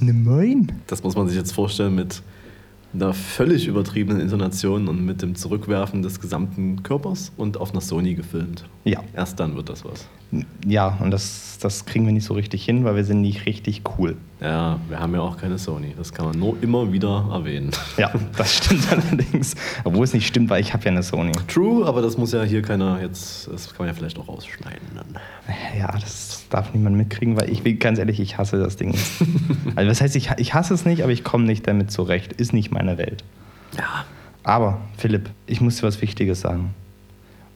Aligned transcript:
Ne 0.00 0.12
Moin. 0.12 0.70
Das 0.86 1.02
muss 1.02 1.16
man 1.16 1.28
sich 1.28 1.36
jetzt 1.36 1.52
vorstellen 1.52 1.94
mit 1.94 2.22
einer 2.94 3.12
völlig 3.12 3.66
übertriebenen 3.66 4.20
Intonation 4.20 4.88
und 4.88 5.04
mit 5.04 5.22
dem 5.22 5.34
Zurückwerfen 5.34 6.02
des 6.02 6.20
gesamten 6.20 6.82
Körpers 6.82 7.32
und 7.36 7.58
auf 7.58 7.72
einer 7.72 7.80
Sony 7.80 8.14
gefilmt. 8.14 8.64
Ja. 8.84 9.02
Erst 9.14 9.40
dann 9.40 9.56
wird 9.56 9.68
das 9.68 9.84
was. 9.84 10.08
Ja, 10.66 10.98
und 11.00 11.10
das, 11.10 11.58
das 11.60 11.84
kriegen 11.84 12.06
wir 12.06 12.12
nicht 12.12 12.24
so 12.24 12.34
richtig 12.34 12.64
hin, 12.64 12.84
weil 12.84 12.96
wir 12.96 13.04
sind 13.04 13.20
nicht 13.20 13.46
richtig 13.46 13.82
cool. 13.98 14.16
Ja, 14.40 14.78
wir 14.88 15.00
haben 15.00 15.14
ja 15.14 15.20
auch 15.20 15.36
keine 15.36 15.58
Sony. 15.58 15.94
Das 15.96 16.12
kann 16.12 16.26
man 16.26 16.38
nur 16.38 16.56
immer 16.62 16.92
wieder 16.92 17.28
erwähnen. 17.32 17.72
Ja, 17.96 18.12
das 18.36 18.58
stimmt 18.58 18.86
allerdings. 18.92 19.56
Obwohl 19.82 20.04
es 20.04 20.14
nicht 20.14 20.28
stimmt, 20.28 20.48
weil 20.48 20.60
ich 20.60 20.72
habe 20.72 20.84
ja 20.84 20.92
eine 20.92 21.02
Sony. 21.02 21.32
True, 21.48 21.84
aber 21.84 22.02
das 22.02 22.16
muss 22.16 22.32
ja 22.32 22.44
hier 22.44 22.62
keiner 22.62 23.00
jetzt, 23.02 23.48
das 23.48 23.68
kann 23.68 23.78
man 23.78 23.88
ja 23.88 23.94
vielleicht 23.94 24.18
auch 24.18 24.28
rausschneiden 24.28 24.86
dann. 24.94 25.18
Ja, 25.76 25.90
das 25.90 26.44
darf 26.50 26.72
niemand 26.72 26.96
mitkriegen, 26.96 27.36
weil 27.36 27.50
ich 27.50 27.64
will 27.64 27.74
ganz 27.74 27.98
ehrlich, 27.98 28.20
ich 28.20 28.38
hasse 28.38 28.58
das 28.58 28.76
Ding. 28.76 28.94
also 29.74 29.90
was 29.90 30.00
heißt, 30.00 30.14
ich, 30.14 30.30
ich 30.36 30.54
hasse 30.54 30.72
es 30.72 30.84
nicht, 30.84 31.02
aber 31.02 31.10
ich 31.10 31.24
komme 31.24 31.44
nicht 31.44 31.66
damit 31.66 31.90
zurecht. 31.90 32.32
Ist 32.32 32.52
nicht 32.52 32.70
meine 32.70 32.96
Welt. 32.96 33.24
Ja. 33.76 34.04
Aber, 34.44 34.80
Philipp, 34.96 35.30
ich 35.46 35.60
muss 35.60 35.76
dir 35.76 35.82
was 35.82 36.00
Wichtiges 36.00 36.40
sagen. 36.40 36.74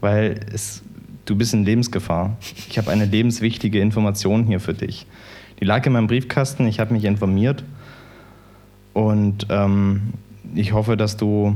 Weil 0.00 0.40
es, 0.52 0.82
du 1.26 1.36
bist 1.36 1.54
in 1.54 1.64
Lebensgefahr. 1.64 2.36
Ich 2.68 2.76
habe 2.76 2.90
eine 2.90 3.04
lebenswichtige 3.04 3.80
Information 3.80 4.44
hier 4.44 4.58
für 4.58 4.74
dich. 4.74 5.06
Die 5.62 5.66
lag 5.68 5.86
in 5.86 5.92
meinem 5.92 6.08
Briefkasten, 6.08 6.66
ich 6.66 6.80
habe 6.80 6.92
mich 6.92 7.04
informiert. 7.04 7.62
Und 8.94 9.46
ähm, 9.48 10.12
ich 10.56 10.72
hoffe, 10.72 10.96
dass 10.96 11.16
du 11.16 11.54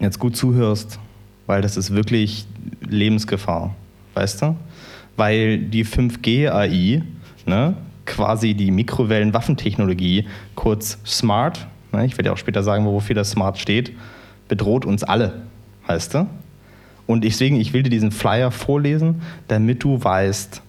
jetzt 0.00 0.18
gut 0.18 0.34
zuhörst, 0.34 0.98
weil 1.44 1.60
das 1.60 1.76
ist 1.76 1.94
wirklich 1.94 2.46
Lebensgefahr. 2.80 3.74
Weißt 4.14 4.40
du? 4.40 4.56
Weil 5.18 5.58
die 5.58 5.84
5G-AI, 5.84 7.02
ne, 7.44 7.76
quasi 8.06 8.54
die 8.54 8.70
Mikrowellenwaffentechnologie, 8.70 10.26
kurz 10.54 10.96
SMART, 11.04 11.66
ne, 11.92 12.06
ich 12.06 12.16
werde 12.16 12.28
ja 12.28 12.32
auch 12.32 12.38
später 12.38 12.62
sagen, 12.62 12.86
wofür 12.86 13.14
das 13.14 13.32
SMART 13.32 13.58
steht, 13.58 13.92
bedroht 14.48 14.86
uns 14.86 15.04
alle, 15.04 15.42
heißt 15.86 16.14
du? 16.14 16.26
Und 17.06 17.24
deswegen, 17.24 17.56
ich 17.56 17.74
will 17.74 17.82
dir 17.82 17.90
diesen 17.90 18.10
Flyer 18.10 18.50
vorlesen, 18.50 19.20
damit 19.48 19.84
du 19.84 20.02
weißt, 20.02 20.62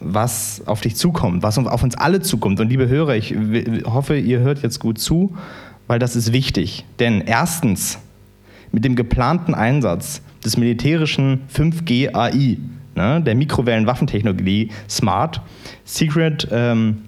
was 0.00 0.62
auf 0.66 0.80
dich 0.80 0.96
zukommt, 0.96 1.42
was 1.42 1.58
auf 1.58 1.82
uns 1.82 1.96
alle 1.96 2.20
zukommt. 2.20 2.60
Und 2.60 2.68
liebe 2.68 2.88
Hörer, 2.88 3.16
ich 3.16 3.34
hoffe, 3.84 4.16
ihr 4.16 4.40
hört 4.40 4.62
jetzt 4.62 4.80
gut 4.80 4.98
zu, 4.98 5.36
weil 5.86 5.98
das 5.98 6.16
ist 6.16 6.32
wichtig. 6.32 6.84
Denn 6.98 7.20
erstens, 7.20 7.98
mit 8.72 8.84
dem 8.84 8.96
geplanten 8.96 9.54
Einsatz 9.54 10.22
des 10.44 10.56
militärischen 10.56 11.42
5G 11.54 12.14
AI, 12.14 12.58
ne, 12.94 13.22
der 13.22 13.34
Mikrowellenwaffentechnologie 13.34 14.70
SMART, 14.88 15.40
Secret 15.84 16.48
ähm, 16.50 17.02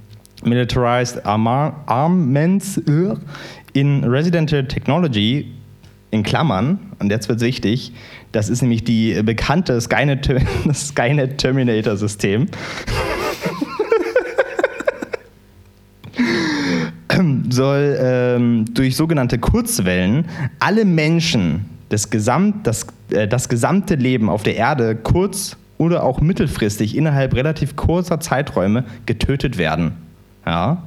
Militarized 0.44 1.24
Armaments 1.26 2.78
äh, 2.78 3.14
in 3.72 4.04
Residential 4.04 4.66
Technology 4.66 5.52
in 6.10 6.22
Klammern, 6.22 6.78
und 6.98 7.10
jetzt 7.10 7.28
wird 7.28 7.40
es 7.40 7.44
wichtig, 7.44 7.92
das 8.36 8.50
ist 8.50 8.60
nämlich 8.60 8.84
die 8.84 9.22
bekannte 9.22 9.80
Skynet, 9.80 10.30
Skynet 10.74 11.38
Terminator 11.38 11.96
System. 11.96 12.48
soll 17.48 17.96
ähm, 17.98 18.66
durch 18.74 18.94
sogenannte 18.94 19.38
Kurzwellen 19.38 20.26
alle 20.58 20.84
Menschen 20.84 21.64
das, 21.88 22.10
Gesamt, 22.10 22.66
das, 22.66 22.86
äh, 23.10 23.26
das 23.26 23.48
gesamte 23.48 23.94
Leben 23.94 24.28
auf 24.28 24.42
der 24.42 24.56
Erde 24.56 24.94
kurz- 24.96 25.56
oder 25.78 26.02
auch 26.02 26.20
mittelfristig 26.20 26.94
innerhalb 26.94 27.34
relativ 27.34 27.74
kurzer 27.74 28.20
Zeiträume 28.20 28.84
getötet 29.06 29.56
werden. 29.56 29.92
Ja? 30.44 30.82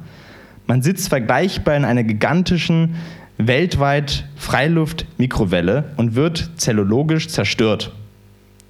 Man 0.67 0.83
sitzt 0.83 1.09
vergleichbar 1.09 1.75
in 1.75 1.85
einer 1.85 2.03
gigantischen 2.03 2.95
weltweit 3.39 4.25
Freiluft-Mikrowelle 4.35 5.85
und 5.97 6.15
wird 6.15 6.51
zellulogisch 6.57 7.29
zerstört 7.29 7.91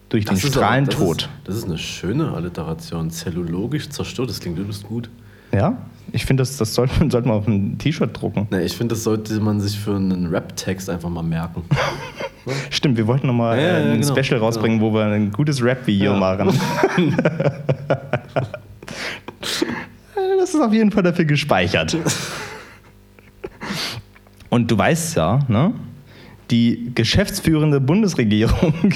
durch 0.09 0.25
den 0.25 0.37
Strahlentod. 0.37 1.23
Das, 1.43 1.55
das, 1.55 1.55
ist 1.57 1.65
eine 1.65 1.77
schöne 1.77 2.31
Alliteration. 2.31 3.09
Zellulogisch 3.09 3.89
zerstört, 3.89 4.29
das 4.29 4.39
klingt 4.39 4.57
übelst 4.59 4.83
gut. 4.83 5.09
Ja, 5.51 5.77
ich 6.11 6.25
finde, 6.25 6.41
das, 6.41 6.57
das 6.57 6.75
sollte, 6.75 6.93
sollte 7.09 7.27
man 7.27 7.37
auf 7.37 7.47
ein 7.47 7.77
T-Shirt 7.79 8.21
drucken. 8.21 8.47
Nee, 8.51 8.61
ich 8.61 8.77
finde, 8.77 8.93
das 8.93 9.03
sollte 9.03 9.39
man 9.39 9.59
sich 9.59 9.77
für 9.77 9.95
einen 9.95 10.27
Rap-Text 10.27 10.89
einfach 10.89 11.09
mal 11.09 11.23
merken. 11.23 11.63
Stimmt, 12.69 12.97
wir 12.97 13.07
wollten 13.07 13.27
nochmal 13.27 13.59
ja, 13.59 13.79
ja, 13.79 13.91
ein 13.91 14.01
genau, 14.01 14.15
Special 14.15 14.39
rausbringen, 14.39 14.79
genau. 14.79 14.91
wo 14.91 14.95
wir 14.95 15.05
ein 15.05 15.31
gutes 15.31 15.63
Rap-Video 15.63 16.13
ja. 16.13 16.19
machen. 16.19 16.47
das 20.39 20.53
ist 20.53 20.61
auf 20.61 20.73
jeden 20.73 20.91
Fall 20.91 21.03
dafür 21.03 21.25
gespeichert. 21.25 21.97
Und 24.49 24.71
du 24.71 24.77
weißt 24.77 25.15
ja, 25.15 25.39
ne, 25.47 25.73
die 26.51 26.91
geschäftsführende 26.95 27.79
Bundesregierung 27.79 28.73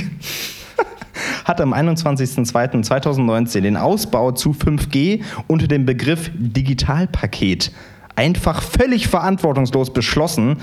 hat 1.45 1.61
am 1.61 1.73
21.02.2019 1.73 3.61
den 3.61 3.77
Ausbau 3.77 4.31
zu 4.31 4.51
5G 4.51 5.21
unter 5.47 5.67
dem 5.67 5.85
Begriff 5.85 6.31
Digitalpaket 6.33 7.71
einfach 8.15 8.61
völlig 8.61 9.07
verantwortungslos 9.07 9.91
beschlossen 9.91 10.57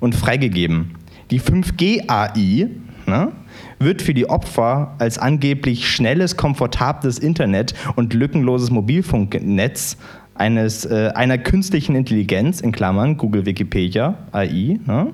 und 0.00 0.14
freigegeben. 0.14 0.94
Die 1.30 1.40
5G-AI 1.40 2.68
ne, 3.06 3.32
wird 3.78 4.02
für 4.02 4.14
die 4.14 4.28
Opfer 4.28 4.94
als 4.98 5.18
angeblich 5.18 5.88
schnelles, 5.88 6.36
komfortables 6.36 7.18
Internet 7.18 7.74
und 7.96 8.14
lückenloses 8.14 8.70
Mobilfunknetz 8.70 9.96
eines, 10.38 10.84
äh, 10.84 11.10
einer 11.14 11.38
künstlichen 11.38 11.94
Intelligenz, 11.94 12.60
in 12.60 12.72
Klammern, 12.72 13.16
Google 13.16 13.44
Wikipedia, 13.44 14.14
AI, 14.32 14.78
ne, 14.86 15.08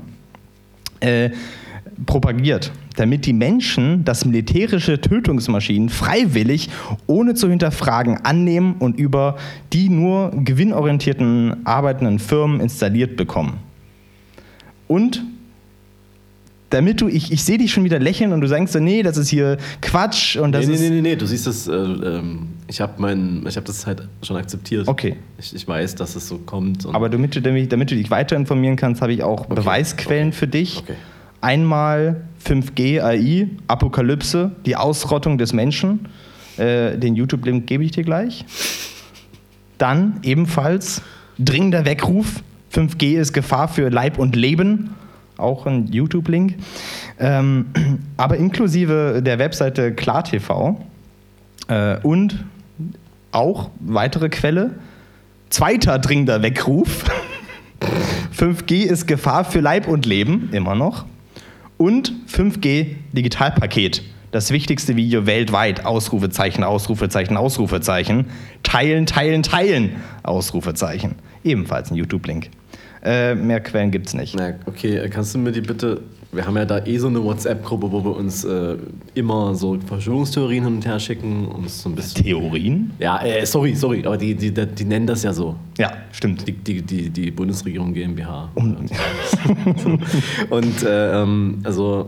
äh, 1.01 1.31
propagiert, 2.07 2.73
damit 2.97 3.27
die 3.27 3.33
Menschen 3.33 4.05
das 4.05 4.25
militärische 4.25 5.01
Tötungsmaschinen 5.01 5.89
freiwillig, 5.89 6.71
ohne 7.07 7.35
zu 7.35 7.49
hinterfragen, 7.49 8.19
annehmen 8.25 8.77
und 8.79 8.99
über 8.99 9.37
die 9.73 9.89
nur 9.89 10.31
gewinnorientierten 10.35 11.67
arbeitenden 11.67 12.19
Firmen 12.19 12.61
installiert 12.61 13.17
bekommen. 13.17 13.59
Und 14.87 15.25
damit 16.75 17.01
du, 17.01 17.07
ich, 17.07 17.31
ich 17.31 17.45
sehe 17.45 17.57
dich 17.57 17.73
schon 17.73 17.85
wieder 17.85 18.01
lächeln 18.01 18.33
und 18.33 18.41
du 18.41 18.49
sagst 18.49 18.73
so, 18.73 18.81
nee, 18.81 19.05
das 19.05 19.17
ist 19.17 19.29
hier 19.29 19.59
Quatsch 19.81 20.37
und 20.37 20.51
das 20.51 20.67
nee, 20.67 20.75
ist. 20.75 20.81
Nee, 20.81 20.91
nee, 20.91 21.01
nee, 21.03 21.17
du 21.17 21.25
siehst 21.25 21.47
das, 21.47 21.69
äh, 21.69 21.73
ähm, 21.73 22.49
ich 22.67 22.81
habe 22.81 23.01
hab 23.01 23.65
das 23.65 23.87
halt 23.87 24.09
schon 24.23 24.37
akzeptiert. 24.37 24.89
Okay. 24.89 25.17
Ich, 25.39 25.55
ich 25.55 25.69
weiß, 25.69 25.95
dass 25.95 26.17
es 26.17 26.27
so 26.27 26.39
kommt. 26.39 26.85
Aber 26.93 27.09
damit 27.09 27.37
du, 27.37 27.41
damit 27.41 27.91
du 27.93 27.95
dich 27.95 28.11
weiter 28.11 28.35
informieren 28.35 28.75
kannst, 28.75 29.03
habe 29.03 29.13
ich 29.13 29.23
auch 29.23 29.43
okay. 29.43 29.55
Beweisquellen 29.55 30.29
okay. 30.29 30.37
für 30.37 30.49
dich. 30.49 30.79
Okay. 30.79 30.95
Einmal 31.41 32.23
5G 32.45 33.01
AI, 33.01 33.49
Apokalypse, 33.69 34.51
die 34.67 34.75
Ausrottung 34.75 35.39
des 35.39 35.53
Menschen. 35.53 36.09
Äh, 36.57 36.99
den 36.99 37.15
YouTube-Link 37.15 37.69
gebe 37.69 37.85
ich 37.85 37.93
dir 37.93 38.03
gleich. 38.03 38.45
Dann 39.79 40.19
ebenfalls 40.25 41.03
dringender 41.39 41.85
Weckruf. 41.85 42.43
5G 42.75 43.17
ist 43.17 43.33
Gefahr 43.33 43.69
für 43.69 43.91
Leib 43.91 44.19
und 44.19 44.35
Leben 44.35 44.91
auch 45.37 45.67
ein 45.67 45.87
YouTube-Link. 45.87 46.57
Ähm, 47.19 47.67
aber 48.17 48.37
inklusive 48.37 49.23
der 49.25 49.39
Webseite 49.39 49.93
KlarTV 49.93 50.77
äh, 51.69 51.99
und 52.03 52.45
auch 53.33 53.71
weitere 53.81 54.29
Quelle. 54.29 54.75
Zweiter 55.51 55.99
dringender 55.99 56.43
Weckruf. 56.43 57.05
5G 58.37 58.85
ist 58.85 59.07
Gefahr 59.07 59.45
für 59.45 59.61
Leib 59.61 59.87
und 59.89 60.07
Leben, 60.07 60.49
immer 60.53 60.75
noch. 60.75 61.05
Und 61.77 62.13
5G 62.29 62.97
Digitalpaket. 63.13 64.03
Das 64.31 64.51
wichtigste 64.51 64.97
Video 64.97 65.27
weltweit. 65.27 65.85
Ausrufezeichen, 65.87 66.65
Ausrufezeichen, 66.65 67.37
Ausrufezeichen. 67.37 68.27
Teilen, 68.65 69.07
teilen, 69.07 69.45
teilen. 69.45 69.97
Ausrufezeichen. 70.25 71.17
Ebenfalls 71.45 71.91
ein 71.91 71.95
YouTube-Link. 71.97 72.51
Äh, 73.05 73.35
mehr 73.35 73.61
Quellen 73.61 73.91
gibt 73.91 74.07
es 74.07 74.15
nicht. 74.15 74.35
Na, 74.35 74.55
okay, 74.65 75.09
kannst 75.11 75.35
du 75.35 75.39
mir 75.39 75.53
die 75.53 75.61
bitte. 75.61 76.01
Wir 76.33 76.47
haben 76.47 76.57
ja 76.57 76.65
da 76.65 76.85
eh 76.85 76.97
so 76.97 77.09
eine 77.09 77.23
WhatsApp-Gruppe, 77.23 77.93
wo 77.93 78.03
wir 78.03 78.17
uns 78.17 78.45
äh, 78.45 78.77
immer 79.15 79.55
so 79.55 79.79
Verschwörungstheorien 79.87 80.65
hin 80.65 80.75
und 80.77 80.87
her 80.87 80.99
schicken. 80.99 81.47
Und 81.47 81.69
so 81.71 81.91
ein 81.91 81.95
bisschen 81.95 82.25
Theorien? 82.25 82.93
Ja, 82.99 83.23
äh, 83.23 83.45
sorry, 83.45 83.75
sorry, 83.75 84.05
aber 84.07 84.17
die, 84.17 84.35
die, 84.35 84.53
die, 84.53 84.67
die, 84.67 84.85
nennen 84.85 85.07
das 85.07 85.23
ja 85.23 85.35
so. 85.35 85.55
Ja, 85.79 85.93
stimmt. 86.13 86.49
Die, 86.49 86.53
die, 86.53 86.81
die, 86.81 87.11
die 87.11 87.31
Bundesregierung 87.31 87.93
GmbH. 87.93 88.49
Um. 88.55 88.77
und 90.51 90.83
äh, 90.83 91.23
ähm, 91.23 91.59
also. 91.63 92.07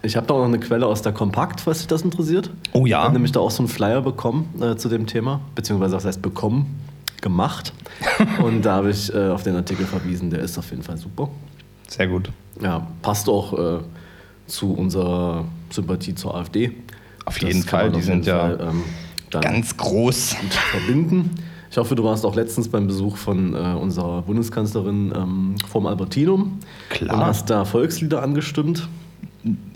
Ich 0.00 0.16
habe 0.16 0.28
da 0.28 0.34
auch 0.34 0.38
noch 0.38 0.44
eine 0.44 0.60
Quelle 0.60 0.86
aus 0.86 1.02
der 1.02 1.10
Kompakt, 1.10 1.60
falls 1.60 1.78
dich 1.78 1.88
das 1.88 2.02
interessiert. 2.02 2.50
Oh 2.72 2.86
ja. 2.86 2.98
Ich 2.98 3.04
habe 3.06 3.14
nämlich 3.14 3.32
da 3.32 3.40
auch 3.40 3.50
so 3.50 3.64
einen 3.64 3.68
Flyer 3.68 4.00
bekommen 4.00 4.48
äh, 4.62 4.76
zu 4.76 4.88
dem 4.88 5.08
Thema, 5.08 5.40
beziehungsweise 5.56 5.96
was 5.96 6.04
heißt 6.04 6.22
bekommen 6.22 6.66
gemacht. 7.22 7.72
und 8.42 8.62
da 8.62 8.76
habe 8.76 8.90
ich 8.90 9.12
äh, 9.14 9.28
auf 9.28 9.42
den 9.42 9.56
Artikel 9.56 9.86
verwiesen, 9.86 10.30
der 10.30 10.40
ist 10.40 10.58
auf 10.58 10.70
jeden 10.70 10.82
Fall 10.82 10.96
super. 10.96 11.28
Sehr 11.88 12.06
gut. 12.06 12.30
Ja, 12.60 12.86
passt 13.02 13.28
auch 13.28 13.52
äh, 13.58 13.78
zu 14.46 14.72
unserer 14.72 15.44
Sympathie 15.70 16.14
zur 16.14 16.34
AfD. 16.34 16.72
Auf 17.24 17.40
jeden 17.40 17.60
das 17.60 17.70
Fall, 17.70 17.92
die 17.92 18.02
sind 18.02 18.26
ja 18.26 18.38
Fall, 18.38 18.68
ähm, 18.70 18.82
ganz 19.30 19.76
groß. 19.76 20.36
verbinden. 20.70 21.30
Ich 21.70 21.76
hoffe, 21.76 21.94
du 21.94 22.04
warst 22.04 22.24
auch 22.24 22.34
letztens 22.34 22.68
beim 22.68 22.86
Besuch 22.86 23.16
von 23.18 23.54
äh, 23.54 23.58
unserer 23.58 24.22
Bundeskanzlerin 24.22 25.12
ähm, 25.14 25.54
vom 25.68 25.86
Albertinum. 25.86 26.58
Klar. 26.88 27.16
Und 27.16 27.26
hast 27.26 27.50
da 27.50 27.64
Volkslieder 27.66 28.22
angestimmt. 28.22 28.88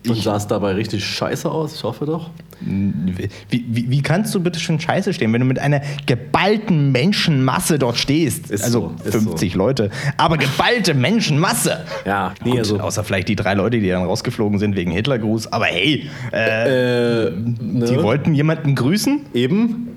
Und 0.09 0.17
Ich- 0.17 0.23
sahst 0.25 0.51
dabei 0.51 0.73
richtig 0.73 1.05
scheiße 1.05 1.51
aus, 1.51 1.75
ich 1.77 1.85
hoffe 1.85 2.07
doch. 2.07 2.31
Wie, 2.65 3.29
wie, 3.51 3.91
wie 3.91 4.03
kannst 4.03 4.33
du 4.35 4.41
bitte 4.41 4.61
schon 4.61 4.79
scheiße 4.79 5.13
stehen, 5.13 5.33
wenn 5.33 5.41
du 5.41 5.47
mit 5.47 5.59
einer 5.59 5.81
geballten 6.07 6.93
Menschenmasse 6.93 7.79
dort 7.79 7.97
stehst? 7.99 8.51
Ist 8.51 8.63
also 8.65 8.93
so, 9.03 9.05
ist 9.09 9.13
50 9.17 9.55
Leute, 9.55 9.91
aber 10.17 10.39
geballte 10.39 10.95
Menschenmasse. 10.95 11.85
Ja, 12.07 12.35
nee, 12.45 12.51
Gut, 12.51 12.59
also. 12.61 12.81
außer 12.81 13.03
vielleicht 13.05 13.29
die 13.29 13.37
drei 13.37 13.55
Leute, 13.55 13.81
die 13.81 13.89
dann 13.89 14.05
rausgeflogen 14.05 14.59
sind 14.59 14.77
wegen 14.77 14.91
Hitlergruß. 14.93 15.53
Aber 15.53 15.65
hey, 15.67 16.09
äh, 16.33 17.27
Äh, 17.27 17.31
ne? 17.33 17.85
die 17.87 18.01
wollten 18.03 18.35
jemanden 18.35 18.75
grüßen? 18.77 19.27
Eben. 19.35 19.89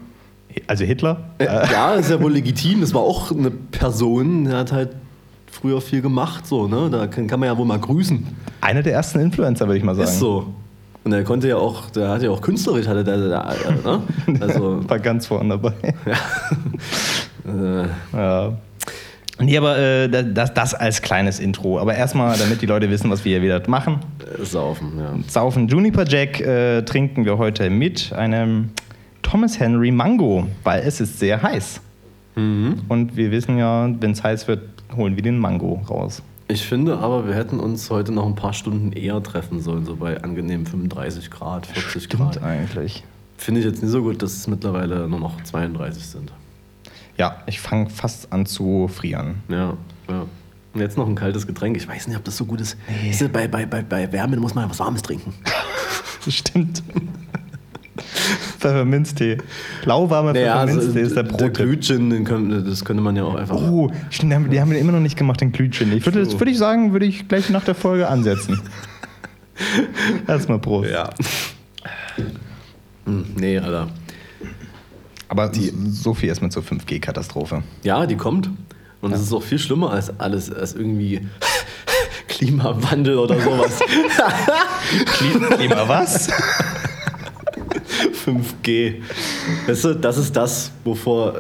Also 0.68 0.86
Hitler? 0.86 1.30
Äh, 1.38 1.46
ja, 1.46 1.94
ist 1.96 2.10
ja 2.10 2.22
wohl 2.22 2.32
legitim. 2.34 2.82
Das 2.82 2.94
war 2.94 3.02
auch 3.02 3.32
eine 3.32 3.52
Person, 3.52 4.46
der 4.46 4.58
hat 4.58 4.72
halt 4.72 4.90
früher 5.56 5.82
viel 5.82 6.02
gemacht, 6.02 6.46
so, 6.46 6.68
ne? 6.68 6.90
Da 6.92 7.08
kann, 7.08 7.28
kann 7.28 7.40
man 7.40 7.48
ja 7.48 7.58
wohl 7.58 7.66
mal 7.66 7.80
grüßen. 7.80 8.26
Einer 8.62 8.84
der 8.84 8.94
ersten 8.94 9.20
Influencer, 9.20 9.66
würde 9.68 9.78
ich 9.78 9.84
mal 9.84 9.96
sagen. 9.96 10.08
Ist 10.08 10.20
so. 10.20 10.54
Und 11.04 11.14
er 11.14 11.24
konnte 11.24 11.48
ja 11.48 11.58
auch, 11.58 11.90
der 11.92 12.10
hat 12.10 12.24
ja 12.24 12.32
auch 12.32 12.42
künstlerisch, 12.42 12.88
hatte 12.88 13.04
der, 13.04 13.18
der, 13.18 13.30
der 13.30 13.72
ne? 13.84 14.02
Also, 14.40 14.88
War 14.90 15.00
ganz 15.00 15.28
vorne 15.28 15.50
dabei. 15.50 15.74
äh, 17.46 17.88
Ja. 18.18 18.54
Nee, 19.38 19.58
aber 19.58 19.78
äh, 19.78 20.08
das, 20.34 20.54
das 20.54 20.74
als 20.74 21.02
kleines 21.02 21.40
Intro. 21.40 21.78
Aber 21.80 21.94
erstmal, 21.94 22.38
damit 22.38 22.62
die 22.62 22.66
Leute 22.66 22.90
wissen, 22.90 23.10
was 23.10 23.26
wir 23.26 23.34
hier 23.34 23.42
wieder 23.42 23.70
machen. 23.70 24.00
saufen, 24.42 24.94
ja. 24.98 25.14
Saufen 25.28 25.68
Juniper 25.68 26.06
Jack 26.08 26.40
äh, 26.40 26.84
trinken 26.84 27.26
wir 27.26 27.38
heute 27.38 27.70
mit 27.70 28.14
einem 28.14 28.70
Thomas 29.22 29.60
Henry 29.60 29.92
Mango, 29.92 30.48
weil 30.64 30.84
es 30.84 31.02
ist 31.02 31.20
sehr 31.20 31.44
heiß. 31.44 31.82
Mhm. 32.36 32.84
Und 32.88 33.18
wir 33.18 33.32
wissen 33.32 33.58
ja, 33.58 33.90
wenn 34.00 34.12
es 34.12 34.24
heiß 34.24 34.48
wird, 34.48 34.62
holen 34.96 35.16
wir 35.16 35.24
den 35.24 35.38
Mango 35.40 35.82
raus. 35.90 36.22
Ich 36.48 36.64
finde 36.66 36.98
aber, 37.00 37.28
wir 37.28 37.34
hätten 37.34 37.60
uns 37.60 37.90
heute 37.90 38.12
noch 38.12 38.26
ein 38.26 38.36
paar 38.36 38.54
Stunden 38.54 38.92
eher 38.92 39.22
treffen 39.24 39.62
sollen, 39.62 39.86
so 39.86 39.96
bei 39.96 40.22
angenehmen 40.22 40.66
35 40.68 41.32
Grad, 41.32 41.66
40 41.66 42.10
Grad. 42.10 42.44
eigentlich. 42.44 43.04
Finde 43.38 43.62
ich 43.62 43.66
jetzt 43.66 43.82
nicht 43.82 43.92
so 43.92 44.02
gut, 44.04 44.22
dass 44.22 44.34
es 44.34 44.48
mittlerweile 44.48 45.08
nur 45.08 45.20
noch 45.20 45.42
32 45.44 46.06
sind. 46.06 46.32
Ja, 47.18 47.38
ich 47.48 47.60
fange 47.60 47.90
fast 47.90 48.32
an 48.32 48.46
zu 48.46 48.88
frieren. 48.88 49.36
Ja, 49.50 49.74
ja. 50.08 50.26
Und 50.74 50.82
jetzt 50.82 50.98
noch 50.98 51.08
ein 51.08 51.16
kaltes 51.16 51.48
Getränk. 51.48 51.78
Ich 51.78 51.88
weiß 51.88 52.08
nicht, 52.08 52.18
ob 52.18 52.24
das 52.26 52.36
so 52.38 52.46
gut 52.46 52.60
ist. 52.62 52.78
Weißt 53.08 53.22
du, 53.22 53.30
Bei, 53.30 53.48
bei, 53.48 53.66
bei, 53.66 53.82
bei 53.82 54.12
Wärme 54.12 54.36
muss 54.38 54.54
man 54.54 54.70
was 54.70 54.80
Warmes 54.80 55.02
trinken. 55.02 55.34
Stimmt. 56.28 56.84
Pfefferminztee. 58.60 59.38
Lauwarmer 59.86 60.34
Pfefferminztee 60.34 61.02
ist 61.02 61.16
der 61.16 61.26
also 61.26 61.38
der. 61.38 61.50
Glühgin, 61.50 62.10
den 62.10 62.24
könnte, 62.26 62.64
das 62.64 62.84
könnte 62.84 63.02
man 63.02 63.16
ja 63.16 63.24
auch 63.24 63.36
einfach. 63.36 63.56
Oh, 63.56 63.92
stimmt, 64.10 64.32
die 64.32 64.36
haben, 64.36 64.50
die 64.50 64.62
haben 64.62 64.72
wir 64.72 64.80
immer 64.80 64.92
noch 64.92 65.00
nicht 65.00 65.18
gemacht, 65.18 65.42
den 65.42 65.52
Glühgin. 65.52 65.94
Ich 65.94 66.06
würde, 66.06 66.24
das 66.24 66.34
würde 66.40 66.52
ich 66.52 66.58
sagen, 66.58 66.94
würde 66.94 67.06
ich 67.06 67.28
gleich 67.28 67.50
nach 67.50 67.64
der 67.64 67.76
Folge 67.76 68.08
ansetzen. 68.08 68.62
Erstmal 70.28 70.60
Prost. 70.60 70.90
Ja. 70.90 71.10
Hm, 73.06 73.26
nee, 73.36 73.58
Alter. 73.58 73.88
Aber 75.28 75.50
die, 75.50 75.74
so 75.90 76.14
viel 76.14 76.30
erstmal 76.30 76.52
zur 76.52 76.64
5G-Katastrophe. 76.64 77.64
Ja, 77.84 78.06
die 78.06 78.16
kommt. 78.16 78.50
Und 79.02 79.14
es 79.14 79.22
ist 79.22 79.34
auch 79.34 79.44
viel 79.44 79.60
schlimmer 79.60 79.92
als 79.92 80.20
alles, 80.20 80.52
als 80.52 80.74
irgendwie 80.74 81.22
Klimawandel 82.28 83.18
oder 83.18 83.40
sowas. 83.40 83.80
Klima 85.06 85.88
was? 85.88 86.30
5G. 88.26 88.96
Weißt 89.68 89.84
du, 89.84 89.94
das 89.96 90.18
ist 90.18 90.36
das, 90.36 90.72
wovor 90.84 91.34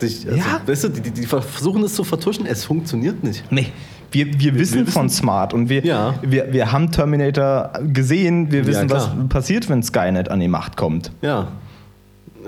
dich. 0.00 0.26
Also, 0.26 0.38
Ja. 0.38 0.60
Weißt 0.66 0.84
du, 0.84 0.88
die, 0.88 1.10
die- 1.10 1.26
versuchen 1.26 1.82
es 1.84 1.94
zu 1.94 2.04
vertuschen, 2.04 2.46
es 2.46 2.64
funktioniert 2.64 3.22
nicht. 3.24 3.44
Nee. 3.50 3.68
Wir, 4.10 4.26
wir 4.40 4.54
wissen 4.54 4.80
wissen- 4.80 4.86
von 4.92 5.10
Smart 5.10 5.52
und 5.52 5.68
wir, 5.68 5.84
Ja. 5.84 6.14
wir, 6.22 6.50
wir 6.52 6.72
haben 6.72 6.90
Terminator 6.90 7.72
gesehen. 7.92 8.50
Wir 8.50 8.66
wissen, 8.66 8.88
was 8.88 9.04
klar. 9.12 9.26
passiert, 9.28 9.68
wenn 9.68 9.82
Skynet 9.82 10.30
an 10.30 10.40
die 10.40 10.48
Macht 10.48 10.76
kommt. 10.78 11.12
Ja. 11.20 11.48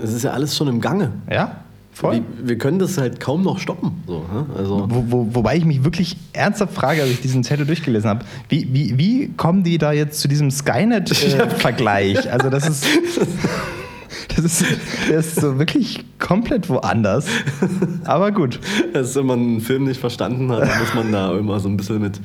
Es 0.01 0.11
ist 0.13 0.23
ja 0.23 0.31
alles 0.31 0.57
schon 0.57 0.67
im 0.69 0.81
Gange. 0.81 1.11
Ja, 1.31 1.57
voll. 1.91 2.13
Wir, 2.13 2.23
wir 2.47 2.57
können 2.57 2.79
das 2.79 2.97
halt 2.97 3.19
kaum 3.19 3.43
noch 3.43 3.59
stoppen. 3.59 4.03
So, 4.07 4.25
also, 4.57 4.87
Wo, 4.89 5.05
wo, 5.07 5.35
wobei 5.35 5.57
ich 5.57 5.65
mich 5.65 5.83
wirklich 5.83 6.17
ernsthaft 6.33 6.73
frage, 6.73 7.01
als 7.01 7.11
ich 7.11 7.21
diesen 7.21 7.43
Zettel 7.43 7.65
durchgelesen 7.65 8.09
habe, 8.09 8.25
wie, 8.49 8.67
wie, 8.73 8.97
wie 8.97 9.29
kommen 9.37 9.63
die 9.63 9.77
da 9.77 9.91
jetzt 9.91 10.19
zu 10.19 10.27
diesem 10.27 10.51
Skynet-Vergleich? 10.51 12.31
also 12.31 12.49
das 12.49 12.67
ist, 12.67 12.85
das 14.35 14.45
ist, 14.45 14.65
das 15.09 15.27
ist 15.27 15.41
so 15.41 15.57
wirklich 15.59 16.03
komplett 16.19 16.69
woanders. 16.69 17.25
Aber 18.03 18.31
gut. 18.31 18.59
dass 18.93 19.15
wenn 19.15 19.25
man 19.25 19.39
einen 19.39 19.61
Film 19.61 19.85
nicht 19.85 19.99
verstanden 19.99 20.51
hat, 20.51 20.61
dann 20.61 20.79
muss 20.79 20.93
man 20.93 21.11
da 21.11 21.37
immer 21.37 21.59
so 21.59 21.69
ein 21.69 21.77
bisschen 21.77 22.01
mit 22.01 22.19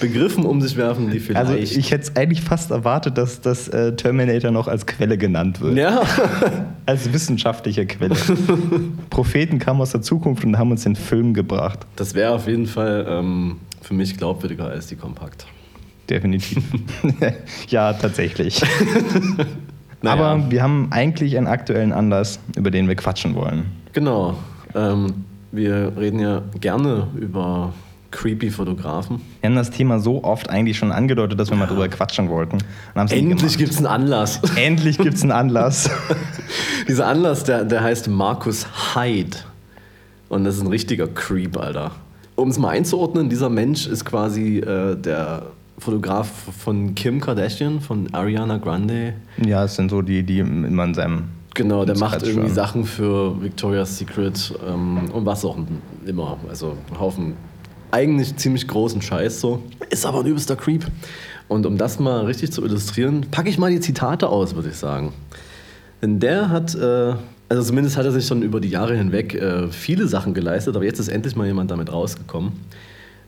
Begriffen 0.00 0.44
um 0.44 0.60
sich 0.60 0.76
werfen, 0.76 1.10
die 1.10 1.20
vielleicht. 1.20 1.46
Also 1.46 1.54
ich 1.54 1.90
hätte 1.90 2.04
es 2.04 2.16
eigentlich 2.16 2.42
fast 2.42 2.70
erwartet, 2.70 3.18
dass 3.18 3.40
das 3.40 3.68
äh, 3.68 3.94
Terminator 3.96 4.50
noch 4.50 4.68
als 4.68 4.86
Quelle 4.86 5.18
genannt 5.18 5.60
wird. 5.60 5.76
ja, 5.76 6.02
Als 6.86 7.12
wissenschaftliche 7.12 7.86
Quelle. 7.86 8.16
Propheten 9.10 9.58
kamen 9.58 9.80
aus 9.80 9.90
der 9.90 10.02
Zukunft 10.02 10.44
und 10.44 10.58
haben 10.58 10.70
uns 10.70 10.84
den 10.84 10.96
Film 10.96 11.34
gebracht. 11.34 11.80
das 11.96 12.14
wäre 12.14 12.32
auf 12.32 12.46
jeden 12.46 12.66
Fall 12.66 13.06
ähm, 13.08 13.56
für 13.82 13.94
mich 13.94 14.16
glaubwürdiger 14.16 14.66
als 14.66 14.86
die 14.86 14.96
Kompakt. 14.96 15.46
Definitiv. 16.08 16.62
ja, 17.68 17.92
tatsächlich. 17.92 18.62
Naja. 20.02 20.22
Aber 20.22 20.50
wir 20.50 20.62
haben 20.62 20.88
eigentlich 20.90 21.36
einen 21.36 21.46
aktuellen 21.46 21.92
Anlass, 21.92 22.38
über 22.56 22.70
den 22.70 22.88
wir 22.88 22.94
quatschen 22.94 23.34
wollen. 23.34 23.66
Genau. 23.92 24.36
Ähm, 24.74 25.24
wir 25.50 25.92
reden 25.96 26.20
ja 26.20 26.42
gerne 26.60 27.08
über 27.16 27.72
creepy 28.10 28.50
Fotografen. 28.50 29.20
Wir 29.40 29.50
haben 29.50 29.56
das 29.56 29.70
Thema 29.70 29.98
so 29.98 30.24
oft 30.24 30.48
eigentlich 30.50 30.78
schon 30.78 30.92
angedeutet, 30.92 31.38
dass 31.38 31.50
wir 31.50 31.56
mal 31.56 31.66
drüber 31.66 31.88
quatschen 31.88 32.28
wollten. 32.28 32.58
Endlich 32.94 33.58
gibt 33.58 33.72
es 33.72 33.78
einen 33.78 33.86
Anlass. 33.86 34.40
Endlich 34.56 34.98
gibt 34.98 35.14
es 35.14 35.22
einen 35.22 35.32
Anlass. 35.32 35.90
Dieser 36.88 37.06
Anlass, 37.06 37.44
der, 37.44 37.64
der 37.64 37.82
heißt 37.82 38.08
Markus 38.08 38.66
Hyde. 38.94 39.36
Und 40.28 40.44
das 40.44 40.56
ist 40.56 40.62
ein 40.62 40.68
richtiger 40.68 41.06
Creep, 41.06 41.56
Alter. 41.56 41.92
Um 42.34 42.48
es 42.48 42.58
mal 42.58 42.70
einzuordnen, 42.70 43.28
dieser 43.28 43.48
Mensch 43.48 43.86
ist 43.86 44.04
quasi 44.04 44.58
äh, 44.58 44.94
der 44.94 45.46
Fotograf 45.78 46.28
von 46.28 46.94
Kim 46.94 47.20
Kardashian, 47.20 47.80
von 47.80 48.12
Ariana 48.12 48.58
Grande. 48.58 49.14
ja, 49.38 49.64
es 49.64 49.76
sind 49.76 49.90
so 49.90 50.02
die, 50.02 50.22
die 50.22 50.40
immer 50.40 50.84
in 50.84 50.94
seinem. 50.94 51.24
Genau, 51.54 51.84
der 51.84 51.96
macht 51.98 52.22
irgendwie. 52.22 52.50
Sachen 52.50 52.84
für 52.84 53.40
Victoria's 53.42 53.98
Secret 53.98 54.54
ähm, 54.68 55.10
und 55.12 55.26
was 55.26 55.44
auch 55.44 55.56
immer. 56.06 56.36
Also 56.48 56.76
einen 56.88 57.00
Haufen 57.00 57.34
eigentlich 57.90 58.36
ziemlich 58.36 58.68
großen 58.68 59.02
Scheiß 59.02 59.40
so. 59.40 59.62
Ist 59.90 60.04
aber 60.04 60.20
ein 60.20 60.26
übelster 60.26 60.56
Creep. 60.56 60.86
Und 61.48 61.64
um 61.64 61.78
das 61.78 61.98
mal 61.98 62.26
richtig 62.26 62.52
zu 62.52 62.64
illustrieren, 62.64 63.26
packe 63.30 63.48
ich 63.48 63.58
mal 63.58 63.70
die 63.70 63.80
Zitate 63.80 64.28
aus, 64.28 64.54
würde 64.54 64.68
ich 64.68 64.76
sagen. 64.76 65.12
Denn 66.02 66.20
der 66.20 66.50
hat, 66.50 66.74
äh, 66.74 67.14
also 67.48 67.62
zumindest 67.62 67.96
hat 67.96 68.04
er 68.04 68.12
sich 68.12 68.26
schon 68.26 68.42
über 68.42 68.60
die 68.60 68.68
Jahre 68.68 68.96
hinweg 68.96 69.34
äh, 69.34 69.68
viele 69.68 70.06
Sachen 70.06 70.34
geleistet, 70.34 70.76
aber 70.76 70.84
jetzt 70.84 70.98
ist 70.98 71.08
endlich 71.08 71.34
mal 71.34 71.46
jemand 71.46 71.70
damit 71.70 71.90
rausgekommen. 71.90 72.52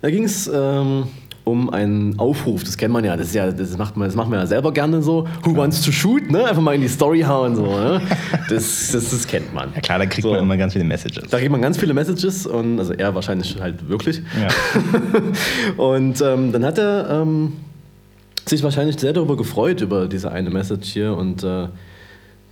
Da 0.03 0.11
ging 0.11 0.25
es 0.25 0.51
ähm, 0.53 1.05
um 1.51 1.71
einen 1.71 2.19
Aufruf, 2.19 2.65
das 2.65 2.77
kennt 2.77 2.93
man 2.93 3.05
ja, 3.05 3.17
das, 3.17 3.35
ja 3.35 3.51
das, 3.51 3.77
macht 3.77 3.97
man, 3.97 4.09
das 4.09 4.17
macht 4.17 4.31
man 4.31 4.39
ja 4.39 4.47
selber 4.47 4.73
gerne 4.73 5.03
so. 5.03 5.27
Who 5.45 5.57
wants 5.57 5.83
to 5.83 5.93
shoot? 5.93 6.31
Ne? 6.31 6.45
Einfach 6.45 6.63
mal 6.63 6.75
in 6.75 6.81
die 6.81 6.89
Story 6.89 7.21
hauen. 7.21 7.57
So, 7.57 7.67
ne? 7.67 8.01
das, 8.49 8.91
das, 8.93 9.11
das 9.11 9.27
kennt 9.27 9.53
man. 9.53 9.71
Ja 9.75 9.81
klar, 9.81 9.99
da 9.99 10.07
kriegt 10.07 10.23
So. 10.23 10.33
man 10.33 10.41
immer 10.41 10.57
ganz 10.57 10.73
viele 10.73 10.85
Messages. 10.85 11.29
Da 11.31 11.39
kriegt 11.39 11.51
man 11.51 11.63
ganz 11.63 11.79
viele 11.79 11.95
Messages 11.95 12.47
und 12.47 12.79
also 12.79 12.93
er 12.93 13.15
wahrscheinlich 13.15 13.61
halt 13.61 13.89
wirklich. 13.89 14.23
Ja. 14.41 14.49
Und 15.77 16.21
ähm, 16.21 16.53
dann 16.53 16.65
hat 16.65 16.79
er 16.79 17.23
ähm, 17.23 17.53
sich 18.47 18.63
wahrscheinlich 18.63 18.99
sehr 18.99 19.13
darüber 19.13 19.37
gefreut, 19.37 19.81
über 19.81 20.09
diese 20.09 20.31
eine 20.31 20.51
Message 20.51 20.93
hier. 20.93 21.17
Und 21.17 21.43
äh, 21.43 21.69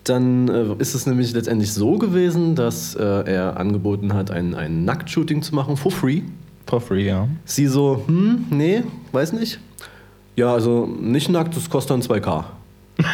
dann 0.05 0.49
äh, 0.49 0.75
ist 0.79 0.95
es 0.95 1.07
nämlich 1.07 1.33
letztendlich 1.33 1.73
so 1.73 1.99
gewesen, 1.99 2.55
dass 2.55 2.95
äh, 2.95 3.03
er 3.03 3.57
angeboten 3.59 4.15
hat, 4.15 4.31
ein, 4.31 4.55
ein 4.55 4.85
Nacktshooting 4.85 5.43
zu 5.43 5.55
machen, 5.55 5.77
for 5.77 5.93
free. 5.93 6.23
Free, 6.81 7.07
ja. 7.07 7.27
Sie 7.45 7.67
so, 7.67 8.03
hm, 8.07 8.47
nee, 8.51 8.83
weiß 9.13 9.33
nicht. 9.33 9.59
Ja, 10.37 10.53
also 10.53 10.87
nicht 10.87 11.29
nackt, 11.31 11.57
das 11.57 11.69
kostet 11.69 11.91
dann 11.93 12.03
2K. 12.03 12.45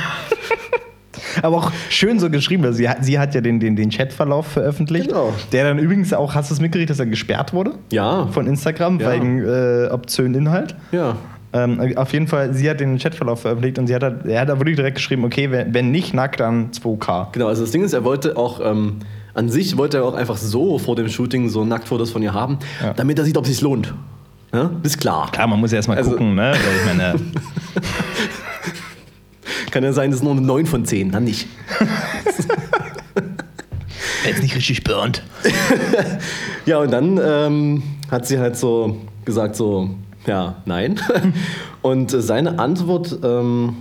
Aber 1.43 1.57
auch 1.57 1.73
schön 1.91 2.19
so 2.21 2.31
geschrieben, 2.31 2.63
weil 2.65 2.73
sie 2.73 2.89
hat, 2.89 3.05
sie 3.05 3.19
hat 3.19 3.35
ja 3.35 3.41
den, 3.41 3.61
den, 3.61 3.77
den 3.77 3.91
Chatverlauf 3.91 4.47
veröffentlicht. 4.47 5.09
Genau. 5.09 5.33
Der 5.53 5.65
dann 5.65 5.79
übrigens 5.79 6.13
auch, 6.13 6.35
hast 6.35 6.51
du 6.51 6.55
es 6.55 6.61
mitgekriegt, 6.61 6.91
dass 6.91 6.99
er 7.01 7.07
gesperrt 7.07 7.53
wurde? 7.53 7.73
Ja, 7.91 8.27
Von 8.29 8.47
Instagram 8.47 9.01
Ja. 9.01 9.13
wegen 9.13 9.39
äh, 9.45 9.89
obszönen 9.91 10.35
Inhalt. 10.35 10.75
ja. 10.93 11.17
Ähm, 11.57 11.93
auf 11.97 12.13
jeden 12.13 12.27
Fall, 12.27 12.53
sie 12.53 12.69
hat 12.69 12.81
den 12.81 12.99
Chatverlauf 12.99 13.43
veröffentlicht 13.43 13.79
und 13.79 13.87
sie 13.87 13.95
hat, 13.95 14.03
er 14.27 14.41
hat 14.41 14.49
da 14.49 14.59
wirklich 14.59 14.75
direkt 14.75 14.97
geschrieben, 14.97 15.25
okay, 15.25 15.53
wenn, 15.53 15.73
wenn 15.73 15.93
nicht 15.93 16.13
nackt, 16.13 16.41
dann 16.41 16.73
2K. 16.73 17.29
Genau, 17.31 17.47
also 17.47 17.63
das 17.63 17.71
Ding 17.71 17.85
ist, 17.85 17.93
er 17.93 18.03
wollte 18.03 18.37
auch, 18.37 18.59
ähm, 18.61 18.97
an 19.35 19.49
sich 19.51 19.77
wollte 19.77 19.99
er 19.99 20.05
auch 20.05 20.15
einfach 20.15 20.37
so 20.37 20.79
vor 20.79 20.97
dem 20.97 21.09
Shooting 21.09 21.49
so 21.49 21.65
Nacktfotos 21.65 22.11
von 22.11 22.23
ihr 22.23 22.33
haben, 22.33 22.59
Ja. 22.83 22.93
damit 22.95 23.19
er 23.19 23.25
sieht, 23.25 23.37
ob 23.37 23.45
es 23.45 23.51
sich 23.51 23.61
lohnt. 23.61 23.93
Ja? 24.53 24.71
Ist 24.83 24.99
klar. 24.99 25.31
Klar, 25.33 25.47
man 25.49 25.59
muss 25.61 25.73
ja 25.73 25.77
erstmal 25.77 25.99
Also- 25.99 26.13
gucken, 26.13 26.35
ne? 26.37 26.55
Kann 29.71 29.83
ja 29.83 29.93
sein, 29.93 30.11
das 30.11 30.21
ist 30.21 30.25
nur 30.25 30.33
eine 30.33 30.41
9 30.43 30.67
von 30.67 30.85
10, 30.85 31.11
dann 31.11 31.25
nicht. 31.25 31.49
jetzt 34.25 34.41
nicht 34.43 34.55
mich 34.55 34.57
richtig 34.57 34.85
burnt. 34.85 35.23
Ja, 36.67 36.79
und 36.79 36.91
dann 36.93 37.21
ähm, 37.23 37.83
hat 38.11 38.27
sie 38.27 38.39
halt 38.39 38.57
so 38.57 38.97
gesagt, 39.27 39.55
so, 39.55 39.91
ja, 40.27 40.63
nein. 40.65 40.99
Und 41.83 42.15
äh, 42.15 42.23
seine 42.23 42.59
Antwort 42.59 43.19
ähm, 43.23 43.77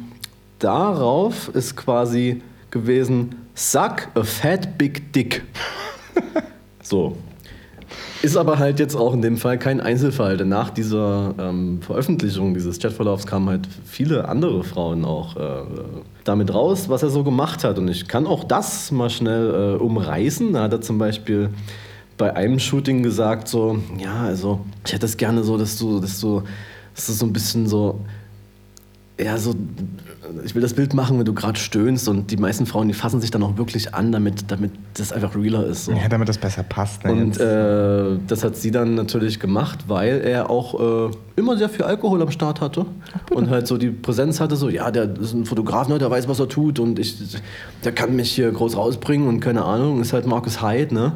darauf 0.60 1.48
ist 1.54 1.78
quasi 1.78 2.42
gewesen, 2.72 3.36
suck 3.56 4.10
a 4.16 4.24
fat 4.24 4.78
big 4.78 5.12
dick. 5.14 5.44
So. 6.86 7.16
Ist 8.22 8.38
aber 8.38 8.60
halt 8.60 8.80
jetzt 8.80 8.96
auch 8.96 9.14
in 9.14 9.22
dem 9.22 9.38
Fall 9.38 9.58
kein 9.58 9.82
Einzelfall, 9.82 10.38
denn 10.38 10.50
nach 10.50 10.70
dieser 10.70 11.34
ähm, 11.38 11.82
Veröffentlichung 11.82 12.54
dieses 12.54 12.80
Chatverlaufs 12.80 13.26
kamen 13.26 13.50
halt 13.50 13.68
viele 13.86 14.28
andere 14.30 14.64
Frauen 14.64 15.04
auch 15.04 15.36
äh, 15.36 15.64
damit 16.24 16.54
raus, 16.54 16.88
was 16.90 17.04
er 17.04 17.10
so 17.10 17.24
gemacht 17.24 17.64
hat. 17.64 17.78
Und 17.80 17.90
ich 17.90 18.08
kann 18.08 18.26
auch 18.28 18.44
das 18.44 18.92
mal 18.92 19.10
schnell 19.10 19.76
äh, 19.76 19.82
umreißen. 19.82 20.54
Da 20.54 20.64
hat 20.64 20.74
er 20.74 20.82
zum 20.82 20.98
Beispiel 20.98 21.50
bei 22.18 22.34
einem 22.36 22.60
Shooting 22.60 23.04
gesagt, 23.04 23.48
so, 23.48 23.80
ja, 23.98 24.22
also 24.22 24.62
ich 24.86 24.94
hätte 24.94 25.06
es 25.06 25.18
gerne 25.18 25.44
so, 25.44 25.58
dass 25.58 25.78
du, 25.78 26.00
dass 26.00 26.20
du, 26.22 26.44
dass 26.96 27.08
du 27.08 27.14
so 27.14 27.26
ein 27.26 27.34
bisschen 27.34 27.68
so, 27.68 28.00
ja, 29.20 29.38
so, 29.38 29.54
ich 30.44 30.56
will 30.56 30.62
das 30.64 30.74
Bild 30.74 30.96
machen, 30.96 31.20
wenn 31.20 31.26
du 31.26 31.34
gerade 31.34 31.60
stöhnst 31.60 32.08
und 32.10 32.32
die 32.32 32.38
meisten 32.38 32.66
Frauen, 32.66 32.88
die 32.88 32.96
fassen 32.96 33.22
sich 33.22 33.30
dann 33.30 33.44
auch 33.44 33.58
wirklich 33.58 33.94
an, 33.94 34.12
damit, 34.12 34.50
damit 34.52 34.72
das 34.96 35.12
einfach 35.12 35.36
realer 35.36 35.68
ist. 35.68 35.86
So. 35.86 35.92
Ja, 35.92 36.10
damit 36.10 36.30
das 36.30 36.40
besser 36.40 36.64
passt. 36.64 37.04
Ne, 37.04 37.12
Und 37.12 37.40
äh, 37.40 38.18
das 38.28 38.44
hat 38.44 38.56
sie 38.56 38.72
dann 38.72 38.96
natürlich 38.96 39.40
gemacht, 39.40 39.86
weil 39.88 40.22
er 40.22 40.50
auch 40.50 41.10
äh, 41.10 41.12
immer 41.36 41.58
sehr 41.58 41.70
viel 41.70 41.86
Alkohol 41.86 42.24
am 42.24 42.32
Start 42.32 42.60
hatte 42.60 42.88
und 43.30 43.50
halt 43.52 43.68
so 43.68 43.78
die 43.78 43.92
Präsenz 43.92 44.40
hatte, 44.40 44.56
so, 44.56 44.70
ja, 44.70 44.90
der 44.90 45.16
ist 45.20 45.34
ein 45.34 45.46
Fotograf, 45.46 45.88
ne, 45.90 46.00
der 46.00 46.10
weiß, 46.10 46.28
was 46.28 46.40
er 46.40 46.50
tut 46.50 46.80
und 46.80 46.98
ich, 46.98 47.18
der 47.84 47.92
kann 47.92 48.16
mich 48.16 48.32
hier 48.32 48.52
groß 48.52 48.76
rausbringen 48.78 49.28
und 49.28 49.42
keine 49.42 49.64
Ahnung, 49.64 50.02
ist 50.02 50.14
halt 50.14 50.26
Markus 50.26 50.64
Hyde, 50.64 50.94
ne? 50.94 51.14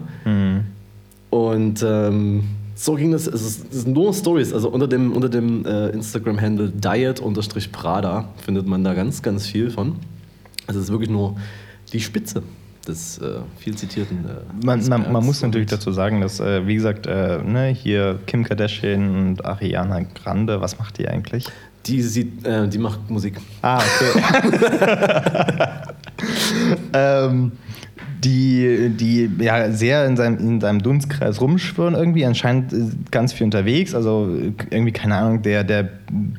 Und 1.31 1.83
ähm, 1.83 2.43
so 2.77 2.93
ging 2.93 3.11
das, 3.11 3.25
es, 3.25 3.41
ist, 3.41 3.73
es 3.73 3.81
sind 3.81 3.93
nur 3.93 4.13
Stories, 4.13 4.53
also 4.53 4.69
unter 4.69 4.87
dem, 4.87 5.11
unter 5.11 5.29
dem 5.29 5.65
äh, 5.65 5.89
Instagram-Handle 5.89 6.69
diet-prada 6.69 8.29
findet 8.45 8.67
man 8.67 8.83
da 8.83 8.93
ganz, 8.93 9.23
ganz 9.23 9.47
viel 9.47 9.71
von. 9.71 9.95
Also 10.67 10.79
es 10.79 10.85
ist 10.85 10.91
wirklich 10.91 11.09
nur 11.09 11.35
die 11.91 11.99
Spitze 11.99 12.43
des 12.87 13.17
äh, 13.17 13.39
viel 13.57 13.75
zitierten 13.75 14.25
äh, 14.25 14.65
Man, 14.65 14.87
man, 14.87 15.11
man 15.11 15.25
muss 15.25 15.41
natürlich 15.41 15.69
dazu 15.69 15.91
sagen, 15.91 16.21
dass, 16.21 16.39
äh, 16.39 16.67
wie 16.67 16.75
gesagt, 16.75 17.07
äh, 17.07 17.39
ne, 17.43 17.69
hier 17.69 18.19
Kim 18.27 18.43
Kardashian 18.43 19.29
und 19.29 19.43
Ariana 19.43 20.01
Grande, 20.13 20.61
was 20.61 20.77
macht 20.77 20.99
die 20.99 21.07
eigentlich? 21.07 21.47
Die, 21.87 22.03
sieht, 22.03 22.45
äh, 22.45 22.67
die 22.67 22.77
macht 22.77 23.09
Musik. 23.09 23.39
Ah, 23.63 23.79
okay. 23.79 24.21
ähm, 26.93 27.53
die, 28.23 28.89
die 28.89 29.29
ja 29.39 29.71
sehr 29.71 30.05
in 30.05 30.17
seinem, 30.17 30.37
in 30.39 30.61
seinem 30.61 30.81
Dunstkreis 30.81 31.39
rumschwirren 31.41 31.93
irgendwie, 31.95 32.25
anscheinend 32.25 32.73
äh, 32.73 32.77
ganz 33.11 33.33
viel 33.33 33.45
unterwegs, 33.45 33.93
also 33.93 34.29
irgendwie, 34.69 34.91
keine 34.91 35.15
Ahnung, 35.15 35.41
der, 35.41 35.63
der 35.63 35.89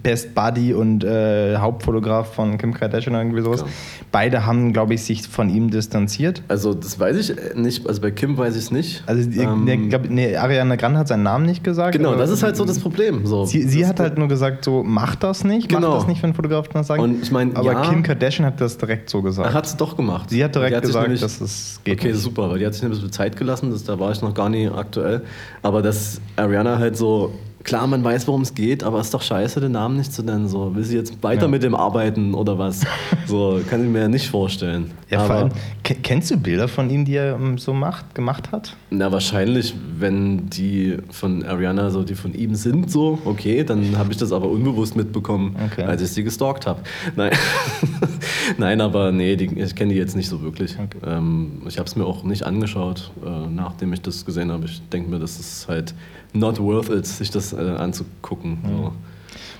Best 0.02 0.35
Buddy 0.35 0.73
und 0.73 1.04
äh, 1.04 1.56
Hauptfotograf 1.58 2.32
von 2.35 2.56
Kim 2.58 2.73
Kardashian 2.73 3.14
oder 3.14 3.23
irgendwie 3.23 3.42
sowas. 3.42 3.61
Klar. 3.61 3.70
Beide 4.11 4.47
haben, 4.47 4.73
glaube 4.73 4.94
ich, 4.94 5.02
sich 5.04 5.28
von 5.28 5.50
ihm 5.50 5.70
distanziert. 5.70 6.42
Also 6.49 6.73
das 6.73 6.99
weiß 6.99 7.16
ich 7.18 7.30
äh, 7.37 7.54
nicht, 7.54 7.87
also 7.87 8.00
bei 8.00 8.11
Kim 8.11 8.37
weiß 8.38 8.54
ich 8.56 8.62
es 8.64 8.70
nicht. 8.70 9.02
Also, 9.06 9.28
die- 9.28 9.38
Ähm, 9.38 9.64
ne, 9.64 9.76
glaub, 9.88 10.08
nee, 10.08 10.35
Ariana 10.37 10.76
Grande 10.76 10.99
hat 10.99 11.08
seinen 11.08 11.23
Namen 11.23 11.44
nicht 11.47 11.62
gesagt. 11.62 11.92
genau, 11.92 12.14
das 12.14 12.30
ist 12.30 12.42
halt 12.42 12.56
so 12.56 12.64
das 12.64 12.78
Problem. 12.78 13.26
So. 13.26 13.44
Sie, 13.44 13.62
sie 13.62 13.87
hat 13.87 14.00
halt 14.00 14.16
nur 14.18 14.28
gesagt, 14.28 14.64
so, 14.64 14.82
mach 14.82 15.14
das 15.16 15.44
nicht, 15.44 15.68
Genau. 15.68 15.90
mach 15.90 15.99
das 15.99 16.06
nicht, 16.08 16.23
wenn 16.23 16.32
Fotografen 16.35 16.70
das 16.73 16.87
sagen. 16.87 17.02
Und 17.02 17.23
ich 17.23 17.30
mein, 17.30 17.54
aber 17.54 17.73
ja. 17.73 17.82
Kim 17.82 18.02
Kardashian 18.02 18.47
hat 18.47 18.61
das 18.61 18.78
direkt 18.78 19.11
so 19.11 19.20
gesagt. 19.20 19.49
Er 19.50 19.52
hat 19.54 19.66
es 19.66 19.76
doch 19.76 19.97
gemacht. 19.97 20.30
Sie 20.30 20.42
hat 20.42 20.54
direkt 20.54 20.76
sich 20.76 20.87
gesagt, 20.94 21.23
dass 21.23 21.40
es 21.42 21.68
geht 21.85 22.01
Okay, 22.01 22.13
nicht. 22.13 22.21
super, 22.23 22.51
weil 22.51 22.59
die 22.59 22.67
hat 22.67 22.75
sich 22.75 22.83
ein 22.85 22.91
bisschen 22.91 23.13
Zeit 23.13 23.37
gelassen, 23.37 23.71
das, 23.71 23.85
da 23.85 23.99
war 23.99 24.13
ich 24.13 24.21
noch 24.23 24.35
gar 24.35 24.49
nicht 24.49 24.71
aktuell. 24.73 25.23
Aber 25.63 25.83
dass 25.83 26.21
Ariana 26.37 26.79
halt 26.79 26.97
so, 26.97 27.33
klar, 27.65 27.87
man 27.87 28.03
weiß, 28.05 28.27
worum 28.29 28.43
es 28.43 28.55
geht, 28.55 28.83
aber 28.85 29.00
ist 29.00 29.12
doch 29.12 29.23
scheiße, 29.23 29.61
den 29.61 29.73
Namen 29.73 29.97
nicht 29.97 30.12
zu 30.12 30.23
nennen. 30.23 30.49
So, 30.49 30.75
will 30.75 30.85
sie 30.85 30.97
jetzt 30.97 31.23
weiter 31.23 31.43
Ja. 31.43 31.49
mit 31.49 31.62
dem 31.62 31.75
arbeiten 31.75 32.35
oder 32.35 32.59
was? 32.59 32.81
So, 33.27 33.61
kann 33.69 33.85
ich 33.85 33.91
mir 33.91 34.00
ja 34.00 34.09
nicht 34.09 34.27
vorstellen. 34.31 34.91
Ja, 35.11 35.19
vor 35.21 35.27
aber, 35.37 35.45
allem, 35.45 35.53
ke- 35.85 35.97
kennst 35.97 36.31
du 36.31 36.38
Bilder 36.38 36.67
von 36.67 36.88
ihm, 36.88 37.05
die 37.05 37.15
er 37.17 37.35
ähm, 37.35 37.59
so 37.59 37.75
macht, 37.75 38.15
gemacht 38.15 38.53
hat? 38.53 38.75
na, 38.88 39.12
wahrscheinlich, 39.12 39.75
wenn 39.99 40.49
die 40.49 40.97
von 41.11 41.45
Ariana 41.45 41.91
so, 41.91 42.05
die 42.05 42.15
von 42.15 42.33
ihm 42.33 42.55
sind, 42.55 42.91
so, 42.91 43.19
okay, 43.27 43.65
dann 43.65 43.99
habe 43.99 44.12
ich 44.12 44.17
das 44.17 44.33
aber 44.33 44.49
unbewusst 44.49 44.97
mitbekommen, 44.97 45.55
Okay. 45.73 45.83
als 45.83 46.00
ich 46.00 46.09
sie 46.12 46.25
gestalkt 46.25 46.67
habe. 46.67 46.81
Nein. 47.17 47.33
Nein, 48.59 48.81
aber 48.81 49.12
nee, 49.12 49.37
die, 49.37 49.47
ich 49.61 49.75
kenne 49.75 49.93
die 49.93 49.99
jetzt 49.99 50.17
nicht 50.17 50.29
so 50.29 50.41
wirklich. 50.43 50.75
Ähm, 51.07 51.62
ich 51.69 51.79
habe 51.79 51.87
es 51.87 51.97
mir 51.97 52.07
auch 52.07 52.23
nicht 52.25 52.45
angeschaut, 52.45 53.11
äh, 53.25 53.47
nachdem 53.55 53.93
ich 53.93 54.00
das 54.00 54.25
gesehen 54.25 54.50
habe. 54.50 54.65
Ich 54.65 54.81
denke 54.88 55.11
mir, 55.11 55.19
das 55.19 55.38
ist 55.38 55.69
halt 55.69 55.95
not 56.32 56.58
worth 56.58 56.90
it, 56.90 57.06
sich 57.06 57.30
das 57.30 57.52
äh, 57.52 57.56
anzugucken. 57.56 58.58
So. 58.64 58.85
Was- 58.85 58.92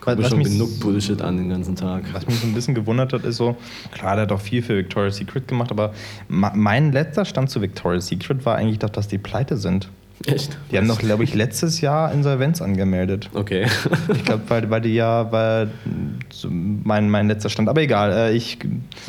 Guck 0.01 0.17
mir 0.19 0.29
schon 0.29 0.43
genug 0.43 0.81
Bullshit 0.81 1.21
an 1.21 1.37
den 1.37 1.51
ganzen 1.51 1.77
Tag. 1.77 2.05
Was 2.15 2.27
mich 2.27 2.39
so 2.39 2.47
ein 2.47 2.55
bisschen 2.55 2.75
gewundert 2.75 3.13
hat, 3.13 3.25
ist 3.25 3.37
so, 3.37 3.57
klar, 3.93 4.15
der 4.15 4.23
hat 4.23 4.33
auch 4.33 4.41
viel 4.41 4.63
für 4.63 4.77
Victoria's 4.77 5.17
Secret 5.17 5.47
gemacht, 5.49 5.71
aber 5.71 5.93
mein 6.29 6.93
letzter 6.93 7.25
Stand 7.27 7.51
zu 7.51 7.61
Victoria's 7.61 8.07
Secret 8.07 8.47
war 8.47 8.57
eigentlich 8.57 8.79
doch, 8.79 8.89
dass 8.91 9.09
die 9.09 9.19
pleite 9.19 9.57
sind. 9.59 9.89
Echt? 10.27 10.57
Die 10.71 10.77
haben 10.79 10.89
doch, 10.89 10.99
glaube 10.99 11.25
ich, 11.25 11.35
letztes 11.35 11.81
Jahr 11.81 12.13
Insolvenz 12.13 12.61
angemeldet. 12.61 13.31
Okay. 13.35 13.67
Ich 14.15 14.25
glaube, 14.25 14.43
weil, 14.49 14.71
weil 14.71 14.81
die 14.81 14.95
ja 14.95 15.67
so 16.31 16.49
mein, 16.51 17.09
mein 17.09 17.29
letzter 17.29 17.49
Stand. 17.51 17.69
Aber 17.69 17.81
egal, 17.81 18.13
äh, 18.13 18.33
ich 18.33 18.59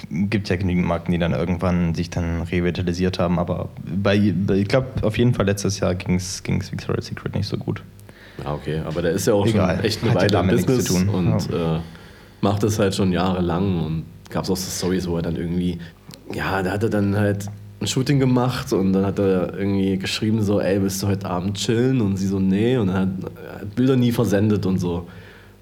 gibt 0.09 0.49
ja 0.49 0.55
genügend 0.55 0.85
Marken, 0.85 1.11
die 1.11 1.17
dann 1.17 1.33
irgendwann 1.33 1.95
sich 1.95 2.09
dann 2.09 2.43
revitalisiert 2.43 3.19
haben. 3.19 3.39
Aber 3.39 3.69
bei, 3.85 4.15
ich 4.17 4.67
glaube, 4.67 4.87
auf 5.01 5.17
jeden 5.17 5.33
Fall 5.33 5.45
letztes 5.45 5.79
Jahr 5.79 5.95
ging 5.95 6.15
es 6.15 6.43
Victoria's 6.45 7.07
Secret 7.07 7.35
nicht 7.35 7.47
so 7.47 7.57
gut. 7.57 7.81
Ah, 8.45 8.53
okay, 8.53 8.81
aber 8.85 9.01
der 9.01 9.11
ist 9.11 9.27
ja 9.27 9.33
auch 9.33 9.45
Egal. 9.45 9.75
schon 9.77 9.85
echt 9.85 10.03
eine 10.03 10.13
Hat 10.13 10.31
ja 10.31 10.39
Weile 10.39 10.49
im 10.49 10.55
nichts 10.55 10.65
Business 10.65 10.85
zu 10.85 11.05
tun. 11.05 11.09
und 11.09 11.53
äh, 11.53 11.79
macht 12.41 12.63
das 12.63 12.79
halt 12.79 12.95
schon 12.95 13.11
jahrelang 13.11 13.85
und 13.85 14.05
gab 14.29 14.43
es 14.43 14.49
auch 14.49 14.57
so 14.57 14.69
Stories, 14.69 15.07
wo 15.07 15.17
er 15.17 15.23
dann 15.23 15.35
irgendwie, 15.35 15.79
ja, 16.33 16.61
da 16.63 16.71
hat 16.71 16.83
er 16.83 16.89
dann 16.89 17.17
halt 17.17 17.45
ein 17.81 17.87
Shooting 17.87 18.19
gemacht 18.19 18.73
und 18.73 18.93
dann 18.93 19.05
hat 19.05 19.19
er 19.19 19.57
irgendwie 19.57 19.97
geschrieben 19.97 20.41
so, 20.41 20.59
ey, 20.59 20.81
willst 20.81 21.01
du 21.01 21.07
heute 21.07 21.29
Abend 21.29 21.55
chillen? 21.57 22.01
Und 22.01 22.17
sie 22.17 22.27
so, 22.27 22.39
nee, 22.39 22.75
und 22.77 22.87
dann 22.87 22.95
hat, 22.97 23.09
er 23.45 23.61
hat 23.61 23.75
Bilder 23.75 23.95
nie 23.95 24.11
versendet 24.11 24.65
und 24.65 24.79
so. 24.79 25.07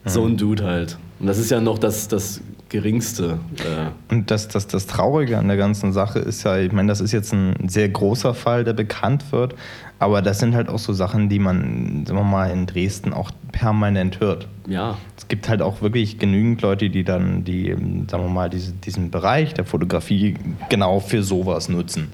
So 0.06 0.22
Mhm. 0.24 0.32
ein 0.34 0.38
Dude 0.38 0.64
halt. 0.64 0.98
Und 1.20 1.28
das 1.28 1.38
ist 1.38 1.52
ja 1.52 1.60
noch 1.62 1.78
das, 1.78 2.08
das 2.08 2.42
Geringste. 2.70 3.40
Äh, 3.60 4.14
Und 4.14 4.30
das, 4.32 4.48
das, 4.48 4.68
das 4.68 4.88
Traurige 4.88 5.38
an 5.38 5.48
der 5.48 5.58
ganzen 5.58 5.94
Sache 5.94 6.20
ist 6.20 6.44
ja, 6.44 6.58
ich 6.58 6.72
meine, 6.72 6.90
das 6.90 7.02
ist 7.02 7.12
jetzt 7.12 7.34
ein 7.34 7.70
sehr 7.70 7.90
großer 7.90 8.34
Fall, 8.34 8.64
der 8.64 8.74
bekannt 8.74 9.32
wird, 9.32 9.56
aber 10.00 10.22
das 10.22 10.40
sind 10.40 10.54
halt 10.56 10.70
auch 10.70 10.80
so 10.80 10.94
Sachen, 10.94 11.30
die 11.30 11.40
man, 11.40 12.06
sagen 12.06 12.20
wir 12.20 12.24
mal, 12.24 12.52
in 12.52 12.66
Dresden 12.66 13.14
auch 13.14 13.32
permanent 13.52 14.20
hört. 14.20 14.48
ja, 14.68 14.98
Es 15.18 15.28
gibt 15.28 15.50
halt 15.50 15.62
auch 15.62 15.82
wirklich 15.82 16.20
genügend 16.20 16.62
Leute, 16.62 16.90
die 16.90 17.04
dann, 17.04 17.44
die, 17.44 17.70
sagen 18.10 18.24
wir 18.24 18.30
mal, 18.30 18.50
diese, 18.50 18.74
diesen 18.74 19.12
Bereich 19.12 19.54
der 19.54 19.66
Fotografie 19.66 20.36
genau 20.70 21.00
für 21.00 21.24
sowas 21.24 21.70
nutzen. 21.70 22.10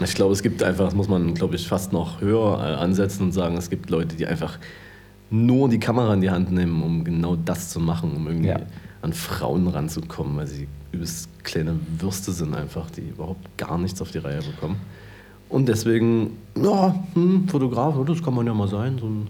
Ich 0.00 0.14
glaube, 0.14 0.32
es 0.32 0.42
gibt 0.42 0.62
einfach, 0.64 0.86
das 0.86 0.94
muss 0.94 1.08
man, 1.08 1.34
glaube 1.34 1.54
ich, 1.54 1.68
fast 1.68 1.92
noch 1.92 2.20
höher 2.20 2.58
äh, 2.58 2.74
ansetzen 2.82 3.22
und 3.24 3.32
sagen, 3.32 3.56
es 3.56 3.70
gibt 3.70 3.88
Leute, 3.88 4.16
die 4.16 4.26
einfach 4.26 4.58
nur 5.30 5.68
die 5.68 5.78
Kamera 5.78 6.12
in 6.12 6.20
die 6.20 6.30
Hand 6.30 6.50
nehmen, 6.50 6.82
um 6.82 7.04
genau 7.04 7.36
das 7.36 7.70
zu 7.70 7.78
machen, 7.80 8.12
um 8.16 8.26
irgendwie 8.26 8.48
Ja. 8.48 8.56
An 9.02 9.12
Frauen 9.12 9.68
ranzukommen, 9.68 10.36
weil 10.36 10.46
sie 10.46 10.68
übelst 10.92 11.28
kleine 11.44 11.78
Würste 11.98 12.32
sind 12.32 12.54
einfach, 12.54 12.90
die 12.90 13.02
überhaupt 13.02 13.58
gar 13.58 13.76
nichts 13.78 14.00
auf 14.00 14.10
die 14.10 14.18
Reihe 14.18 14.40
bekommen. 14.40 14.76
Und 15.48 15.68
deswegen, 15.68 16.38
ja, 16.56 16.94
hm, 17.14 17.46
Fotograf, 17.48 17.94
das 18.06 18.22
kann 18.22 18.34
man 18.34 18.46
ja 18.46 18.54
mal 18.54 18.68
sein, 18.68 18.96
so, 18.98 19.06
ein, 19.06 19.28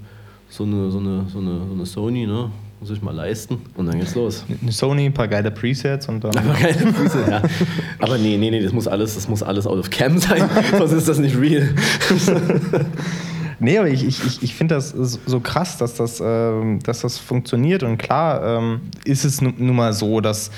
so, 0.48 0.64
eine, 0.64 0.90
so, 0.90 0.98
eine, 0.98 1.26
so, 1.28 1.38
eine, 1.38 1.66
so 1.66 1.74
eine 1.74 1.86
Sony, 1.86 2.26
ne? 2.26 2.50
Muss 2.78 2.90
ich 2.90 3.00
mal 3.00 3.14
leisten. 3.14 3.58
Und 3.76 3.86
dann 3.86 3.98
geht's 3.98 4.16
los. 4.16 4.44
Eine 4.60 4.72
Sony, 4.72 5.06
ein 5.06 5.14
paar 5.14 5.28
geile 5.28 5.52
Presets 5.52 6.08
und 6.08 6.22
dann. 6.24 6.36
Aber 6.36 6.52
keine 6.52 6.92
Füße, 6.92 7.24
ja. 7.30 7.40
Aber 8.00 8.18
nee, 8.18 8.36
nee, 8.36 8.50
nee, 8.50 8.60
das 8.60 8.72
muss 8.72 8.88
alles, 8.88 9.14
das 9.14 9.28
muss 9.28 9.42
alles 9.42 9.68
out 9.68 9.78
of 9.78 9.88
cam 9.88 10.18
sein, 10.18 10.50
sonst 10.78 10.92
ist 10.92 11.08
das 11.08 11.18
nicht 11.18 11.38
real. 11.38 11.72
Nee, 13.62 13.78
aber 13.78 13.88
ich, 13.88 14.04
ich, 14.04 14.42
ich, 14.42 14.54
finde 14.54 14.74
das 14.74 14.90
so 14.90 15.38
krass, 15.40 15.78
dass 15.78 15.94
das, 15.94 16.20
ähm, 16.24 16.80
dass 16.82 17.02
das 17.02 17.18
funktioniert. 17.18 17.84
Und 17.84 17.96
klar 17.96 18.58
ähm, 18.58 18.80
ist 19.04 19.24
es 19.24 19.40
nu- 19.40 19.52
nun 19.56 19.76
mal 19.76 19.92
so, 19.92 20.20
dass 20.20 20.50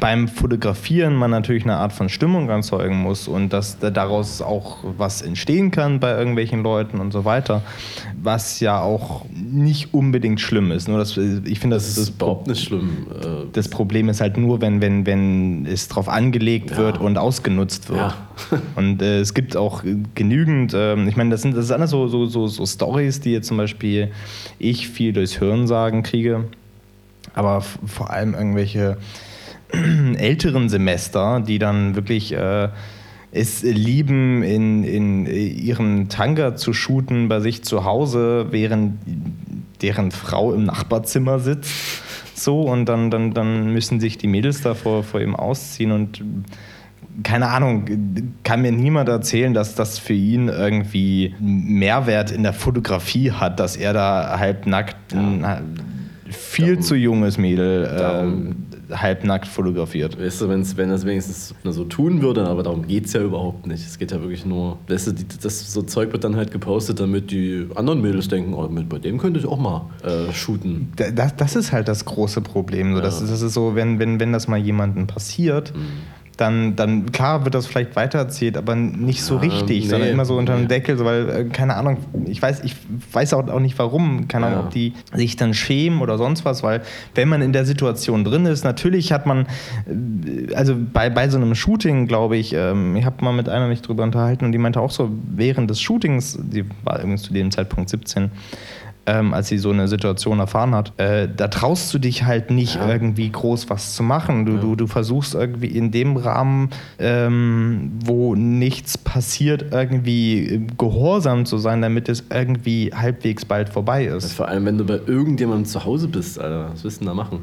beim 0.00 0.28
Fotografieren 0.28 1.14
man 1.14 1.30
natürlich 1.30 1.64
eine 1.64 1.76
Art 1.76 1.92
von 1.92 2.08
Stimmung 2.08 2.48
erzeugen 2.48 2.96
muss 2.96 3.28
und 3.28 3.52
dass 3.52 3.78
da- 3.78 3.90
daraus 3.90 4.40
auch 4.40 4.78
was 4.96 5.20
entstehen 5.20 5.70
kann 5.70 6.00
bei 6.00 6.16
irgendwelchen 6.16 6.62
Leuten 6.62 6.98
und 7.00 7.12
so 7.12 7.24
weiter, 7.26 7.62
was 8.20 8.60
ja 8.60 8.80
auch 8.80 9.26
nicht 9.34 9.92
unbedingt 9.92 10.40
schlimm 10.40 10.72
ist. 10.72 10.88
Nur 10.88 10.98
das, 10.98 11.16
ich 11.16 11.60
finde, 11.60 11.76
das, 11.76 11.84
Das 11.86 11.98
ist 11.98 11.98
ist 11.98 12.08
überhaupt 12.16 12.46
nicht 12.46 12.64
schlimm. 12.64 13.06
Äh, 13.22 13.46
das 13.52 13.68
Problem 13.68 14.08
ist 14.08 14.20
halt 14.22 14.36
nur, 14.38 14.60
wenn, 14.62 14.80
wenn, 14.80 15.04
wenn 15.04 15.66
es 15.66 15.88
drauf 15.88 16.08
angelegt 16.08 16.70
Ja. 16.70 16.76
wird 16.78 16.98
und 16.98 17.18
ausgenutzt 17.18 17.88
wird. 17.90 17.98
Ja. 18.00 18.14
Und 18.76 19.02
äh, 19.02 19.20
es 19.20 19.34
gibt 19.34 19.54
auch 19.54 19.84
äh, 19.84 19.96
genügend, 20.14 20.72
ähm, 20.74 21.06
ich 21.08 21.16
meine, 21.16 21.28
das 21.30 21.42
sind 21.42 21.54
das 21.54 21.66
sind 21.66 21.76
alles 21.76 21.90
so, 21.90 22.08
so, 22.08 22.24
so, 22.24 22.46
so 22.46 22.64
Stories, 22.64 23.20
die 23.20 23.32
jetzt 23.32 23.48
zum 23.48 23.58
Beispiel 23.58 24.12
ich 24.58 24.88
viel 24.88 25.12
durchs 25.12 25.38
Hörensagen 25.40 26.02
kriege, 26.02 26.44
aber 27.34 27.60
vor 27.60 28.08
allem 28.10 28.32
irgendwelche 28.34 28.96
älteren 30.16 30.68
Semester, 30.68 31.40
die 31.40 31.58
dann 31.58 31.94
wirklich 31.94 32.32
äh, 32.32 32.68
es 33.32 33.62
lieben, 33.62 34.42
in, 34.42 34.84
in 34.84 35.26
ihren 35.26 36.08
Tanga 36.08 36.56
zu 36.56 36.72
shooten 36.72 37.28
bei 37.28 37.40
sich 37.40 37.62
zu 37.62 37.84
Hause, 37.84 38.46
während 38.50 38.98
deren 39.82 40.10
Frau 40.10 40.52
im 40.52 40.64
Nachbarzimmer 40.64 41.38
sitzt. 41.38 41.70
So, 42.34 42.62
und 42.62 42.86
dann, 42.86 43.10
dann, 43.10 43.32
dann 43.32 43.72
müssen 43.72 44.00
sich 44.00 44.18
die 44.18 44.26
Mädels 44.26 44.62
da 44.62 44.74
vor, 44.74 45.04
vor 45.04 45.20
ihm 45.20 45.36
ausziehen 45.36 45.92
und 45.92 46.22
keine 47.22 47.48
Ahnung, 47.48 47.84
kann 48.44 48.62
mir 48.62 48.72
niemand 48.72 49.08
erzählen, 49.08 49.52
dass 49.52 49.74
das 49.74 49.98
für 49.98 50.14
ihn 50.14 50.48
irgendwie 50.48 51.34
Mehrwert 51.40 52.30
in 52.30 52.42
der 52.42 52.52
Fotografie 52.52 53.32
hat, 53.32 53.60
dass 53.60 53.76
er 53.76 53.92
da 53.92 54.38
halbnackt 54.38 55.12
ein 55.14 55.76
viel 56.28 56.74
Darum- 56.76 56.82
zu 56.82 56.94
junges 56.94 57.36
Mädel 57.36 57.84
Darum- 57.84 58.52
äh, 58.69 58.69
halbnackt 58.92 59.46
fotografiert. 59.48 60.20
Weißt 60.20 60.40
du, 60.40 60.48
wenn's, 60.48 60.76
wenn 60.76 60.88
er 60.88 60.96
es 60.96 61.04
wenigstens 61.06 61.54
so 61.64 61.84
tun 61.84 62.22
würde, 62.22 62.46
aber 62.46 62.62
darum 62.62 62.86
geht 62.86 63.06
es 63.06 63.12
ja 63.12 63.20
überhaupt 63.22 63.66
nicht. 63.66 63.84
Es 63.86 63.98
geht 63.98 64.12
ja 64.12 64.20
wirklich 64.20 64.44
nur, 64.44 64.78
weißt 64.88 65.08
du, 65.08 65.12
die, 65.12 65.24
das 65.42 65.72
so 65.72 65.82
Zeug 65.82 66.12
wird 66.12 66.24
dann 66.24 66.36
halt 66.36 66.50
gepostet, 66.50 67.00
damit 67.00 67.30
die 67.30 67.66
anderen 67.74 68.00
Mädels 68.00 68.28
denken, 68.28 68.54
oh, 68.54 68.68
mit, 68.68 68.88
bei 68.88 68.98
dem 68.98 69.18
könnte 69.18 69.40
ich 69.40 69.46
auch 69.46 69.58
mal 69.58 69.86
äh, 70.02 70.32
shooten. 70.32 70.92
Da- 70.96 71.10
Das, 71.10 71.36
das 71.36 71.56
ist 71.56 71.72
halt 71.72 71.88
das 71.88 72.04
große 72.04 72.40
Problem. 72.40 72.94
So, 72.94 73.00
das, 73.00 73.18
Ja. 73.18 73.24
ist, 73.24 73.32
das 73.32 73.42
ist 73.42 73.54
so, 73.54 73.74
wenn, 73.74 73.98
wenn, 73.98 74.18
wenn 74.20 74.32
das 74.32 74.48
mal 74.48 74.58
jemandem 74.58 75.06
passiert, 75.06 75.72
dann, 76.40 76.74
dann 76.76 77.12
klar 77.12 77.44
wird 77.44 77.54
das 77.54 77.66
vielleicht 77.66 77.94
weitererzählt, 77.96 78.56
aber 78.56 78.74
nicht 78.74 79.22
so 79.22 79.34
Ja, 79.36 79.40
richtig, 79.42 79.88
sondern 79.88 80.08
nee, 80.08 80.12
immer 80.14 80.24
so 80.24 80.36
unter 80.36 80.56
dem. 80.56 80.68
Deckel, 80.68 80.96
so, 80.96 81.04
weil, 81.04 81.28
äh, 81.28 81.44
keine 81.44 81.76
Ahnung, 81.76 81.98
ich 82.26 82.40
weiß, 82.40 82.62
ich 82.64 82.76
weiß 83.12 83.34
auch, 83.34 83.46
auch 83.48 83.60
nicht 83.60 83.78
warum, 83.78 84.28
keine 84.28 84.46
Ahnung, 84.46 84.58
Ja. 84.60 84.64
ob 84.66 84.70
die 84.70 84.94
sich 85.14 85.36
dann 85.36 85.52
schämen 85.54 86.00
oder 86.00 86.16
sonst 86.18 86.44
was, 86.44 86.62
weil 86.62 86.80
wenn 87.14 87.28
man 87.28 87.42
in 87.42 87.52
der 87.52 87.64
Situation 87.64 88.24
drin 88.24 88.46
ist, 88.46 88.64
natürlich 88.64 89.12
hat 89.12 89.26
man, 89.26 89.46
äh, 89.86 90.54
also 90.54 90.74
bei, 90.92 91.10
bei 91.10 91.28
so 91.28 91.36
einem 91.36 91.54
Shooting, 91.54 92.06
glaube 92.06 92.36
ich, 92.36 92.52
ähm, 92.54 92.96
ich 92.96 93.04
habe 93.04 93.24
mal 93.24 93.32
mit 93.32 93.48
einer 93.48 93.68
mich 93.68 93.82
drüber 93.82 94.02
unterhalten 94.02 94.44
und 94.44 94.52
die 94.52 94.58
meinte 94.58 94.80
auch 94.80 94.90
so, 94.90 95.10
während 95.34 95.70
des 95.70 95.80
Shootings, 95.80 96.38
sie 96.50 96.64
war 96.84 96.98
übrigens 96.98 97.22
zu 97.22 97.32
dem 97.32 97.50
Zeitpunkt 97.50 97.90
17, 97.90 98.30
ähm, 99.10 99.34
als 99.34 99.48
sie 99.48 99.58
so 99.58 99.70
eine 99.70 99.88
Situation 99.88 100.38
erfahren 100.38 100.74
hat, 100.74 100.92
äh, 100.98 101.28
da 101.34 101.48
traust 101.48 101.92
du 101.92 101.98
dich 101.98 102.24
halt 102.24 102.50
nicht 102.50 102.76
Ja. 102.76 102.88
irgendwie 102.88 103.28
groß 103.30 103.68
was 103.68 103.94
zu 103.94 104.02
machen. 104.02 104.46
Du, 104.46 104.56
du, 104.58 104.76
du 104.76 104.86
versuchst 104.86 105.34
irgendwie 105.34 105.66
in 105.66 105.90
dem 105.90 106.16
Rahmen, 106.16 106.70
ähm, 106.98 107.90
wo 108.04 108.34
nichts 108.36 108.96
passiert, 108.96 109.66
irgendwie 109.72 110.66
gehorsam 110.78 111.44
zu 111.44 111.58
sein, 111.58 111.82
damit 111.82 112.08
es 112.08 112.24
irgendwie 112.32 112.92
halbwegs 112.94 113.44
bald 113.44 113.68
vorbei 113.68 114.04
ist. 114.04 114.32
Vor 114.32 114.48
allem, 114.48 114.64
wenn 114.66 114.78
du 114.78 114.84
bei 114.84 115.00
irgendjemandem 115.06 115.64
zu 115.64 115.84
Hause 115.84 116.06
bist, 116.08 116.38
Alter. 116.38 116.70
Was 116.72 116.84
willst 116.84 117.00
du 117.00 117.04
denn 117.04 117.08
da 117.08 117.14
machen? 117.14 117.40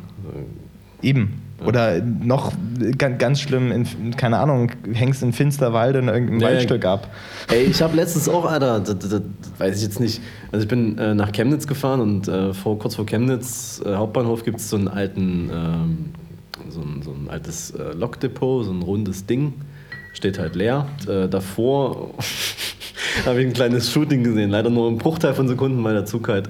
Eben. 1.01 1.41
Oder 1.65 2.01
noch 2.01 2.51
ganz, 2.97 3.17
ganz 3.17 3.41
schlimm, 3.41 3.71
in, 3.71 4.15
keine 4.15 4.37
Ahnung, 4.37 4.71
hängst 4.93 5.23
in 5.23 5.33
Finsterwalde 5.33 5.99
in 5.99 6.07
irgendeinem 6.07 6.39
ja. 6.39 6.47
Waldstück 6.49 6.85
ab. 6.85 7.09
Ey, 7.51 7.63
ich 7.63 7.81
habe 7.81 7.95
letztens 7.95 8.29
auch, 8.29 8.45
Alter, 8.45 8.79
das, 8.79 8.99
das, 8.99 9.09
das 9.09 9.21
weiß 9.57 9.77
ich 9.77 9.83
jetzt 9.83 9.99
nicht. 9.99 10.21
Also 10.51 10.63
ich 10.63 10.69
bin 10.69 10.97
äh, 10.99 11.15
nach 11.15 11.31
Chemnitz 11.31 11.65
gefahren 11.65 12.01
und 12.01 12.27
äh, 12.27 12.53
vor, 12.53 12.77
kurz 12.77 12.95
vor 12.95 13.07
Chemnitz 13.07 13.81
äh, 13.83 13.95
Hauptbahnhof 13.95 14.43
gibt 14.43 14.59
es 14.59 14.69
so 14.69 14.77
einen 14.77 14.87
alten, 14.87 15.49
ähm, 15.51 16.05
so 16.69 16.81
ein, 16.81 17.01
so 17.01 17.11
ein 17.11 17.27
altes 17.27 17.71
äh, 17.71 17.93
Lokdepot, 17.93 18.65
so 18.65 18.71
ein 18.71 18.83
rundes 18.83 19.25
Ding. 19.25 19.53
Steht 20.13 20.37
halt 20.37 20.55
leer. 20.55 20.85
Äh, 21.07 21.27
davor 21.27 22.11
habe 23.25 23.41
ich 23.41 23.47
ein 23.47 23.53
kleines 23.53 23.91
Shooting 23.91 24.23
gesehen. 24.23 24.51
Leider 24.51 24.69
nur 24.69 24.87
im 24.89 24.99
Bruchteil 24.99 25.33
von 25.33 25.47
Sekunden, 25.47 25.83
weil 25.83 25.95
der 25.95 26.05
Zug 26.05 26.27
halt 26.27 26.49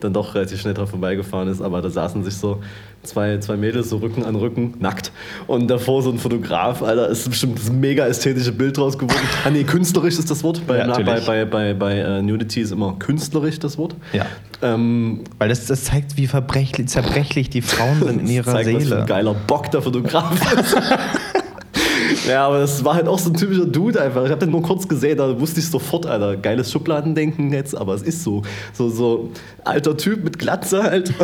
dann 0.00 0.12
doch 0.12 0.34
relativ 0.34 0.60
schnell 0.60 0.74
drauf 0.74 0.90
vorbeigefahren 0.90 1.48
ist. 1.48 1.60
Aber 1.60 1.82
da 1.82 1.90
saßen 1.90 2.22
sich 2.22 2.36
so 2.36 2.60
zwei, 3.04 3.38
zwei 3.38 3.56
Mädels 3.56 3.90
so 3.90 3.98
Rücken 3.98 4.24
an 4.24 4.34
Rücken, 4.36 4.74
nackt. 4.80 5.12
Und 5.46 5.68
davor 5.68 6.02
so 6.02 6.10
ein 6.10 6.18
Fotograf, 6.18 6.82
Alter, 6.82 7.08
ist 7.08 7.28
bestimmt 7.28 7.58
das 7.58 7.70
mega 7.70 8.06
ästhetische 8.06 8.52
Bild 8.52 8.76
draus 8.76 8.98
geworden. 8.98 9.20
ah 9.44 9.50
nee, 9.50 9.64
künstlerisch 9.64 10.18
ist 10.18 10.30
das 10.30 10.42
Wort. 10.42 10.66
Bei, 10.66 10.78
Ja, 10.78 10.86
na, 10.86 10.98
bei, 10.98 11.20
bei, 11.20 11.44
bei, 11.44 11.74
bei 11.74 11.98
äh, 11.98 12.22
Nudity 12.22 12.60
ist 12.60 12.72
immer 12.72 12.94
künstlerisch 12.98 13.58
das 13.58 13.78
Wort. 13.78 13.94
Ja. 14.12 14.26
Ähm, 14.62 15.24
Weil 15.38 15.48
das, 15.48 15.66
das 15.66 15.84
zeigt, 15.84 16.16
wie 16.16 16.26
verbrechlich, 16.26 16.88
zerbrechlich 16.88 17.50
die 17.50 17.62
Frauen 17.62 18.02
sind 18.02 18.20
in 18.20 18.26
ihrer 18.28 18.52
zeigt, 18.52 18.68
was 18.72 18.82
für 18.82 18.88
Seele. 18.88 19.00
ein 19.02 19.06
geiler 19.06 19.34
Bock 19.34 19.70
der 19.70 19.82
Fotograf 19.82 20.32
ist. 20.58 20.76
Ja, 22.28 22.46
aber 22.46 22.60
das 22.60 22.84
war 22.84 22.94
halt 22.94 23.08
auch 23.08 23.18
so 23.18 23.30
ein 23.30 23.34
typischer 23.34 23.66
Dude 23.66 24.00
einfach. 24.00 24.24
Ich 24.24 24.30
habe 24.30 24.40
den 24.40 24.50
nur 24.50 24.62
kurz 24.62 24.88
gesehen, 24.88 25.18
da 25.18 25.38
wusste 25.38 25.60
ich 25.60 25.68
sofort, 25.68 26.06
Alter, 26.06 26.36
geiles 26.36 26.70
Schubladendenken 26.72 27.52
jetzt, 27.52 27.76
aber 27.76 27.94
es 27.94 28.02
ist 28.02 28.22
so. 28.22 28.42
So, 28.72 28.88
so 28.88 29.30
alter 29.64 29.96
Typ 29.96 30.24
mit 30.24 30.38
Glatze 30.38 30.82
halt. 30.82 31.12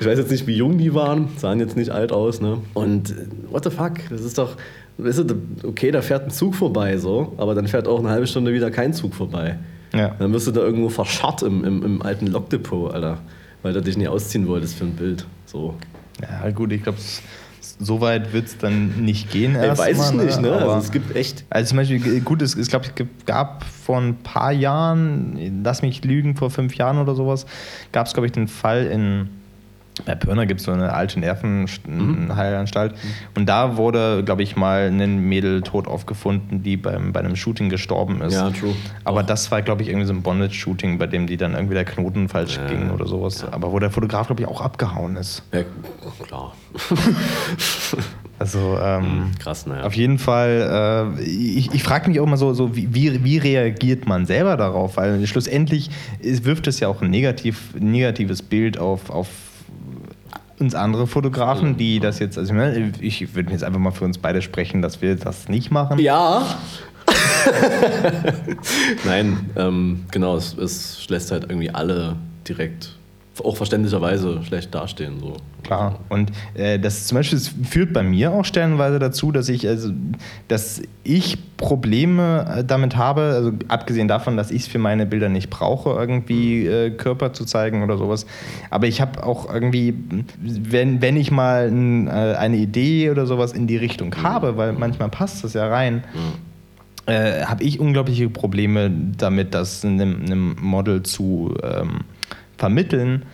Ich 0.00 0.06
weiß 0.06 0.18
jetzt 0.18 0.30
nicht, 0.30 0.46
wie 0.46 0.56
jung 0.56 0.78
die 0.78 0.94
waren, 0.94 1.28
sahen 1.36 1.60
jetzt 1.60 1.76
nicht 1.76 1.90
alt 1.90 2.12
aus, 2.12 2.40
ne? 2.40 2.58
Und 2.72 3.10
äh, 3.10 3.14
what 3.50 3.62
the 3.64 3.70
fuck, 3.70 3.92
das 4.10 4.22
ist 4.22 4.38
doch, 4.38 4.56
weißt 4.98 5.30
du, 5.30 5.36
okay, 5.64 5.90
da 5.90 6.00
fährt 6.00 6.24
ein 6.24 6.30
Zug 6.30 6.54
vorbei, 6.54 6.96
so, 6.96 7.34
aber 7.36 7.54
dann 7.54 7.68
fährt 7.68 7.86
auch 7.86 7.98
eine 7.98 8.08
halbe 8.08 8.26
Stunde 8.26 8.52
wieder 8.52 8.70
kein 8.70 8.94
Zug 8.94 9.14
vorbei. 9.14 9.58
Ja. 9.94 10.14
Dann 10.18 10.32
wirst 10.32 10.46
du 10.46 10.50
da 10.50 10.62
irgendwo 10.62 10.88
verscharrt 10.88 11.42
im, 11.42 11.64
im, 11.64 11.82
im 11.82 12.02
alten 12.02 12.26
Lokdepot, 12.26 12.92
Alter, 12.92 13.18
weil 13.62 13.74
du 13.74 13.82
dich 13.82 13.96
nie 13.96 14.08
ausziehen 14.08 14.48
wolltest 14.48 14.76
für 14.76 14.84
ein 14.84 14.94
Bild. 14.94 15.26
So. 15.44 15.74
Ja, 16.20 16.50
gut, 16.50 16.72
ich 16.72 16.82
glaube, 16.82 16.98
so 17.84 18.00
weit 18.00 18.32
wird 18.32 18.46
es 18.46 18.58
dann 18.58 19.04
nicht 19.04 19.30
gehen. 19.30 19.56
Ey, 19.56 19.76
weiß 19.76 19.90
ich 20.10 20.16
mal, 20.16 20.24
nicht, 20.24 20.40
ne? 20.40 20.52
Aber- 20.52 20.74
Also 20.74 20.86
es 20.86 20.92
gibt 20.92 21.14
echt. 21.16 21.44
Also 21.50 21.70
zum 21.70 21.78
Beispiel, 21.78 22.20
gut, 22.20 22.40
es, 22.42 22.54
es 22.56 22.68
glaube 22.68 22.86
ich 22.86 23.06
gab 23.26 23.64
vor 23.64 23.98
ein 24.00 24.16
paar 24.22 24.52
Jahren, 24.52 25.62
lass 25.64 25.82
mich 25.82 26.04
lügen, 26.04 26.36
vor 26.36 26.50
fünf 26.50 26.74
Jahren 26.76 26.98
oder 26.98 27.14
sowas, 27.14 27.46
gab 27.92 28.06
es, 28.06 28.12
glaube 28.14 28.26
ich, 28.26 28.32
den 28.32 28.48
Fall 28.48 28.86
in, 28.86 29.28
bei 30.04 30.14
Pirna 30.14 30.44
gibt 30.44 30.60
es 30.60 30.66
so 30.66 30.72
eine 30.72 30.92
alte 30.92 31.20
Nervenheilanstalt 31.20 32.94
und 33.34 33.46
da 33.46 33.76
wurde, 33.76 34.22
glaube 34.24 34.42
ich, 34.42 34.56
mal 34.56 34.88
ein 34.88 35.18
Mädel 35.18 35.62
tot 35.62 35.86
aufgefunden, 35.86 36.62
die 36.62 36.76
beim, 36.76 37.12
bei 37.12 37.20
einem 37.20 37.36
Shooting 37.36 37.68
gestorben 37.68 38.20
ist. 38.22 38.34
Ja, 38.34 38.50
true. 38.50 38.74
Aber 39.04 39.22
das 39.22 39.50
war, 39.50 39.62
glaube 39.62 39.82
ich, 39.82 39.88
irgendwie 39.88 40.06
so 40.06 40.12
ein 40.12 40.22
Bondage-Shooting, 40.22 40.98
bei 40.98 41.06
dem 41.06 41.26
die 41.26 41.36
dann 41.36 41.54
irgendwie 41.54 41.74
der 41.74 41.84
Knoten 41.84 42.28
falsch 42.28 42.56
Ja, 42.56 42.66
ging 42.66 42.90
oder 42.90 43.06
sowas. 43.06 43.44
Aber 43.50 43.72
wo 43.72 43.78
der 43.78 43.90
Fotograf, 43.90 44.26
glaube 44.26 44.42
ich, 44.42 44.48
auch 44.48 44.60
abgehauen 44.60 45.16
ist. 45.16 45.42
Ja, 45.52 45.62
klar. 46.26 46.54
Also, 48.42 48.76
ähm, 48.82 49.30
Krass, 49.38 49.66
naja. 49.66 49.84
Auf 49.84 49.94
jeden 49.94 50.18
Fall, 50.18 51.14
äh, 51.16 51.22
ich, 51.22 51.72
ich 51.72 51.82
frage 51.84 52.10
mich 52.10 52.18
auch 52.18 52.26
mal 52.26 52.36
so, 52.36 52.52
so 52.54 52.74
wie, 52.74 52.92
wie, 52.92 53.38
reagiert 53.38 54.08
man 54.08 54.26
selber 54.26 54.56
darauf? 54.56 54.96
Weil 54.96 55.24
schlussendlich 55.28 55.90
wirft 56.20 56.66
es 56.66 56.80
ja 56.80 56.88
auch 56.88 57.02
ein 57.02 57.10
negativ, 57.10 57.72
negatives 57.78 58.42
Bild 58.42 58.78
auf, 58.78 59.10
auf 59.10 59.28
uns 60.58 60.74
andere 60.74 61.06
Fotografen, 61.06 61.76
die 61.76 62.00
das 62.00 62.18
jetzt, 62.18 62.38
also 62.38 62.52
ich 62.52 62.58
meine, 62.58 62.92
ich 63.00 63.34
würde 63.34 63.52
jetzt 63.52 63.64
einfach 63.64 63.80
mal 63.80 63.90
für 63.90 64.04
uns 64.04 64.18
beide 64.18 64.42
sprechen, 64.42 64.82
dass 64.82 65.02
wir 65.02 65.16
das 65.16 65.48
nicht 65.48 65.70
machen. 65.70 65.98
Ja. 65.98 66.46
Nein, 69.04 69.50
ähm, 69.56 70.04
genau, 70.10 70.36
es, 70.36 70.56
es 70.56 71.08
lässt 71.08 71.32
halt 71.32 71.44
irgendwie 71.44 71.70
alle 71.70 72.16
direkt, 72.48 72.96
auch 73.42 73.56
verständlicherweise, 73.56 74.42
schlecht 74.42 74.74
dastehen. 74.74 75.18
So. 75.20 75.36
Klar. 75.62 75.98
Und 76.08 76.32
äh, 76.54 76.78
das 76.78 77.06
zum 77.06 77.16
Beispiel 77.16 77.38
das 77.38 77.48
führt 77.68 77.92
bei 77.92 78.02
mir 78.02 78.32
auch 78.32 78.44
stellenweise 78.44 78.98
dazu, 78.98 79.32
dass 79.32 79.48
ich, 79.48 79.66
also, 79.66 79.90
dass 80.48 80.82
ich 81.02 81.38
Probleme 81.56 82.56
äh, 82.58 82.64
damit 82.64 82.96
habe, 82.96 83.22
also 83.22 83.52
abgesehen 83.68 84.06
davon, 84.06 84.36
dass 84.36 84.50
ich 84.50 84.62
es 84.62 84.68
für 84.68 84.78
meine 84.78 85.06
Bilder 85.06 85.28
nicht 85.28 85.48
brauche, 85.48 85.90
irgendwie 85.90 86.66
äh, 86.66 86.90
Körper 86.90 87.32
zu 87.32 87.44
zeigen 87.44 87.82
oder 87.82 87.96
sowas. 87.96 88.26
Aber 88.70 88.86
ich 88.86 89.00
habe 89.00 89.24
auch 89.24 89.52
irgendwie, 89.52 89.94
wenn, 90.40 91.00
wenn 91.00 91.16
ich 91.16 91.30
mal 91.30 91.68
n, 91.68 92.08
äh, 92.08 92.10
eine 92.10 92.56
Idee 92.56 93.10
oder 93.10 93.26
sowas 93.26 93.52
in 93.52 93.66
die 93.66 93.76
Richtung 93.76 94.14
habe, 94.22 94.56
weil 94.56 94.74
manchmal 94.74 95.08
passt 95.08 95.42
das 95.42 95.54
ja 95.54 95.68
rein, 95.68 96.04
äh, 97.06 97.44
habe 97.44 97.64
ich 97.64 97.80
unglaubliche 97.80 98.28
Probleme 98.28 98.90
damit, 99.16 99.54
das 99.54 99.84
einem, 99.84 100.22
einem 100.22 100.56
Model 100.60 101.02
zu 101.02 101.54
ähm, 101.62 102.00
vermitteln, 102.62 103.24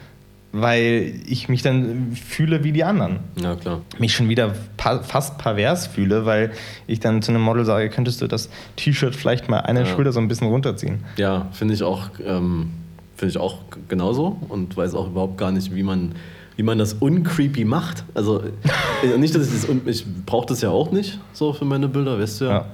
weil 0.53 1.13
ich 1.27 1.51
mich 1.51 1.61
dann 1.61 2.13
fühle 2.13 2.65
wie 2.65 2.73
die 2.73 2.83
anderen. 2.83 3.19
Ja, 3.39 3.57
klar. 3.57 3.83
Mich 3.99 4.15
schon 4.15 4.31
wieder 4.31 4.55
fast 5.03 5.37
pervers 5.37 5.87
fühle, 5.87 6.25
weil 6.25 6.53
ich 6.87 6.99
dann 7.01 7.21
zu 7.21 7.31
einem 7.33 7.43
Model 7.43 7.67
sage, 7.67 7.91
könntest 7.91 8.23
du 8.23 8.27
das 8.27 8.49
T-Shirt 8.77 9.15
vielleicht 9.15 9.51
mal 9.51 9.59
eine 9.61 9.81
Ja. 9.81 9.85
Schulter 9.87 10.13
so 10.13 10.21
ein 10.21 10.29
bisschen 10.29 10.47
runterziehen. 10.49 11.05
Ja, 11.19 11.49
finde 11.53 11.75
ich 11.75 11.83
auch, 11.83 12.09
ähm, 12.25 12.71
finde 13.19 13.33
ich 13.33 13.39
auch 13.39 13.59
genauso 13.89 14.39
und 14.49 14.75
weiß 14.75 14.95
auch 14.95 15.09
überhaupt 15.09 15.37
gar 15.37 15.53
nicht, 15.53 15.75
wie 15.75 15.83
man, 15.83 16.13
wie 16.57 16.63
man 16.63 16.79
das 16.79 16.95
uncreepy 16.95 17.67
macht. 17.67 18.05
Also 18.15 18.41
äh, 19.05 19.19
nicht, 19.19 19.35
dass 19.35 19.47
ich 19.53 19.67
das, 19.67 19.69
ich 19.85 20.07
brauche 20.25 20.47
das 20.47 20.63
ja 20.63 20.71
auch 20.71 20.91
nicht 20.91 21.19
so 21.35 21.53
für 21.53 21.67
meine 21.67 21.89
Bilder, 21.89 22.19
weißt 22.19 22.41
du 22.41 22.45
ja. 22.47 22.51
Ja. 22.53 22.65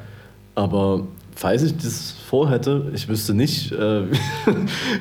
Aber 0.55 1.01
falls 1.37 1.63
ich 1.63 1.77
das 1.77 2.15
vorhätte, 2.29 2.91
ich 2.95 3.09
wüsste 3.09 3.35
nicht, 3.35 3.73
äh, 3.73 4.03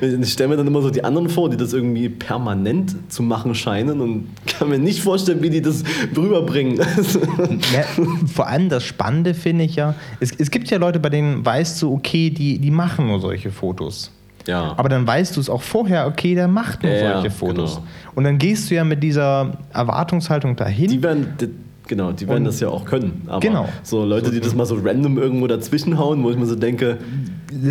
ich 0.00 0.32
stelle 0.32 0.50
mir 0.50 0.56
dann 0.56 0.66
immer 0.66 0.82
so 0.82 0.90
die 0.90 1.02
anderen 1.04 1.28
vor, 1.28 1.48
die 1.50 1.56
das 1.56 1.72
irgendwie 1.72 2.08
permanent 2.08 2.94
zu 3.12 3.22
machen 3.22 3.54
scheinen 3.54 4.00
und 4.00 4.26
kann 4.46 4.68
mir 4.68 4.78
nicht 4.78 5.00
vorstellen, 5.00 5.42
wie 5.42 5.50
die 5.50 5.62
das 5.62 5.82
rüberbringen. 6.16 6.80
Ja, 7.72 7.84
vor 8.32 8.46
allem 8.48 8.68
das 8.68 8.84
Spannende 8.84 9.34
finde 9.34 9.64
ich 9.64 9.76
ja, 9.76 9.94
es, 10.20 10.32
es 10.38 10.50
gibt 10.50 10.70
ja 10.70 10.78
Leute, 10.78 11.00
bei 11.00 11.08
denen 11.08 11.44
weißt 11.44 11.80
du, 11.82 11.92
okay, 11.92 12.30
die, 12.30 12.58
die 12.58 12.70
machen 12.70 13.06
nur 13.06 13.20
solche 13.20 13.50
Fotos. 13.50 14.10
ja. 14.46 14.74
Aber 14.76 14.88
dann 14.88 15.06
weißt 15.06 15.36
du 15.36 15.40
es 15.40 15.48
auch 15.50 15.62
vorher, 15.62 16.06
okay, 16.06 16.34
der 16.34 16.48
macht 16.48 16.82
nur 16.82 16.92
Ja, 16.92 17.14
solche 17.14 17.30
Fotos. 17.30 17.76
genau. 17.76 17.86
Und 18.14 18.24
dann 18.24 18.38
gehst 18.38 18.70
du 18.70 18.74
ja 18.74 18.84
mit 18.84 19.02
dieser 19.02 19.56
Erwartungshaltung 19.72 20.56
dahin. 20.56 20.88
die 20.88 21.02
werden, 21.02 21.28
Genau, 21.86 22.12
die 22.12 22.26
werden 22.26 22.38
Und- 22.38 22.44
das 22.44 22.60
ja 22.60 22.68
auch 22.68 22.84
können. 22.86 23.22
Aber 23.26 23.40
Genau. 23.40 23.68
so 23.82 24.04
Leute, 24.04 24.30
die 24.30 24.40
das 24.40 24.54
mal 24.54 24.64
so 24.66 24.76
random 24.82 25.18
irgendwo 25.18 25.46
dazwischen 25.46 25.98
hauen, 25.98 26.22
wo 26.24 26.30
ich 26.30 26.36
mir 26.36 26.46
so 26.46 26.56
denke, 26.56 26.98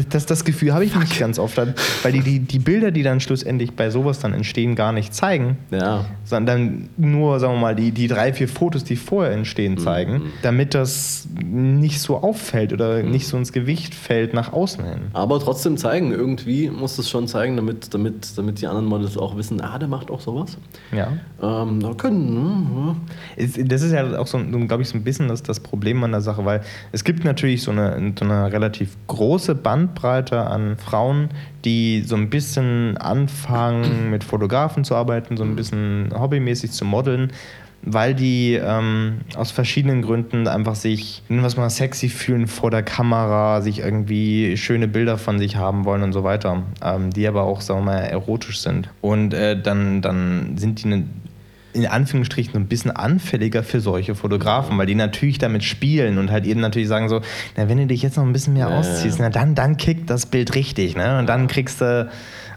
Das, 0.09 0.25
das 0.25 0.45
Gefühl 0.45 0.73
habe 0.73 0.85
ich 0.85 0.95
nicht 0.95 1.19
ganz 1.19 1.37
oft, 1.39 1.57
weil 1.57 2.11
die, 2.13 2.21
die, 2.21 2.39
die 2.39 2.59
Bilder, 2.59 2.91
die 2.91 3.03
dann 3.03 3.19
schlussendlich 3.19 3.73
bei 3.73 3.89
sowas 3.89 4.19
dann 4.19 4.33
entstehen, 4.33 4.75
gar 4.75 4.93
nicht 4.93 5.13
zeigen, 5.13 5.57
ja, 5.71 6.05
sondern 6.23 6.87
nur, 6.95 7.39
sagen 7.41 7.55
wir 7.55 7.59
mal, 7.59 7.75
die, 7.75 7.91
die 7.91 8.07
drei, 8.07 8.31
vier 8.31 8.47
Fotos, 8.47 8.85
die 8.85 8.95
vorher 8.95 9.33
entstehen, 9.33 9.77
zeigen, 9.77 10.21
damit 10.41 10.73
das 10.73 11.27
nicht 11.43 11.99
so 11.99 12.17
auffällt 12.17 12.71
oder 12.71 13.03
nicht 13.03 13.27
so 13.27 13.35
ins 13.35 13.51
Gewicht 13.51 13.93
fällt 13.93 14.33
nach 14.33 14.53
außen 14.53 14.85
hin. 14.85 14.99
aber 15.11 15.39
trotzdem 15.41 15.75
zeigen. 15.75 16.11
Irgendwie 16.11 16.69
muss 16.69 16.97
es 16.97 17.09
schon 17.09 17.27
zeigen, 17.27 17.57
damit, 17.57 17.93
damit, 17.93 18.37
damit 18.37 18.61
die 18.61 18.67
anderen 18.67 18.85
Models 18.87 19.17
auch 19.17 19.35
wissen, 19.35 19.59
ah, 19.59 19.77
der 19.79 19.89
macht 19.89 20.09
auch 20.11 20.21
sowas. 20.21 20.57
Ja. 20.95 21.09
Ähm, 21.41 21.81
da 21.81 21.93
können, 21.93 22.33
ne? 22.33 22.95
Es- 23.35 23.59
Das 23.65 23.81
ist 23.81 23.91
ja 23.91 24.02
auch 24.17 24.27
so, 24.27 24.37
glaube 24.39 24.83
ich, 24.83 24.89
so 24.89 24.97
ein 24.97 25.03
bisschen 25.03 25.27
das, 25.27 25.43
das 25.43 25.59
Problem 25.59 26.03
an 26.03 26.11
der 26.11 26.21
Sache, 26.21 26.45
weil 26.45 26.61
es 26.91 27.03
gibt 27.03 27.23
natürlich 27.23 27.63
so 27.63 27.71
eine, 27.71 28.13
so 28.17 28.25
eine 28.25 28.51
relativ 28.51 28.97
große 29.07 29.55
Bandbreite 29.55 30.41
an 30.41 30.77
Frauen, 30.77 31.29
die 31.65 32.01
so 32.01 32.15
ein 32.15 32.29
bisschen 32.29 32.97
anfangen, 32.97 34.09
mit 34.09 34.23
Fotografen 34.23 34.83
zu 34.83 34.95
arbeiten, 34.95 35.37
so 35.37 35.43
ein 35.43 35.55
bisschen 35.55 36.13
hobbymäßig 36.17 36.71
zu 36.71 36.85
modeln, 36.85 37.31
weil 37.85 38.15
die 38.15 38.53
ähm, 38.53 39.21
aus 39.35 39.51
verschiedenen 39.51 40.01
Gründen 40.01 40.47
einfach 40.47 40.75
sich, 40.75 41.21
nennen 41.27 41.41
wir 41.41 41.47
es 41.47 41.57
mal, 41.57 41.69
sexy 41.69 42.09
fühlen 42.09 42.47
vor 42.47 42.71
der 42.71 42.83
Kamera, 42.83 43.61
sich 43.61 43.79
irgendwie 43.79 44.55
schöne 44.57 44.87
Bilder 44.87 45.17
von 45.17 45.37
sich 45.37 45.57
haben 45.57 45.85
wollen 45.85 46.03
und 46.03 46.13
so 46.13 46.23
weiter, 46.23 46.63
ähm, 46.81 47.11
die 47.11 47.27
aber 47.27 47.43
auch, 47.43 47.61
sagen 47.61 47.81
wir 47.81 47.93
mal, 47.93 47.99
erotisch 47.99 48.61
sind. 48.61 48.89
Und 49.01 49.33
äh, 49.33 49.61
dann, 49.61 50.01
dann 50.01 50.57
sind 50.57 50.83
die 50.83 50.87
eine 50.87 51.03
in 51.73 51.85
Anführungsstrichen 51.87 52.53
so 52.53 52.59
ein 52.59 52.67
bisschen 52.67 52.91
anfälliger 52.91 53.63
für 53.63 53.79
solche 53.81 54.13
Fotografen, 54.15 54.77
weil 54.77 54.85
die 54.85 54.95
natürlich 54.95 55.37
damit 55.39 55.63
spielen 55.63 56.17
und 56.19 56.31
halt 56.31 56.45
eben 56.45 56.59
natürlich 56.61 56.87
sagen 56.87 57.09
so, 57.09 57.21
na, 57.57 57.67
wenn 57.67 57.77
du 57.79 57.87
dich 57.87 58.01
jetzt 58.03 58.15
noch 58.17 58.23
ein 58.25 58.33
bisschen 58.33 58.53
mehr 58.53 58.69
Ja, 58.69 58.77
ausziehst, 58.77 59.17
ja. 59.19 59.25
na, 59.25 59.29
dann, 59.29 59.55
dann 59.55 59.77
kickt 59.77 60.09
das 60.09 60.25
Bild 60.27 60.53
richtig, 60.55 60.95
ne? 60.95 61.17
Und 61.19 61.27
dann 61.27 61.47
kriegst 61.47 61.81
du, 61.81 62.09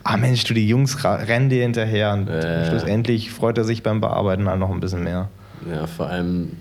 ah 0.04 0.16
Mensch, 0.16 0.44
du, 0.44 0.52
die 0.54 0.68
Jungs 0.68 1.02
rennen 1.04 1.48
dir 1.48 1.62
hinterher 1.62 2.12
und 2.12 2.28
Ja. 2.28 2.64
schlussendlich 2.64 3.30
freut 3.30 3.56
er 3.58 3.64
sich 3.64 3.82
beim 3.82 4.00
Bearbeiten 4.00 4.48
halt 4.48 4.60
noch 4.60 4.70
ein 4.70 4.80
bisschen 4.80 5.02
mehr. 5.02 5.28
Ja, 5.70 5.86
vor 5.86 6.08
allem, 6.10 6.52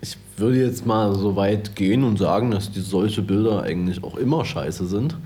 ich 0.00 0.16
würde 0.36 0.58
jetzt 0.64 0.86
mal 0.86 1.12
so 1.16 1.34
weit 1.34 1.74
gehen 1.74 2.04
und 2.04 2.16
sagen, 2.18 2.52
dass 2.52 2.70
die 2.70 2.80
solche 2.80 3.22
Bilder 3.22 3.62
eigentlich 3.64 4.04
auch 4.04 4.16
immer 4.16 4.44
scheiße 4.44 4.86
sind. 4.86 5.16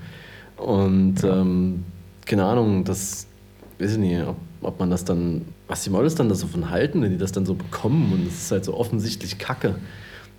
Und 0.57 1.23
ähm, 1.23 1.83
keine 2.25 2.45
Ahnung, 2.45 2.83
das 2.83 3.27
weiß 3.79 3.93
ich 3.93 3.97
nicht, 3.97 4.23
ob, 4.25 4.37
ob 4.61 4.79
man 4.79 4.89
das 4.89 5.05
dann, 5.05 5.41
was 5.73 5.83
die 5.83 5.89
Models 5.89 6.13
dann 6.13 6.29
da 6.29 6.35
so 6.35 6.45
von 6.45 6.69
halten, 6.69 7.01
wenn 7.01 7.09
die 7.09 7.17
das 7.17 7.31
dann 7.31 7.47
so 7.47 7.55
bekommen 7.55 8.13
und 8.13 8.27
es 8.27 8.43
ist 8.43 8.51
halt 8.51 8.63
so 8.63 8.75
offensichtlich 8.77 9.39
Kacke. 9.39 9.73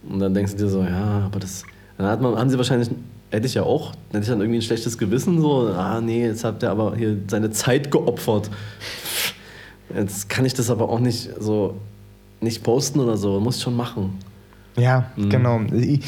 Und 0.08 0.20
dann 0.20 0.32
denkst 0.32 0.52
du 0.52 0.58
dir 0.58 0.68
so, 0.68 0.80
ja, 0.84 1.22
aber 1.26 1.40
das, 1.40 1.64
dann 1.98 2.06
hat 2.06 2.20
man, 2.22 2.36
haben 2.38 2.48
sie 2.50 2.56
wahrscheinlich, 2.56 2.88
hätte 3.32 3.46
ich 3.48 3.54
ja 3.54 3.64
auch, 3.64 3.94
hätte 4.12 4.20
ich 4.22 4.28
dann 4.28 4.40
irgendwie 4.40 4.58
ein 4.60 4.62
schlechtes 4.62 4.96
Gewissen, 4.96 5.40
so, 5.40 5.66
ah 5.76 6.00
nee, 6.00 6.24
jetzt 6.24 6.44
hat 6.44 6.62
der 6.62 6.70
aber 6.70 6.94
hier 6.94 7.16
seine 7.26 7.50
Zeit 7.50 7.90
geopfert. 7.90 8.48
Jetzt 9.92 10.28
kann 10.28 10.44
ich 10.44 10.54
das 10.54 10.70
aber 10.70 10.88
auch 10.88 11.00
nicht 11.00 11.30
so 11.40 11.74
nicht 12.40 12.62
posten 12.62 13.00
oder 13.00 13.16
so, 13.16 13.40
muss 13.40 13.56
ich 13.56 13.62
schon 13.62 13.76
machen. 13.76 14.18
Ja, 14.76 15.10
Mhm. 15.16 15.30
genau. 15.30 15.60
Ich, 15.72 16.00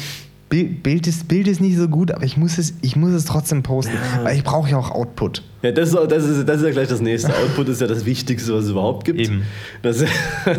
Bild, 0.49 1.07
ist, 1.07 1.27
Bild 1.27 1.47
ist 1.47 1.59
nicht 1.59 1.75
so 1.75 1.89
gut, 1.89 2.09
aber 2.11 2.23
ich 2.23 2.37
muss 2.37 2.57
es, 2.57 2.73
ich 2.81 2.95
muss 2.95 3.11
es 3.11 3.25
trotzdem 3.25 3.63
posten, 3.63 3.97
weil 4.23 4.37
ich 4.37 4.45
brauche 4.45 4.69
ja 4.69 4.77
auch 4.77 4.91
Output. 4.91 5.43
Ja, 5.61 5.71
das 5.71 5.89
ist, 5.89 5.95
das, 6.09 6.23
ist, 6.23 6.47
das 6.47 6.57
ist 6.57 6.63
ja 6.63 6.71
gleich 6.71 6.87
das 6.87 7.01
nächste. 7.01 7.35
Output 7.43 7.67
ist 7.67 7.81
ja 7.81 7.87
das 7.87 8.05
Wichtigste, 8.05 8.53
was 8.53 8.65
es 8.65 8.71
überhaupt 8.71 9.03
gibt. 9.03 9.19
Eben. 9.19 9.43
Das, 9.81 10.05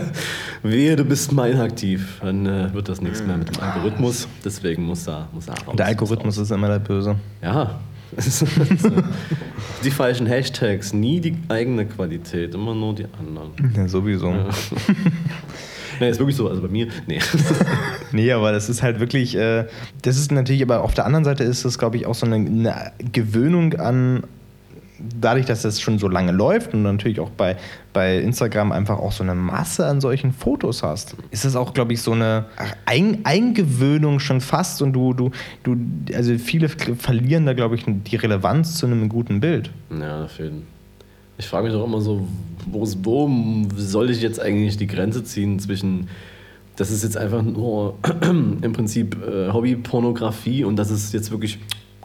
wehe, 0.62 0.94
du 0.94 1.04
bist 1.04 1.32
mal 1.32 1.50
inaktiv, 1.50 2.20
dann 2.20 2.44
äh, 2.44 2.74
wird 2.74 2.90
das 2.90 3.00
nichts 3.00 3.22
mehr 3.22 3.38
mit 3.38 3.48
dem 3.48 3.62
Algorithmus. 3.62 4.28
Deswegen 4.44 4.84
muss 4.84 5.04
da, 5.04 5.26
muss 5.32 5.46
da 5.46 5.54
raus. 5.54 5.76
Der 5.76 5.86
Algorithmus 5.86 6.36
ist 6.36 6.50
immer 6.50 6.68
der 6.68 6.80
Böse. 6.80 7.16
Ja. 7.42 7.80
die 9.84 9.90
falschen 9.90 10.26
Hashtags, 10.26 10.92
nie 10.92 11.20
die 11.20 11.36
eigene 11.48 11.86
Qualität, 11.86 12.54
immer 12.54 12.74
nur 12.74 12.94
die 12.94 13.06
anderen. 13.18 13.52
Ja, 13.74 13.88
sowieso. 13.88 14.34
Nee, 16.00 16.10
ist 16.10 16.18
wirklich 16.18 16.36
so, 16.36 16.48
also 16.48 16.62
bei 16.62 16.68
mir, 16.68 16.88
nee. 17.06 17.18
Nee, 18.12 18.32
aber 18.32 18.52
das 18.52 18.68
ist 18.68 18.82
halt 18.82 19.00
wirklich, 19.00 19.36
äh, 19.36 19.66
das 20.02 20.16
ist 20.16 20.32
natürlich, 20.32 20.62
aber 20.62 20.82
auf 20.82 20.94
der 20.94 21.04
anderen 21.04 21.24
Seite 21.24 21.44
ist 21.44 21.64
das, 21.64 21.78
glaube 21.78 21.96
ich, 21.96 22.06
auch 22.06 22.14
so 22.14 22.26
eine, 22.26 22.36
eine 22.36 22.92
Gewöhnung 23.12 23.74
an, 23.74 24.24
dadurch, 24.98 25.46
dass 25.46 25.62
das 25.62 25.80
schon 25.80 25.98
so 25.98 26.08
lange 26.08 26.32
läuft 26.32 26.74
und 26.74 26.82
natürlich 26.82 27.20
auch 27.20 27.30
bei, 27.30 27.56
bei 27.92 28.18
Instagram 28.18 28.72
einfach 28.72 28.98
auch 28.98 29.12
so 29.12 29.22
eine 29.22 29.34
Masse 29.34 29.86
an 29.86 30.00
solchen 30.00 30.32
Fotos 30.32 30.82
hast, 30.82 31.16
ist 31.30 31.44
das 31.44 31.56
auch, 31.56 31.74
glaube 31.74 31.92
ich, 31.92 32.02
so 32.02 32.12
eine 32.12 32.46
Ein 32.84 33.20
Eingewöhnung 33.24 34.20
schon 34.20 34.40
fast 34.40 34.82
und 34.82 34.92
du, 34.92 35.12
du, 35.14 35.30
du, 35.62 35.76
also 36.14 36.36
viele 36.38 36.68
verlieren 36.68 37.46
da, 37.46 37.52
glaube 37.52 37.76
ich, 37.76 37.84
die 37.86 38.16
Relevanz 38.16 38.74
zu 38.74 38.86
einem 38.86 39.08
guten 39.08 39.40
Bild. 39.40 39.70
Ja, 39.90 40.24
auf 40.24 40.38
jeden 40.38 40.77
Ich 41.38 41.46
frage 41.46 41.68
mich 41.68 41.76
auch 41.76 41.84
immer 41.84 42.00
so, 42.00 42.26
wo, 42.70 42.86
wo 43.02 43.30
soll 43.76 44.10
ich 44.10 44.20
jetzt 44.20 44.40
eigentlich 44.40 44.76
die 44.76 44.86
Grenze 44.86 45.22
ziehen 45.24 45.58
zwischen, 45.58 46.08
das 46.76 46.90
ist 46.90 47.02
jetzt 47.04 47.16
einfach 47.16 47.42
nur 47.42 47.96
im 48.22 48.72
Prinzip 48.72 49.16
äh, 49.24 49.52
Hobbypornografie 49.52 50.64
und 50.64 50.76
das 50.76 50.90
ist 50.90 51.12
jetzt 51.14 51.30
wirklich 51.30 51.58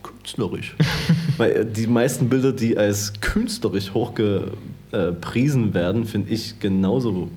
künstlerisch. 0.04 0.76
Weil 1.38 1.52
äh, 1.52 1.66
die 1.66 1.88
meisten 1.88 2.30
Bilder, 2.30 2.52
die 2.54 2.78
als 2.78 3.14
künstlerisch 3.22 3.94
hochgepriesen 3.94 5.74
werden, 5.74 6.06
finde 6.06 6.32
ich 6.32 6.60
genauso 6.60 7.30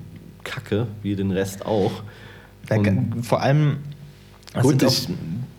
kacke 0.43 0.87
wie 1.01 1.15
den 1.15 1.31
Rest 1.31 1.65
auch. 1.65 1.91
Da, 2.69 2.75
vor 3.23 3.41
allem, 3.41 3.77
das 4.53 4.63
Gut, 4.63 4.79
sind 4.81 4.85
auch- 4.85 4.91
ich- 4.91 5.09
nee, 5.09 5.15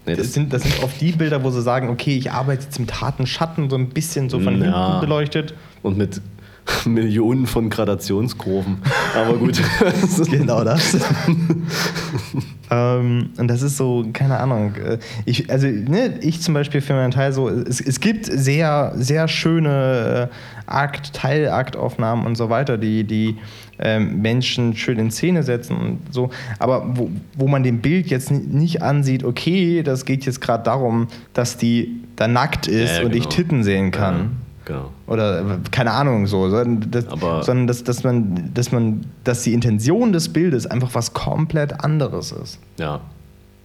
das, 0.06 0.18
das- 0.18 0.32
sind, 0.34 0.52
das 0.52 0.62
sind 0.62 0.82
oft 0.84 1.00
die 1.00 1.12
Bilder, 1.12 1.42
wo 1.42 1.50
sie 1.50 1.62
sagen, 1.62 1.88
okay, 1.88 2.16
ich 2.16 2.30
arbeite 2.30 2.64
jetzt 2.64 2.78
mit 2.78 3.00
harten 3.00 3.26
Schatten, 3.26 3.68
so 3.70 3.76
ein 3.76 3.88
bisschen 3.88 4.30
so 4.30 4.38
von 4.40 4.60
Ja. 4.62 4.86
hinten 4.88 5.00
beleuchtet. 5.00 5.54
Und 5.82 5.96
mit 5.98 6.20
Millionen 6.84 7.46
von 7.46 7.70
Gradationskurven. 7.70 8.78
Aber 9.16 9.38
gut. 9.38 9.60
Genau 10.30 10.64
das. 10.64 10.96
ähm, 12.70 13.30
und 13.38 13.48
das 13.48 13.62
ist 13.62 13.76
so, 13.76 14.04
keine 14.12 14.38
Ahnung. 14.38 14.74
äh, 14.76 14.98
Ich, 15.24 15.50
also, 15.50 15.66
ne, 15.66 16.18
ich 16.20 16.40
zum 16.42 16.54
Beispiel 16.54 16.80
für 16.80 16.92
meinen 16.94 17.10
Teil 17.12 17.32
so, 17.32 17.48
es, 17.48 17.80
es 17.80 18.00
gibt 18.00 18.26
sehr, 18.26 18.92
sehr 18.96 19.28
schöne 19.28 20.28
äh, 20.30 20.70
Akt, 20.70 21.14
Teilaktaufnahmen 21.14 22.26
und 22.26 22.36
so 22.36 22.50
weiter, 22.50 22.76
die, 22.76 23.04
die 23.04 23.36
ähm, 23.78 24.20
Menschen 24.20 24.76
schön 24.76 24.98
in 24.98 25.10
Szene 25.10 25.42
setzen 25.42 25.76
und 25.76 25.98
so. 26.10 26.28
Aber 26.58 26.84
wo, 26.98 27.10
wo 27.36 27.48
man 27.48 27.62
dem 27.62 27.78
Bild 27.80 28.08
jetzt 28.08 28.30
ni- 28.30 28.40
nicht 28.40 28.82
ansieht, 28.82 29.24
okay, 29.24 29.82
das 29.82 30.04
geht 30.04 30.26
jetzt 30.26 30.40
gerade 30.42 30.64
darum, 30.64 31.06
dass 31.32 31.56
die 31.56 32.02
da 32.16 32.28
nackt 32.28 32.66
ist 32.66 32.98
Ja, 32.98 33.04
und 33.06 33.14
ich 33.14 33.22
genau. 33.24 33.34
Titten 33.34 33.64
sehen 33.64 33.90
kann. 33.92 34.14
Ja, 34.16 34.26
genau. 34.68 34.90
Oder 35.08 35.40
äh, 35.40 35.44
keine 35.72 35.90
Ahnung 35.90 36.26
so, 36.28 36.48
sondern, 36.48 36.88
das, 36.92 37.08
Aber- 37.08 37.42
sondern 37.42 37.66
dass, 37.66 37.82
dass, 37.82 38.04
man, 38.04 38.52
dass 38.54 38.70
man, 38.70 39.00
dass 39.24 39.42
die 39.42 39.52
Intention 39.54 40.12
des 40.12 40.28
Bildes 40.32 40.66
einfach 40.66 40.94
was 40.94 41.12
komplett 41.12 41.82
anderes 41.84 42.30
ist. 42.30 42.60
Ja. 42.78 43.00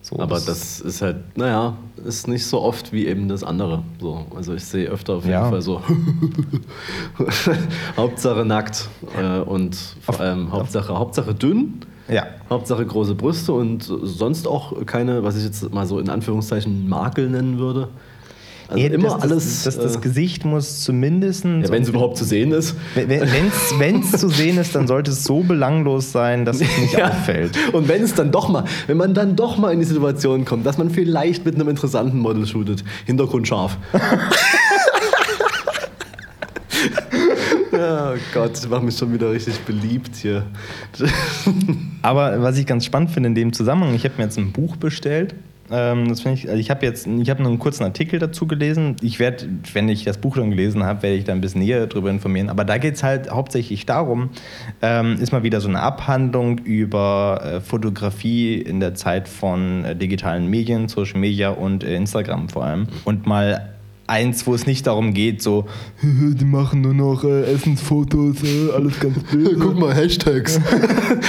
So, 0.01 0.19
Aber 0.19 0.35
das 0.35 0.81
ist 0.81 1.01
halt, 1.01 1.37
naja, 1.37 1.77
ist 2.03 2.27
nicht 2.27 2.45
so 2.45 2.59
oft 2.61 2.91
wie 2.91 3.07
eben 3.07 3.29
das 3.29 3.41
andere. 3.41 3.83
So, 4.01 4.25
also 4.35 4.53
ich 4.53 4.65
sehe 4.65 4.89
öfter 4.89 5.13
auf 5.13 5.23
jeden 5.23 5.31
Ja. 5.33 5.47
Fall 5.49 5.61
so 5.61 5.81
Hauptsache 7.97 8.45
nackt 8.45 8.89
äh, 9.17 9.39
und 9.39 9.75
vor 10.01 10.15
Auf- 10.15 10.21
allem 10.21 10.51
Hauptsache, 10.51 10.93
Hauptsache 10.97 11.33
dünn, 11.33 11.75
Ja. 12.09 12.25
Hauptsache 12.49 12.85
große 12.85 13.15
Brüste 13.15 13.53
und 13.53 13.83
sonst 13.83 14.47
auch 14.47 14.85
keine, 14.85 15.23
was 15.23 15.37
ich 15.37 15.45
jetzt 15.45 15.73
mal 15.73 15.85
so 15.85 15.99
in 15.99 16.09
Anführungszeichen 16.09 16.87
Makel 16.89 17.29
nennen 17.29 17.57
würde. 17.57 17.87
Also 18.69 18.75
Nee, 18.81 18.87
immer 18.93 19.09
das, 19.09 19.21
alles, 19.21 19.63
Das, 19.63 19.75
das, 19.75 19.83
das 19.83 19.95
äh, 19.97 19.99
Gesicht 19.99 20.45
muss 20.45 20.81
zumindest. 20.81 21.43
ja, 21.45 21.69
wenn 21.69 21.83
es 21.83 21.89
überhaupt 21.89 22.17
zu 22.17 22.23
sehen 22.25 22.51
ist. 22.51 22.75
Wenn 22.95 24.01
es 24.01 24.19
zu 24.19 24.29
sehen 24.29 24.57
ist, 24.57 24.73
dann 24.75 24.87
sollte 24.87 25.11
es 25.11 25.23
so 25.23 25.41
belanglos 25.43 26.11
sein, 26.11 26.45
dass 26.45 26.61
es 26.61 26.77
nicht 26.79 26.93
Ja. 26.97 27.09
auffällt. 27.09 27.51
Und 27.73 27.87
wenn 27.87 28.01
es 28.03 28.13
dann 28.15 28.31
doch 28.31 28.49
mal, 28.49 28.63
wenn 28.87 28.97
man 28.97 29.13
dann 29.13 29.35
doch 29.35 29.57
mal 29.57 29.71
in 29.73 29.79
die 29.79 29.85
Situation 29.85 30.45
kommt, 30.45 30.65
dass 30.65 30.77
man 30.77 30.89
vielleicht 30.89 31.45
mit 31.45 31.55
einem 31.55 31.69
interessanten 31.69 32.19
Model 32.19 32.45
shootet, 32.47 32.83
Hintergrund 33.05 33.47
scharf. 33.47 33.77
oh 37.73 38.13
Gott, 38.33 38.57
ich 38.57 38.69
mache 38.69 38.83
mich 38.83 38.97
schon 38.97 39.13
wieder 39.13 39.31
richtig 39.31 39.59
beliebt 39.61 40.15
hier. 40.15 40.45
Aber 42.01 42.41
was 42.41 42.57
ich 42.57 42.65
ganz 42.65 42.85
spannend 42.85 43.11
finde 43.11 43.27
in 43.29 43.35
dem 43.35 43.53
Zusammenhang, 43.53 43.93
ich 43.95 44.03
habe 44.05 44.15
mir 44.17 44.23
jetzt 44.23 44.37
ein 44.37 44.51
Buch 44.51 44.75
bestellt. 44.75 45.35
Ähm, 45.73 46.07
das 46.07 46.21
finde 46.21 46.37
ich, 46.37 46.47
also 46.47 46.59
ich 46.59 46.69
habe 46.69 46.85
jetzt, 46.85 47.07
ich 47.07 47.29
habe 47.31 47.43
einen 47.43 47.57
kurzen 47.57 47.83
Artikel 47.83 48.19
dazu 48.19 48.45
gelesen. 48.45 48.95
Ich 49.01 49.17
werde, 49.17 49.49
wenn 49.73 49.89
ich 49.89 50.03
das 50.03 50.19
Buch 50.19 50.35
dann 50.37 50.51
gelesen 50.51 50.83
habe, 50.83 51.01
werde 51.01 51.15
ich 51.15 51.23
da 51.23 51.31
ein 51.31 51.41
bisschen 51.41 51.61
näher 51.61 51.87
darüber 51.87 52.11
informieren. 52.11 52.49
Aber 52.49 52.63
da 52.63 52.77
geht 52.77 52.93
es 52.93 53.03
halt 53.03 53.31
hauptsächlich 53.31 53.87
darum, 53.87 54.29
ähm, 54.83 55.17
ist 55.19 55.31
mal 55.31 55.41
wieder 55.41 55.61
so 55.61 55.67
eine 55.67 55.79
Abhandlung 55.79 56.59
über 56.59 57.41
äh, 57.43 57.61
Fotografie 57.61 58.61
in 58.61 58.79
der 58.79 58.93
Zeit 58.93 59.27
von 59.27 59.83
äh, 59.83 59.95
digitalen 59.95 60.47
Medien, 60.47 60.87
Social 60.89 61.19
Media 61.19 61.49
und 61.49 61.83
äh, 61.83 61.95
Instagram 61.95 62.49
vor 62.49 62.65
allem. 62.65 62.87
Und 63.03 63.25
mal 63.25 63.72
eins, 64.13 64.45
wo 64.45 64.53
es 64.53 64.67
nicht 64.67 64.85
darum 64.85 65.15
geht, 65.15 65.41
so, 65.41 65.65
die 66.03 66.45
machen 66.45 66.81
nur 66.81 66.93
noch 66.93 67.23
äh, 67.23 67.51
Essensfotos, 67.51 68.43
äh, 68.43 68.71
alles 68.71 68.99
ganz 68.99 69.17
böse. 69.31 69.55
Guck 69.57 69.79
mal, 69.79 69.93
Hashtags. 69.95 70.59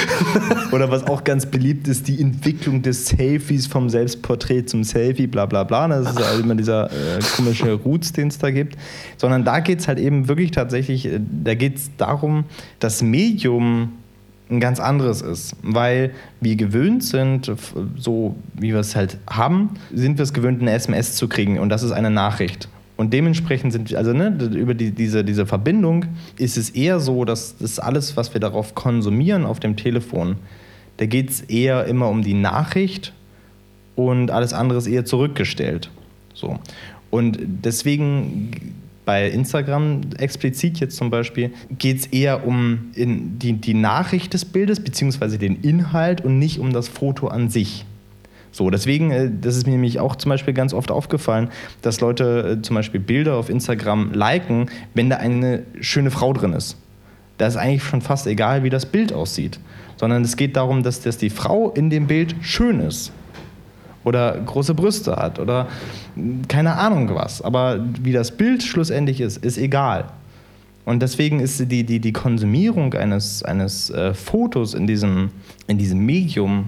Oder 0.72 0.90
was 0.90 1.06
auch 1.06 1.24
ganz 1.24 1.46
beliebt 1.46 1.88
ist, 1.88 2.06
die 2.08 2.20
Entwicklung 2.20 2.82
des 2.82 3.06
Selfies 3.06 3.66
vom 3.66 3.88
Selbstporträt 3.88 4.66
zum 4.66 4.84
Selfie, 4.84 5.26
bla 5.26 5.46
bla 5.46 5.64
bla. 5.64 5.88
Das 5.88 6.10
ist 6.10 6.18
ja 6.18 6.38
immer 6.38 6.54
dieser 6.54 6.90
äh, 6.90 7.20
komische 7.36 7.72
Roots, 7.72 8.12
den 8.12 8.28
es 8.28 8.38
da 8.38 8.50
gibt. 8.50 8.76
Sondern 9.16 9.44
da 9.44 9.60
geht 9.60 9.80
es 9.80 9.88
halt 9.88 9.98
eben 9.98 10.28
wirklich 10.28 10.50
tatsächlich, 10.50 11.06
äh, 11.06 11.20
da 11.42 11.54
geht 11.54 11.76
es 11.76 11.90
darum, 11.96 12.44
das 12.80 13.02
Medium 13.02 13.92
ein 14.50 14.60
ganz 14.60 14.78
anderes 14.78 15.22
ist. 15.22 15.56
Weil 15.62 16.10
wir 16.42 16.56
gewöhnt 16.56 17.02
sind, 17.02 17.50
so 17.96 18.36
wie 18.52 18.72
wir 18.72 18.80
es 18.80 18.94
halt 18.94 19.16
haben, 19.28 19.70
sind 19.90 20.18
wir 20.18 20.22
es 20.24 20.34
gewöhnt, 20.34 20.60
eine 20.60 20.72
SMS 20.72 21.16
zu 21.16 21.28
kriegen 21.28 21.58
und 21.58 21.70
das 21.70 21.82
ist 21.82 21.92
eine 21.92 22.10
Nachricht. 22.10 22.68
Und 22.96 23.12
dementsprechend 23.12 23.72
sind 23.72 23.92
also 23.94 24.12
ne, 24.12 24.28
über 24.54 24.74
die, 24.74 24.92
diese, 24.92 25.24
diese 25.24 25.46
Verbindung 25.46 26.06
ist 26.36 26.56
es 26.56 26.70
eher 26.70 27.00
so, 27.00 27.24
dass 27.24 27.56
das 27.56 27.78
alles, 27.78 28.16
was 28.16 28.34
wir 28.34 28.40
darauf 28.40 28.74
konsumieren 28.74 29.44
auf 29.44 29.58
dem 29.58 29.76
Telefon, 29.76 30.36
da 30.98 31.06
geht 31.06 31.30
es 31.30 31.40
eher 31.40 31.86
immer 31.86 32.08
um 32.08 32.22
die 32.22 32.34
Nachricht 32.34 33.12
und 33.96 34.30
alles 34.30 34.52
andere 34.52 34.78
ist 34.78 34.86
eher 34.86 35.04
zurückgestellt. 35.04 35.90
So. 36.34 36.58
Und 37.10 37.38
deswegen 37.40 38.74
bei 39.04 39.28
Instagram 39.28 40.00
explizit 40.18 40.80
jetzt 40.80 40.96
zum 40.96 41.10
Beispiel 41.10 41.52
geht 41.78 41.98
es 41.98 42.06
eher 42.06 42.46
um 42.46 42.92
die, 42.94 43.54
die 43.54 43.74
Nachricht 43.74 44.34
des 44.34 44.44
Bildes 44.44 44.82
beziehungsweise 44.82 45.38
den 45.38 45.60
Inhalt 45.62 46.22
und 46.22 46.38
nicht 46.38 46.58
um 46.58 46.72
das 46.72 46.88
Foto 46.88 47.28
an 47.28 47.50
sich. 47.50 47.84
So, 48.54 48.70
deswegen, 48.70 49.10
äh, 49.10 49.30
das 49.40 49.56
ist 49.56 49.66
mir 49.66 49.72
nämlich 49.72 49.98
auch 49.98 50.14
zum 50.14 50.28
Beispiel 50.28 50.54
ganz 50.54 50.72
oft 50.74 50.92
aufgefallen, 50.92 51.48
dass 51.82 52.00
Leute 52.00 52.58
äh, 52.58 52.62
zum 52.62 52.76
Beispiel 52.76 53.00
Bilder 53.00 53.34
auf 53.34 53.50
Instagram 53.50 54.12
liken, 54.12 54.70
wenn 54.94 55.10
da 55.10 55.16
eine 55.16 55.64
schöne 55.80 56.12
Frau 56.12 56.32
drin 56.32 56.52
ist. 56.52 56.76
Da 57.36 57.48
ist 57.48 57.56
eigentlich 57.56 57.82
schon 57.82 58.00
fast 58.00 58.28
egal, 58.28 58.62
wie 58.62 58.70
das 58.70 58.86
Bild 58.86 59.12
aussieht. 59.12 59.58
Sondern 59.96 60.22
es 60.22 60.36
geht 60.36 60.54
darum, 60.54 60.84
dass, 60.84 61.00
dass 61.00 61.18
die 61.18 61.30
Frau 61.30 61.70
in 61.70 61.90
dem 61.90 62.06
Bild 62.06 62.36
schön 62.42 62.78
ist. 62.78 63.10
Oder 64.04 64.38
große 64.38 64.74
Brüste 64.74 65.16
hat. 65.16 65.40
Oder 65.40 65.66
mh, 66.14 66.44
keine 66.46 66.76
Ahnung 66.76 67.12
was. 67.12 67.42
Aber 67.42 67.84
wie 68.00 68.12
das 68.12 68.36
Bild 68.36 68.62
schlussendlich 68.62 69.20
ist, 69.20 69.44
ist 69.44 69.58
egal. 69.58 70.04
Und 70.84 71.02
deswegen 71.02 71.40
ist 71.40 71.58
die, 71.72 71.82
die, 71.82 71.98
die 71.98 72.12
Konsumierung 72.12 72.94
eines, 72.94 73.42
eines 73.42 73.90
äh, 73.90 74.14
Fotos 74.14 74.74
in 74.74 74.86
diesem, 74.86 75.30
in 75.66 75.76
diesem 75.76 76.06
Medium 76.06 76.66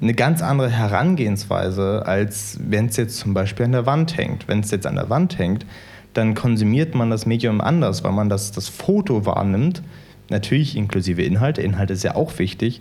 eine 0.00 0.14
ganz 0.14 0.42
andere 0.42 0.70
Herangehensweise, 0.70 2.04
als 2.06 2.58
wenn 2.62 2.86
es 2.86 2.96
jetzt 2.96 3.18
zum 3.18 3.34
Beispiel 3.34 3.66
an 3.66 3.72
der 3.72 3.86
Wand 3.86 4.16
hängt. 4.16 4.48
Wenn 4.48 4.60
es 4.60 4.70
jetzt 4.70 4.86
an 4.86 4.94
der 4.94 5.10
Wand 5.10 5.38
hängt, 5.38 5.66
dann 6.14 6.34
konsumiert 6.34 6.94
man 6.94 7.10
das 7.10 7.26
Medium 7.26 7.60
anders, 7.60 8.02
weil 8.02 8.12
man 8.12 8.28
das, 8.28 8.52
das 8.52 8.68
Foto 8.68 9.26
wahrnimmt. 9.26 9.82
Natürlich 10.28 10.76
inklusive 10.76 11.22
Inhalt. 11.22 11.58
Der 11.58 11.64
Inhalt 11.64 11.90
ist 11.90 12.02
ja 12.02 12.14
auch 12.14 12.38
wichtig. 12.38 12.80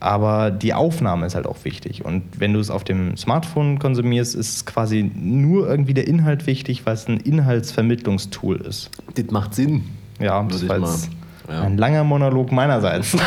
Aber 0.00 0.50
die 0.50 0.74
Aufnahme 0.74 1.26
ist 1.26 1.34
halt 1.34 1.46
auch 1.46 1.64
wichtig. 1.64 2.04
Und 2.04 2.22
wenn 2.38 2.52
du 2.52 2.60
es 2.60 2.70
auf 2.70 2.84
dem 2.84 3.16
Smartphone 3.16 3.78
konsumierst, 3.78 4.34
ist 4.36 4.64
quasi 4.64 5.10
nur 5.14 5.68
irgendwie 5.68 5.94
der 5.94 6.06
Inhalt 6.06 6.46
wichtig, 6.46 6.86
weil 6.86 6.94
es 6.94 7.08
ein 7.08 7.18
Inhaltsvermittlungstool 7.18 8.60
ist. 8.60 8.90
das 9.14 9.26
macht 9.30 9.54
Sinn. 9.54 9.84
Ja, 10.20 10.42
das 10.44 10.68
war 10.68 10.78
jetzt 10.78 11.10
ja. 11.48 11.62
ein 11.62 11.78
langer 11.78 12.04
Monolog 12.04 12.52
meinerseits. 12.52 13.16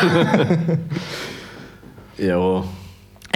Ja, 2.18 2.62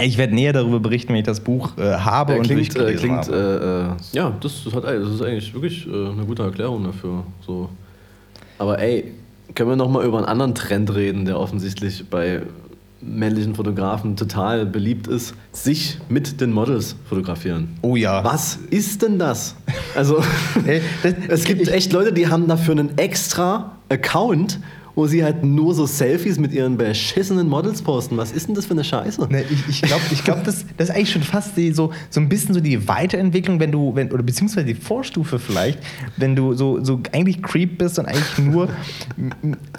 ich 0.01 0.17
werde 0.17 0.35
näher 0.35 0.53
darüber 0.53 0.79
berichten, 0.79 1.09
wenn 1.09 1.19
ich 1.19 1.25
das 1.25 1.39
Buch 1.39 1.77
äh, 1.77 1.93
habe 1.95 2.33
Ja, 2.33 2.39
und 2.39 2.45
klingt, 2.45 2.75
äh, 2.75 2.93
klingt 2.93 3.27
äh, 3.27 3.85
äh, 3.85 3.89
ja, 4.11 4.31
das, 4.39 4.63
das, 4.63 4.73
hat, 4.73 4.83
das 4.83 5.09
ist 5.09 5.21
eigentlich 5.21 5.53
wirklich 5.53 5.87
äh, 5.87 5.89
eine 5.89 6.25
gute 6.25 6.43
Erklärung 6.43 6.83
dafür. 6.83 7.23
So. 7.45 7.69
Aber 8.59 8.79
ey, 8.79 9.11
können 9.55 9.69
wir 9.69 9.75
noch 9.75 9.89
mal 9.89 10.05
über 10.05 10.17
einen 10.17 10.27
anderen 10.27 10.55
Trend 10.55 10.93
reden, 10.93 11.25
der 11.25 11.39
offensichtlich 11.39 12.07
bei 12.09 12.43
männlichen 13.01 13.55
Fotografen 13.55 14.15
total 14.15 14.65
beliebt 14.65 15.07
ist, 15.07 15.35
sich 15.51 15.99
mit 16.09 16.41
den 16.41 16.51
Models 16.51 16.95
fotografieren. 17.07 17.77
Oh 17.81 17.95
ja. 17.95 18.23
Was 18.23 18.57
ist 18.69 19.01
denn 19.01 19.19
das? 19.19 19.55
Also, 19.95 20.23
es 21.27 21.43
gibt 21.43 21.67
echt 21.67 21.93
Leute, 21.93 22.13
die 22.13 22.27
haben 22.27 22.47
dafür 22.47 22.73
einen 22.73 22.97
extra 22.97 23.77
Account, 23.89 24.59
wo 24.97 25.05
sie 25.05 25.23
halt 25.23 25.43
nur 25.43 25.75
so 25.75 25.85
Selfies 25.85 26.39
mit 26.39 26.51
ihren 26.51 26.75
beschissenen 26.75 27.47
Models 27.47 27.83
posten. 27.83 28.17
Was 28.17 28.31
ist 28.31 28.47
denn 28.47 28.55
das 28.55 28.65
für 28.65 28.71
eine 28.73 28.83
Scheiße? 28.83 29.27
Ne, 29.29 29.43
ich 29.47 29.69
ich 29.69 29.81
glaube, 29.83 30.01
ich 30.11 30.23
glaub, 30.23 30.43
das, 30.43 30.65
das 30.75 30.89
ist 30.89 30.95
eigentlich 30.95 31.11
schon 31.11 31.21
fast 31.21 31.55
die, 31.55 31.71
so, 31.71 31.91
so 32.09 32.19
ein 32.19 32.27
bisschen 32.27 32.55
so 32.55 32.59
die 32.61 32.87
Weiterentwicklung, 32.87 33.59
wenn 33.59 33.71
du, 33.71 33.93
wenn, 33.93 34.11
oder 34.11 34.23
beziehungsweise 34.23 34.65
die 34.65 34.73
Vorstufe 34.73 35.37
vielleicht, 35.37 35.77
wenn 36.17 36.35
du 36.35 36.53
so, 36.53 36.83
so 36.83 36.99
eigentlich 37.11 37.43
Creep 37.43 37.77
bist 37.77 37.99
und 37.99 38.07
eigentlich 38.07 38.39
nur 38.39 38.69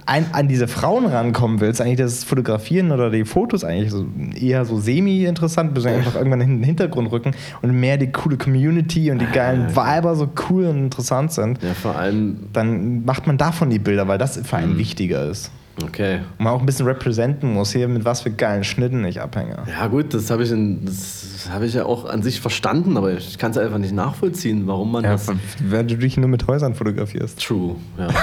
ein, 0.07 0.27
an 0.33 0.47
diese 0.47 0.69
Frauen 0.69 1.05
rankommen 1.07 1.61
willst, 1.61 1.81
eigentlich 1.81 1.99
das 1.99 2.23
Fotografieren 2.23 2.93
oder 2.93 3.11
die 3.11 3.25
Fotos 3.25 3.65
eigentlich 3.65 3.91
so, 3.91 4.07
eher 4.41 4.65
so 4.67 4.79
semi-interessant, 4.79 5.75
bis 5.75 5.85
einfach 5.85 6.15
irgendwann 6.15 6.43
in 6.43 6.59
den 6.59 6.63
Hintergrund 6.63 7.11
rücken 7.11 7.33
und 7.61 7.73
mehr 7.73 7.97
die 7.97 8.13
coole 8.13 8.37
Community 8.37 9.11
und 9.11 9.19
die 9.21 9.27
geilen 9.27 9.75
Viber 9.75 10.15
so 10.15 10.29
cool 10.49 10.67
und 10.67 10.79
interessant 10.79 11.33
sind, 11.33 11.61
Ja, 11.61 11.75
vor 11.75 11.97
allem, 11.97 12.37
dann 12.53 13.05
macht 13.05 13.27
man 13.27 13.37
davon 13.37 13.69
die 13.71 13.81
Bilder, 13.81 14.07
weil 14.07 14.19
das 14.19 14.39
für 14.45 14.57
einen 14.57 14.75
Mhm. 14.75 14.79
Wichtiger 15.09 15.31
ist. 15.31 15.51
okay. 15.83 16.21
Und 16.39 16.45
man 16.45 16.53
auch 16.55 16.61
ein 16.61 16.67
bisschen 16.67 16.87
representen 16.87 17.53
muss, 17.53 17.73
hier 17.73 17.89
mit 17.89 18.05
was 18.05 18.21
für 18.23 18.31
geilen 18.31 18.65
Schnitten 18.65 19.05
ich 19.05 19.21
abhänge. 19.21 19.57
Ja 19.69 19.87
gut, 19.87 20.13
das 20.15 20.31
habe 20.31 20.43
ich, 20.43 20.51
in- 20.51 20.85
das 20.85 21.49
habe 21.51 21.67
ich 21.67 21.75
ja 21.75 21.85
auch 21.87 22.05
an 22.09 22.23
sich 22.23 22.41
verstanden, 22.41 22.97
aber 22.97 23.13
ich 23.13 23.39
kann 23.39 23.53
es 23.53 23.59
einfach 23.59 23.79
nicht 23.79 23.95
nachvollziehen, 23.95 24.67
warum 24.67 24.93
man 24.93 25.05
Ja, 25.05 25.13
das... 25.13 25.29
wenn 25.65 25.89
du 25.89 25.97
dich 25.97 26.17
nur 26.17 26.29
mit 26.29 26.47
Häusern 26.47 26.75
fotografierst. 26.75 27.41
True, 27.45 27.77
ja. 27.99 28.09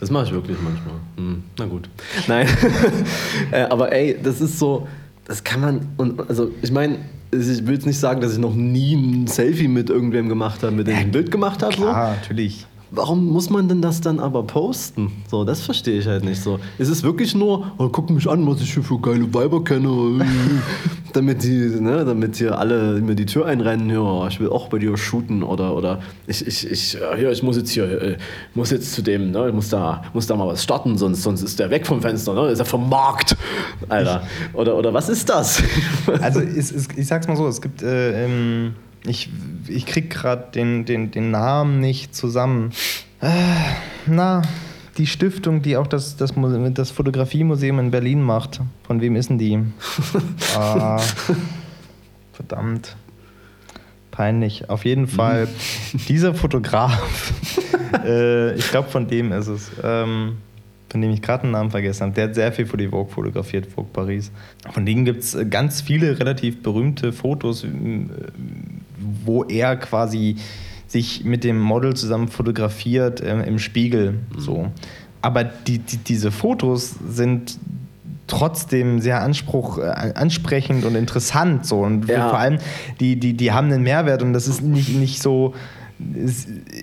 Das 0.00 0.10
mache 0.10 0.24
ich 0.24 0.32
wirklich 0.32 0.56
manchmal. 0.62 0.94
Hm, 1.18 1.42
na 1.58 1.66
gut. 1.66 1.90
Nein. 2.26 2.46
Äh, 3.52 3.62
aber 3.64 3.92
ey, 3.92 4.16
das 4.22 4.40
ist 4.40 4.58
so, 4.58 4.86
das 5.26 5.44
kann 5.44 5.60
man, 5.60 5.88
und 5.98 6.26
also 6.28 6.50
ich 6.62 6.72
meine, 6.72 6.98
ich 7.32 7.66
will 7.66 7.74
jetzt 7.74 7.84
nicht 7.86 7.98
sagen, 7.98 8.20
dass 8.22 8.32
ich 8.32 8.38
noch 8.38 8.54
nie 8.54 8.94
ein 8.94 9.26
Selfie 9.26 9.68
mit 9.68 9.90
irgendwem 9.90 10.28
gemacht 10.30 10.62
habe, 10.62 10.72
mit 10.74 10.86
dem 10.86 10.94
ich 10.94 11.00
ein 11.00 11.10
Bild 11.10 11.30
gemacht 11.30 11.62
habe. 11.62 11.74
So. 11.74 11.82
Klar, 11.82 12.16
natürlich. 12.16 12.66
Warum 12.92 13.26
muss 13.26 13.50
man 13.50 13.68
denn 13.68 13.80
das 13.80 14.00
dann 14.00 14.18
aber 14.18 14.42
posten? 14.42 15.12
So, 15.30 15.44
das 15.44 15.60
verstehe 15.60 16.00
ich 16.00 16.06
halt 16.08 16.24
nicht 16.24 16.42
so. 16.42 16.58
Ist 16.78 16.88
es 16.88 17.04
wirklich 17.04 17.36
nur, 17.36 17.70
oh, 17.78 17.88
guck 17.88 18.10
mich 18.10 18.28
an, 18.28 18.44
was 18.48 18.60
ich 18.60 18.74
hier 18.74 18.82
für 18.82 18.98
geile 18.98 19.32
Weiber 19.32 19.62
kenne, 19.62 19.88
damit 21.12 21.44
die, 21.44 21.80
ne, 21.80 22.04
damit 22.04 22.36
hier 22.36 22.58
alle 22.58 23.00
mir 23.00 23.14
die 23.14 23.26
Tür 23.26 23.46
einrennen, 23.46 23.88
ja, 23.90 24.26
ich 24.26 24.40
will 24.40 24.48
auch 24.48 24.68
bei 24.68 24.78
dir 24.78 24.96
shooten 24.96 25.44
oder, 25.44 25.76
oder 25.76 26.00
ich, 26.26 26.44
ich, 26.44 26.68
ich, 26.68 26.94
ja, 26.94 27.30
ich 27.30 27.44
muss 27.44 27.56
jetzt 27.56 27.70
hier, 27.70 28.02
äh, 28.02 28.16
muss 28.54 28.70
jetzt 28.70 28.92
zu 28.92 29.02
dem, 29.02 29.30
ne, 29.30 29.48
ich 29.48 29.54
muss 29.54 29.68
da, 29.68 30.02
muss 30.12 30.26
da 30.26 30.34
mal 30.34 30.48
was 30.48 30.62
starten, 30.64 30.98
sonst, 30.98 31.22
sonst 31.22 31.42
ist 31.42 31.60
der 31.60 31.70
weg 31.70 31.86
vom 31.86 32.02
Fenster, 32.02 32.34
ne, 32.34 32.48
ist 32.48 32.58
er 32.58 32.64
vom 32.64 32.88
Markt, 32.88 33.36
Alter. 33.88 34.22
Oder, 34.52 34.76
oder 34.76 34.92
was 34.92 35.08
ist 35.08 35.28
das? 35.28 35.62
Also 36.20 36.40
es, 36.40 36.88
ich 36.96 37.06
sag's 37.06 37.28
mal 37.28 37.36
so, 37.36 37.46
es 37.46 37.60
gibt, 37.60 37.82
äh, 37.82 38.24
ähm, 38.24 38.74
ich, 39.06 39.30
ich 39.66 39.86
krieg 39.86 40.10
gerade 40.10 40.50
den, 40.54 40.84
den, 40.84 41.10
den 41.10 41.30
Namen 41.30 41.80
nicht 41.80 42.14
zusammen. 42.14 42.72
Äh, 43.20 43.28
na, 44.06 44.42
die 44.98 45.06
Stiftung, 45.06 45.62
die 45.62 45.76
auch 45.76 45.86
das, 45.86 46.16
das, 46.16 46.34
das 46.74 46.90
Fotografiemuseum 46.90 47.78
in 47.78 47.90
Berlin 47.90 48.22
macht. 48.22 48.60
Von 48.82 49.00
wem 49.00 49.16
ist 49.16 49.30
denn 49.30 49.38
die? 49.38 49.58
ah, 50.56 51.00
verdammt. 52.32 52.96
Peinlich. 54.10 54.68
Auf 54.68 54.84
jeden 54.84 55.06
Fall, 55.06 55.48
dieser 56.08 56.34
Fotograf, 56.34 57.32
äh, 58.04 58.54
ich 58.54 58.70
glaube, 58.70 58.90
von 58.90 59.08
dem 59.08 59.32
ist 59.32 59.46
es. 59.46 59.70
Ähm, 59.82 60.36
von 60.90 61.00
dem 61.00 61.12
ich 61.12 61.22
gerade 61.22 61.42
den 61.42 61.52
Namen 61.52 61.70
vergessen 61.70 62.02
habe, 62.02 62.14
der 62.14 62.24
hat 62.24 62.34
sehr 62.34 62.52
viel 62.52 62.66
für 62.66 62.76
die 62.76 62.88
Vogue 62.88 63.12
fotografiert, 63.12 63.66
Vogue 63.66 63.90
Paris. 63.92 64.32
Von 64.72 64.84
denen 64.84 65.04
gibt 65.04 65.22
es 65.22 65.38
ganz 65.48 65.80
viele 65.80 66.18
relativ 66.18 66.62
berühmte 66.62 67.12
Fotos, 67.12 67.64
wo 69.24 69.44
er 69.44 69.76
quasi 69.76 70.36
sich 70.86 71.24
mit 71.24 71.44
dem 71.44 71.60
Model 71.60 71.94
zusammen 71.94 72.28
fotografiert 72.28 73.20
äh, 73.20 73.42
im 73.44 73.58
Spiegel. 73.58 74.18
So. 74.36 74.70
Aber 75.22 75.44
die, 75.44 75.78
die, 75.78 75.98
diese 75.98 76.30
Fotos 76.32 76.96
sind 77.08 77.58
trotzdem 78.26 79.00
sehr 79.00 79.22
Anspruch, 79.22 79.78
äh, 79.78 80.12
ansprechend 80.14 80.84
und 80.84 80.94
interessant. 80.96 81.66
So. 81.66 81.80
Und 81.80 82.08
Ja. 82.08 82.28
vor 82.30 82.38
allem, 82.38 82.58
die, 82.98 83.16
die, 83.20 83.34
die 83.34 83.52
haben 83.52 83.72
einen 83.72 83.82
Mehrwert 83.82 84.22
und 84.22 84.32
das 84.32 84.48
ist 84.48 84.62
nicht, 84.62 84.88
nicht 84.96 85.22
so, 85.22 85.54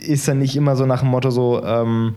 ist 0.06 0.28
dann 0.28 0.40
nicht 0.40 0.56
immer 0.56 0.76
so 0.76 0.86
nach 0.86 1.02
dem 1.02 1.10
Motto 1.10 1.30
so, 1.32 1.64
ähm, 1.66 2.16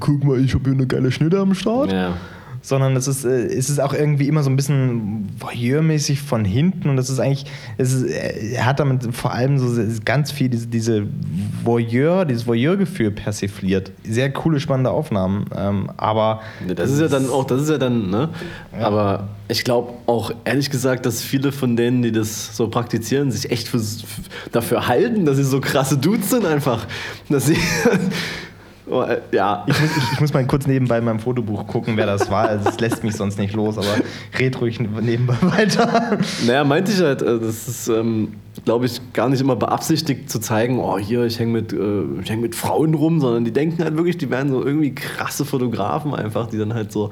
guck 0.00 0.24
mal, 0.24 0.40
ich 0.44 0.54
habe 0.54 0.64
hier 0.64 0.72
eine 0.74 0.86
geile 0.86 1.12
Schnitte 1.12 1.38
am 1.38 1.54
Start. 1.54 1.92
ja. 1.92 2.14
Sondern 2.62 2.96
es 2.96 3.08
ist, 3.08 3.24
äh, 3.24 3.46
es 3.46 3.68
ist 3.68 3.80
auch 3.80 3.92
irgendwie 3.92 4.28
immer 4.28 4.42
so 4.42 4.50
ein 4.50 4.56
bisschen 4.56 5.28
voyeurmäßig 5.38 6.22
von 6.22 6.44
hinten 6.44 6.88
und 6.88 6.96
das 6.96 7.10
ist 7.10 7.18
eigentlich, 7.18 7.44
es 7.76 7.92
ist, 7.92 8.04
er 8.04 8.64
hat 8.64 8.80
damit 8.80 9.14
vor 9.14 9.32
allem 9.32 9.58
so 9.58 9.82
ganz 10.04 10.32
viel 10.32 10.48
diese, 10.48 10.68
diese 10.68 11.06
Voyeur, 11.64 12.24
dieses 12.24 12.46
Voyeur-Gefühl 12.46 13.10
persifliert. 13.10 13.90
Sehr 14.08 14.32
coole, 14.32 14.60
spannende 14.60 14.90
Aufnahmen, 14.90 15.46
ähm, 15.54 15.90
aber... 15.96 16.40
Das 16.74 16.90
ist 16.90 17.00
ja 17.00 17.08
dann 17.08 17.28
auch, 17.28 17.44
das 17.44 17.62
ist 17.62 17.70
ja 17.70 17.78
dann, 17.78 18.10
ne? 18.10 18.30
Ja. 18.78 18.86
Aber 18.86 19.28
ich 19.48 19.64
glaube 19.64 19.92
auch 20.06 20.32
ehrlich 20.44 20.70
gesagt, 20.70 21.04
dass 21.04 21.22
viele 21.22 21.52
von 21.52 21.76
denen, 21.76 22.02
die 22.02 22.12
das 22.12 22.56
so 22.56 22.68
praktizieren, 22.68 23.30
sich 23.30 23.50
echt 23.50 23.68
für, 23.68 23.80
dafür 24.52 24.88
halten, 24.88 25.26
dass 25.26 25.36
sie 25.36 25.44
so 25.44 25.60
krasse 25.60 25.98
Dudes 25.98 26.30
sind 26.30 26.46
einfach. 26.46 26.86
Dass 27.28 27.46
sie 27.46 27.56
Oh, 28.92 29.02
äh, 29.02 29.22
ja. 29.32 29.64
Ich 29.66 29.80
muss, 29.80 29.96
ich, 29.96 30.12
ich 30.12 30.20
muss, 30.20 30.34
mal 30.34 30.46
kurz 30.46 30.66
nebenbei 30.66 30.98
in 30.98 31.04
meinem 31.04 31.18
Fotobuch 31.18 31.66
gucken, 31.66 31.96
wer 31.96 32.04
das 32.04 32.30
war. 32.30 32.48
Also, 32.48 32.66
das 32.66 32.78
lässt 32.78 33.02
mich 33.02 33.16
sonst 33.16 33.38
nicht 33.38 33.54
los, 33.54 33.78
aber 33.78 33.86
red 34.38 34.60
ruhig 34.60 34.80
nebenbei 34.80 35.36
weiter. 35.40 36.18
Naja, 36.46 36.62
meinte 36.64 36.92
ich 36.92 37.00
halt, 37.00 37.22
äh, 37.22 37.38
das 37.38 37.68
ist, 37.68 37.88
ähm, 37.88 38.34
glaube 38.66 38.84
ich, 38.84 39.00
gar 39.14 39.30
nicht 39.30 39.40
immer 39.40 39.56
beabsichtigt 39.56 40.28
zu 40.28 40.40
zeigen, 40.40 40.78
oh, 40.78 40.98
hier, 40.98 41.24
ich 41.24 41.38
hänge 41.38 41.52
mit, 41.52 41.72
äh, 41.72 42.04
häng 42.26 42.42
mit 42.42 42.54
Frauen 42.54 42.92
rum, 42.92 43.18
sondern 43.18 43.46
die 43.46 43.52
denken 43.52 43.82
halt 43.82 43.96
wirklich, 43.96 44.18
die 44.18 44.28
wären 44.28 44.50
so 44.50 44.62
irgendwie 44.62 44.94
krasse 44.94 45.46
Fotografen 45.46 46.14
einfach, 46.14 46.48
die 46.48 46.58
dann 46.58 46.74
halt 46.74 46.92
so 46.92 47.10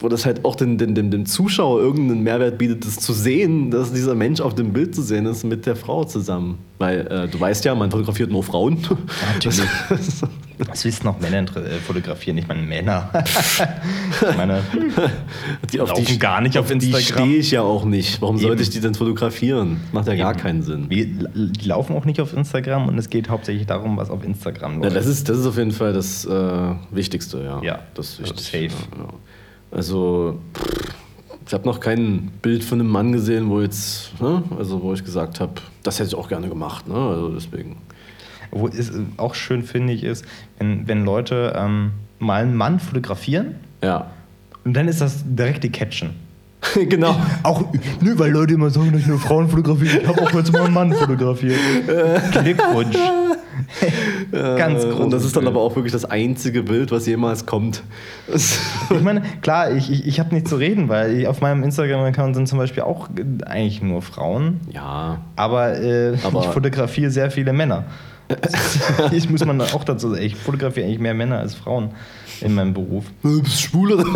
wo 0.00 0.08
das 0.08 0.24
halt 0.24 0.44
auch 0.44 0.54
den, 0.54 0.78
den, 0.78 0.94
dem, 0.94 1.10
dem 1.10 1.26
Zuschauer 1.26 1.80
irgendeinen 1.80 2.22
Mehrwert 2.22 2.58
bietet, 2.58 2.86
das 2.86 2.98
zu 2.98 3.12
sehen, 3.12 3.70
dass 3.70 3.92
dieser 3.92 4.14
Mensch 4.14 4.40
auf 4.40 4.54
dem 4.54 4.72
Bild 4.72 4.94
zu 4.94 5.02
sehen 5.02 5.26
ist 5.26 5.44
mit 5.44 5.66
der 5.66 5.76
Frau 5.76 6.04
zusammen. 6.04 6.58
Weil 6.78 7.06
äh, 7.08 7.28
du 7.28 7.40
weißt 7.40 7.64
ja, 7.64 7.74
man 7.74 7.90
fotografiert 7.90 8.30
nur 8.30 8.44
Frauen. 8.44 8.78
Ja, 8.88 8.96
natürlich. 9.34 9.62
Was 10.66 10.84
willst 10.84 11.02
du 11.02 11.06
noch 11.06 11.20
Männer 11.20 11.44
äh, 11.56 11.78
fotografieren? 11.78 12.38
Ich 12.38 12.46
meine 12.48 12.62
Männer. 12.62 13.10
ich 13.14 14.36
meine, 14.36 14.62
die 15.72 15.80
auf 15.80 15.92
die 15.92 16.18
gar 16.18 16.40
nicht 16.40 16.58
auf 16.58 16.70
Instagram. 16.70 16.98
Die 16.98 17.04
stehe 17.04 17.36
ich 17.36 17.50
ja 17.50 17.62
auch 17.62 17.84
nicht. 17.84 18.20
Warum 18.20 18.36
Eben. 18.36 18.46
sollte 18.46 18.62
ich 18.62 18.70
die 18.70 18.80
denn 18.80 18.94
fotografieren? 18.94 19.80
Macht 19.92 20.06
ja 20.06 20.14
Eben. 20.14 20.22
gar 20.22 20.34
keinen 20.34 20.62
Sinn. 20.62 20.86
Wir, 20.88 21.06
die 21.06 21.66
laufen 21.66 21.94
auch 21.94 22.04
nicht 22.04 22.20
auf 22.20 22.32
Instagram 22.32 22.88
und 22.88 22.98
es 22.98 23.08
geht 23.08 23.28
hauptsächlich 23.28 23.66
darum, 23.66 23.96
was 23.96 24.10
auf 24.10 24.24
Instagram 24.24 24.80
läuft. 24.80 24.92
Ja, 24.92 24.98
das 24.98 25.06
ist, 25.06 25.28
das 25.28 25.38
ist 25.38 25.46
auf 25.46 25.56
jeden 25.56 25.72
Fall 25.72 25.92
das 25.92 26.24
äh, 26.24 26.74
Wichtigste, 26.90 27.42
ja. 27.42 27.62
Ja, 27.62 27.78
das 27.94 28.18
ist 28.18 28.20
wichtig. 28.20 28.72
Safe. 28.72 28.88
Ja. 28.98 29.08
Also, 29.70 30.38
ich 31.46 31.54
habe 31.54 31.64
noch 31.64 31.80
kein 31.80 32.30
Bild 32.42 32.64
von 32.64 32.80
einem 32.80 32.90
Mann 32.90 33.12
gesehen, 33.12 33.48
wo 33.48 33.60
jetzt, 33.60 34.20
ne, 34.20 34.42
also 34.58 34.82
wo 34.82 34.92
ich 34.92 35.04
gesagt 35.04 35.40
habe, 35.40 35.54
das 35.82 35.98
hätte 35.98 36.08
ich 36.08 36.14
auch 36.14 36.28
gerne 36.28 36.48
gemacht. 36.48 36.86
Ne? 36.88 36.94
Also 36.94 37.28
deswegen. 37.30 37.76
Wo 38.50 38.68
es 38.68 38.92
auch 39.16 39.34
schön 39.34 39.62
finde 39.62 39.92
ich 39.92 40.04
ist, 40.04 40.24
wenn, 40.58 40.88
wenn 40.88 41.04
Leute 41.04 41.54
ähm, 41.56 41.92
mal 42.18 42.42
einen 42.42 42.56
Mann 42.56 42.80
fotografieren. 42.80 43.56
Ja. 43.82 44.10
Und 44.64 44.74
dann 44.74 44.88
ist 44.88 45.00
das 45.00 45.24
direkt 45.24 45.64
die 45.64 45.70
Caption. 45.70 46.10
genau. 46.74 47.16
Auch, 47.42 47.64
nö, 48.00 48.18
weil 48.18 48.32
Leute 48.32 48.54
immer 48.54 48.70
sagen, 48.70 48.92
dass 48.92 49.02
ich 49.02 49.06
nur 49.06 49.18
Frauen 49.18 49.48
fotografiere. 49.48 49.98
Ich 49.98 50.06
habe 50.08 50.22
auch 50.22 50.32
jetzt 50.32 50.52
mal 50.52 50.62
einen 50.62 50.74
Mann 50.74 50.92
fotografiert. 50.92 51.58
Glückwunsch. 52.32 52.96
Ganz 54.30 54.84
groß. 54.84 55.00
Und 55.00 55.12
das 55.12 55.24
ist 55.24 55.36
dann 55.36 55.46
aber 55.46 55.60
auch 55.60 55.74
wirklich 55.76 55.92
das 55.92 56.04
einzige 56.04 56.62
Bild, 56.62 56.90
was 56.90 57.06
jemals 57.06 57.46
kommt. 57.46 57.82
ich 58.34 59.02
meine, 59.02 59.22
klar, 59.40 59.70
ich, 59.72 59.90
ich, 59.90 60.06
ich 60.06 60.20
habe 60.20 60.34
nicht 60.34 60.48
zu 60.48 60.56
reden, 60.56 60.88
weil 60.88 61.18
ich, 61.18 61.28
auf 61.28 61.40
meinem 61.40 61.62
Instagram-Account 61.62 62.36
sind 62.36 62.48
zum 62.48 62.58
Beispiel 62.58 62.82
auch 62.82 63.08
eigentlich 63.46 63.82
nur 63.82 64.02
Frauen. 64.02 64.60
Ja. 64.72 65.20
Aber, 65.36 65.78
äh, 65.80 66.16
aber 66.24 66.40
ich 66.40 66.46
fotografiere 66.46 67.10
sehr 67.10 67.30
viele 67.30 67.52
Männer. 67.52 67.84
ich 69.12 69.28
muss 69.30 69.44
man 69.44 69.60
auch 69.60 69.84
dazu 69.84 70.10
sagen, 70.10 70.22
ich 70.22 70.36
fotografiere 70.36 70.86
eigentlich 70.86 70.98
mehr 71.00 71.14
Männer 71.14 71.38
als 71.38 71.54
Frauen 71.54 71.90
in 72.40 72.54
meinem 72.54 72.74
Beruf. 72.74 73.04
Du 73.22 73.42
bist 73.42 73.60
schwul 73.60 73.92
oder 73.92 74.04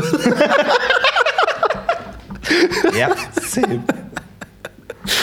Ja, 2.99 3.11
same. 3.41 3.83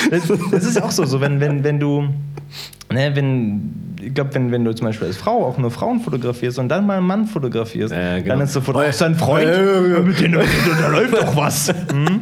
Das, 0.10 0.24
das 0.52 0.66
ist 0.66 0.82
auch 0.82 0.92
so, 0.92 1.06
so 1.06 1.22
wenn, 1.22 1.40
wenn, 1.40 1.64
wenn 1.64 1.80
du, 1.80 2.10
ne, 2.92 3.12
wenn, 3.16 3.96
ich 4.02 4.14
glaube, 4.14 4.34
wenn, 4.34 4.52
wenn 4.52 4.66
du 4.66 4.74
zum 4.74 4.88
Beispiel 4.88 5.08
als 5.08 5.18
Frau 5.18 5.46
auch 5.46 5.58
nur 5.58 5.72
Frauen 5.72 6.02
fotografierst 6.02 6.60
und 6.60 6.70
dann 6.70 6.86
mal 6.86 6.98
einen 6.98 7.08
Mann 7.08 7.28
fotografierst, 7.28 7.94
äh, 7.94 8.22
genau. 8.22 8.36
dann 8.36 8.46
ist 8.46 8.54
sofort, 8.54 8.78
oh, 8.78 8.82
ist 8.82 9.02
dein 9.02 9.16
Freund, 9.16 9.48
äh, 9.48 10.02
mit 10.02 10.20
dem 10.20 10.34
da 10.34 10.88
läuft 10.88 11.14
doch 11.14 11.36
was. 11.36 11.74
Hm? 11.92 12.22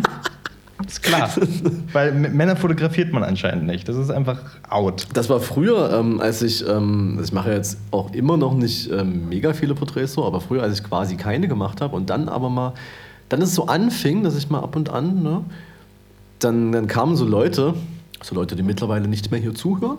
Ist 0.87 1.03
klar. 1.03 1.29
Weil 1.93 2.13
Männer 2.13 2.55
fotografiert 2.55 3.11
man 3.13 3.23
anscheinend 3.23 3.65
nicht. 3.65 3.87
Das 3.87 3.95
ist 3.95 4.09
einfach 4.09 4.39
out. 4.69 5.07
Das 5.13 5.29
war 5.29 5.39
früher, 5.39 5.91
ähm, 5.93 6.21
als 6.21 6.41
ich, 6.41 6.67
ähm, 6.67 7.19
ich 7.23 7.31
mache 7.31 7.51
jetzt 7.51 7.77
auch 7.91 8.13
immer 8.13 8.37
noch 8.37 8.53
nicht 8.53 8.89
ähm, 8.91 9.29
mega 9.29 9.53
viele 9.53 9.75
Porträts 9.75 10.13
so, 10.13 10.25
aber 10.25 10.41
früher, 10.41 10.63
als 10.63 10.79
ich 10.79 10.83
quasi 10.83 11.17
keine 11.17 11.47
gemacht 11.47 11.81
habe 11.81 11.95
und 11.95 12.09
dann 12.09 12.29
aber 12.29 12.49
mal 12.49 12.73
dann 13.29 13.41
ist 13.41 13.49
es 13.49 13.55
so 13.55 13.65
anfing, 13.65 14.23
dass 14.23 14.37
ich 14.37 14.49
mal 14.49 14.59
ab 14.59 14.75
und 14.75 14.89
an, 14.89 15.21
ne, 15.21 15.43
dann, 16.39 16.71
dann 16.71 16.87
kamen 16.87 17.15
so 17.15 17.25
Leute, 17.25 17.73
so 18.21 18.35
Leute, 18.35 18.55
die 18.55 18.63
mittlerweile 18.63 19.07
nicht 19.07 19.31
mehr 19.31 19.39
hier 19.39 19.53
zuhören, 19.53 19.97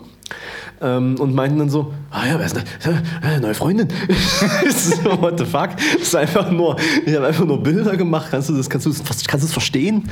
ähm, 0.81 1.15
und 1.19 1.33
meinten 1.33 1.59
dann 1.59 1.69
so, 1.69 1.93
ah 2.11 2.25
ja, 2.27 2.39
wer 2.39 2.45
ist 2.45 2.57
äh, 2.57 3.39
neue 3.39 3.53
Freundin? 3.53 3.87
so, 4.69 5.21
what 5.21 5.37
the 5.37 5.45
fuck? 5.45 5.71
Das 5.93 6.03
ist 6.03 6.15
einfach 6.15 6.49
nur, 6.51 6.77
ich 7.05 7.15
habe 7.15 7.27
einfach 7.27 7.45
nur 7.45 7.61
Bilder 7.61 7.97
gemacht. 7.97 8.27
Kannst 8.31 8.49
du 8.49 8.55
das, 8.55 8.69
kannst 8.69 8.85
du 8.85 8.91
das, 8.91 9.03
kannst 9.03 9.43
du 9.43 9.47
das 9.47 9.51
verstehen? 9.51 10.09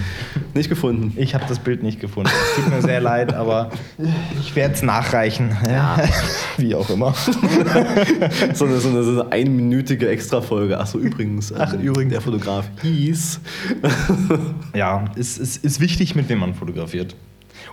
Nicht 0.53 0.69
gefunden. 0.69 1.13
Ich 1.15 1.33
habe 1.33 1.45
das 1.47 1.59
Bild 1.59 1.83
nicht 1.83 1.99
gefunden. 1.99 2.31
Tut 2.55 2.69
mir 2.69 2.81
sehr 2.81 3.01
leid, 3.01 3.33
aber 3.33 3.69
ich 4.39 4.55
werde 4.55 4.73
es 4.73 4.81
nachreichen. 4.81 5.55
Ja. 5.67 5.97
Wie 6.57 6.75
auch 6.75 6.89
immer. 6.89 7.13
so, 8.53 8.65
eine, 8.65 8.79
so, 8.79 8.89
eine, 8.89 9.03
so 9.03 9.21
eine 9.21 9.31
einminütige 9.31 10.09
Extrafolge. 10.09 10.79
Ach 10.79 10.87
so, 10.87 10.99
übrigens. 10.99 11.53
Ach, 11.53 11.73
ähm, 11.73 11.81
übrigens. 11.81 12.11
Der 12.11 12.21
Fotograf 12.21 12.69
hieß. 12.81 13.39
ja, 14.75 15.05
es 15.15 15.37
ist, 15.37 15.63
ist 15.63 15.79
wichtig, 15.79 16.15
mit 16.15 16.29
wem 16.29 16.39
man 16.39 16.53
fotografiert. 16.53 17.15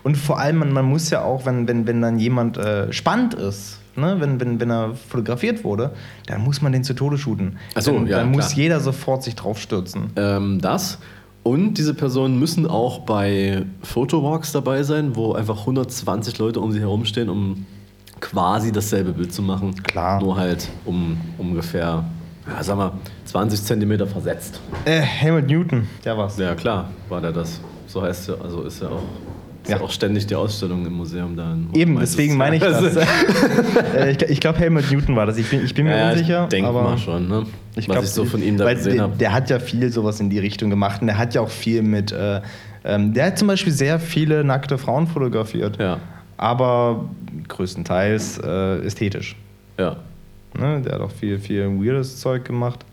Und 0.05 0.17
vor 0.17 0.39
allem, 0.39 0.59
man, 0.59 0.73
man 0.73 0.85
muss 0.85 1.11
ja 1.11 1.23
auch, 1.25 1.47
wenn, 1.47 1.67
wenn, 1.67 1.87
wenn 1.87 2.01
dann 2.03 2.19
jemand 2.19 2.59
äh, 2.59 2.93
spannend 2.93 3.35
ist, 3.35 3.79
ne? 3.97 4.17
wenn, 4.19 4.39
wenn, 4.39 4.61
wenn 4.61 4.71
er 4.71 4.95
fotografiert 4.95 5.65
wurde, 5.65 5.93
dann 6.27 6.43
muss 6.43 6.61
man 6.61 6.73
den 6.73 6.85
zu 6.85 6.95
Tode 6.95 7.17
shooten. 7.17 7.57
Ach 7.75 7.81
so, 7.81 7.93
dann, 7.93 8.07
ja, 8.07 8.19
dann 8.19 8.31
muss 8.31 8.55
jeder 8.55 8.81
sofort 8.81 9.23
sich 9.23 9.35
draufstürzen. 9.35 10.11
Ähm, 10.17 10.61
das. 10.61 10.99
Und 11.43 11.75
diese 11.75 11.95
Personen 11.95 12.39
müssen 12.39 12.67
auch 12.67 13.01
bei 13.01 13.65
Photowalks 13.83 14.53
dabei 14.53 14.83
sein, 14.83 15.17
wo 15.17 15.33
einfach 15.33 15.61
120 15.61 16.39
Leute 16.39 16.61
um 16.61 16.71
sie 16.71 16.81
herumstehen, 16.81 17.31
um 17.31 17.67
quasi 18.21 18.73
dasselbe 18.73 19.13
Bild 19.13 19.33
zu 19.33 19.43
machen. 19.43 19.75
Klar. 19.83 20.21
Nur 20.21 20.37
halt 20.37 20.69
um 20.85 21.19
ungefähr, 21.39 22.05
ja, 22.47 22.63
sag 22.63 22.77
mal, 22.77 22.93
20 23.25 23.63
Zentimeter 23.63 24.07
versetzt. 24.07 24.61
Äh, 24.85 25.01
Helmut 25.01 25.47
Newton, 25.47 25.87
der 26.05 26.17
war's. 26.17 26.37
Ja, 26.37 26.55
klar, 26.55 26.91
war 27.09 27.23
der 27.23 27.33
das. 27.33 27.61
So 27.87 28.03
heißt 28.03 28.31
er, 28.31 28.41
also 28.43 28.63
ist 28.63 28.81
er 28.83 28.93
auch 28.93 29.03
ist 29.65 29.71
ja. 29.71 29.81
auch 29.81 29.91
ständig 29.91 30.27
die 30.27 30.35
Ausstellung 30.35 30.85
im 30.85 30.93
Museum 30.93 31.37
da. 31.37 31.57
Eben, 31.73 31.99
deswegen 31.99 32.37
meine 32.37 32.57
ich 32.57 32.63
das. 32.63 32.85
Äh, 33.95 34.13
ich, 34.13 34.23
ich 34.23 34.41
glaube, 34.41 34.59
Helmut 34.59 34.91
Newton 34.91 35.17
war 35.17 35.27
das. 35.27 35.37
Ich 35.37 35.49
bin, 35.49 35.65
ich 35.65 35.75
bin 35.75 35.87
mir 35.87 35.97
ja, 35.97 36.11
unsicher. 36.11 36.45
Ich 36.45 36.49
denke 36.51 36.73
mal 36.73 36.99
schon, 36.99 37.29
ne? 37.29 37.47
Ich 37.77 37.89
Was 37.89 37.95
glaub, 37.95 38.05
ich 38.05 38.11
so 38.11 38.25
von 38.25 38.43
ihm 38.43 38.57
da 38.57 38.73
gesehen 38.73 39.01
habe. 39.01 39.17
Der 39.17 39.33
hat 39.33 39.51
ja 39.51 39.59
viel 39.59 39.91
sowas 39.91 40.21
in 40.21 40.31
die 40.31 40.39
Richtung 40.39 40.71
gemacht 40.71 41.01
und 41.01 41.07
der 41.07 41.19
hat 41.19 41.35
ja 41.35 41.41
auch 41.41 41.49
viel 41.49 41.83
mit. 41.83 42.13
Äh, 42.13 42.41
ähm, 42.85 43.15
der 43.15 43.27
hat 43.27 43.39
zum 43.39 43.49
Beispiel 43.49 43.73
sehr 43.73 43.99
viele 43.99 44.45
nackte 44.45 44.79
Frauen 44.79 45.07
fotografiert. 45.07 45.81
Ja. 45.81 45.99
Aber 46.37 47.09
größtenteils 47.49 48.39
äh, 48.39 48.85
ästhetisch. 48.85 49.37
Ja. 49.79 49.97
Ne? 50.59 50.83
Der 50.83 50.95
hat 50.95 51.01
auch 51.01 51.13
viel, 51.13 51.39
viel 51.39 51.69
weirdes 51.81 52.21
Zeug 52.21 52.45
gemacht. 52.45 52.85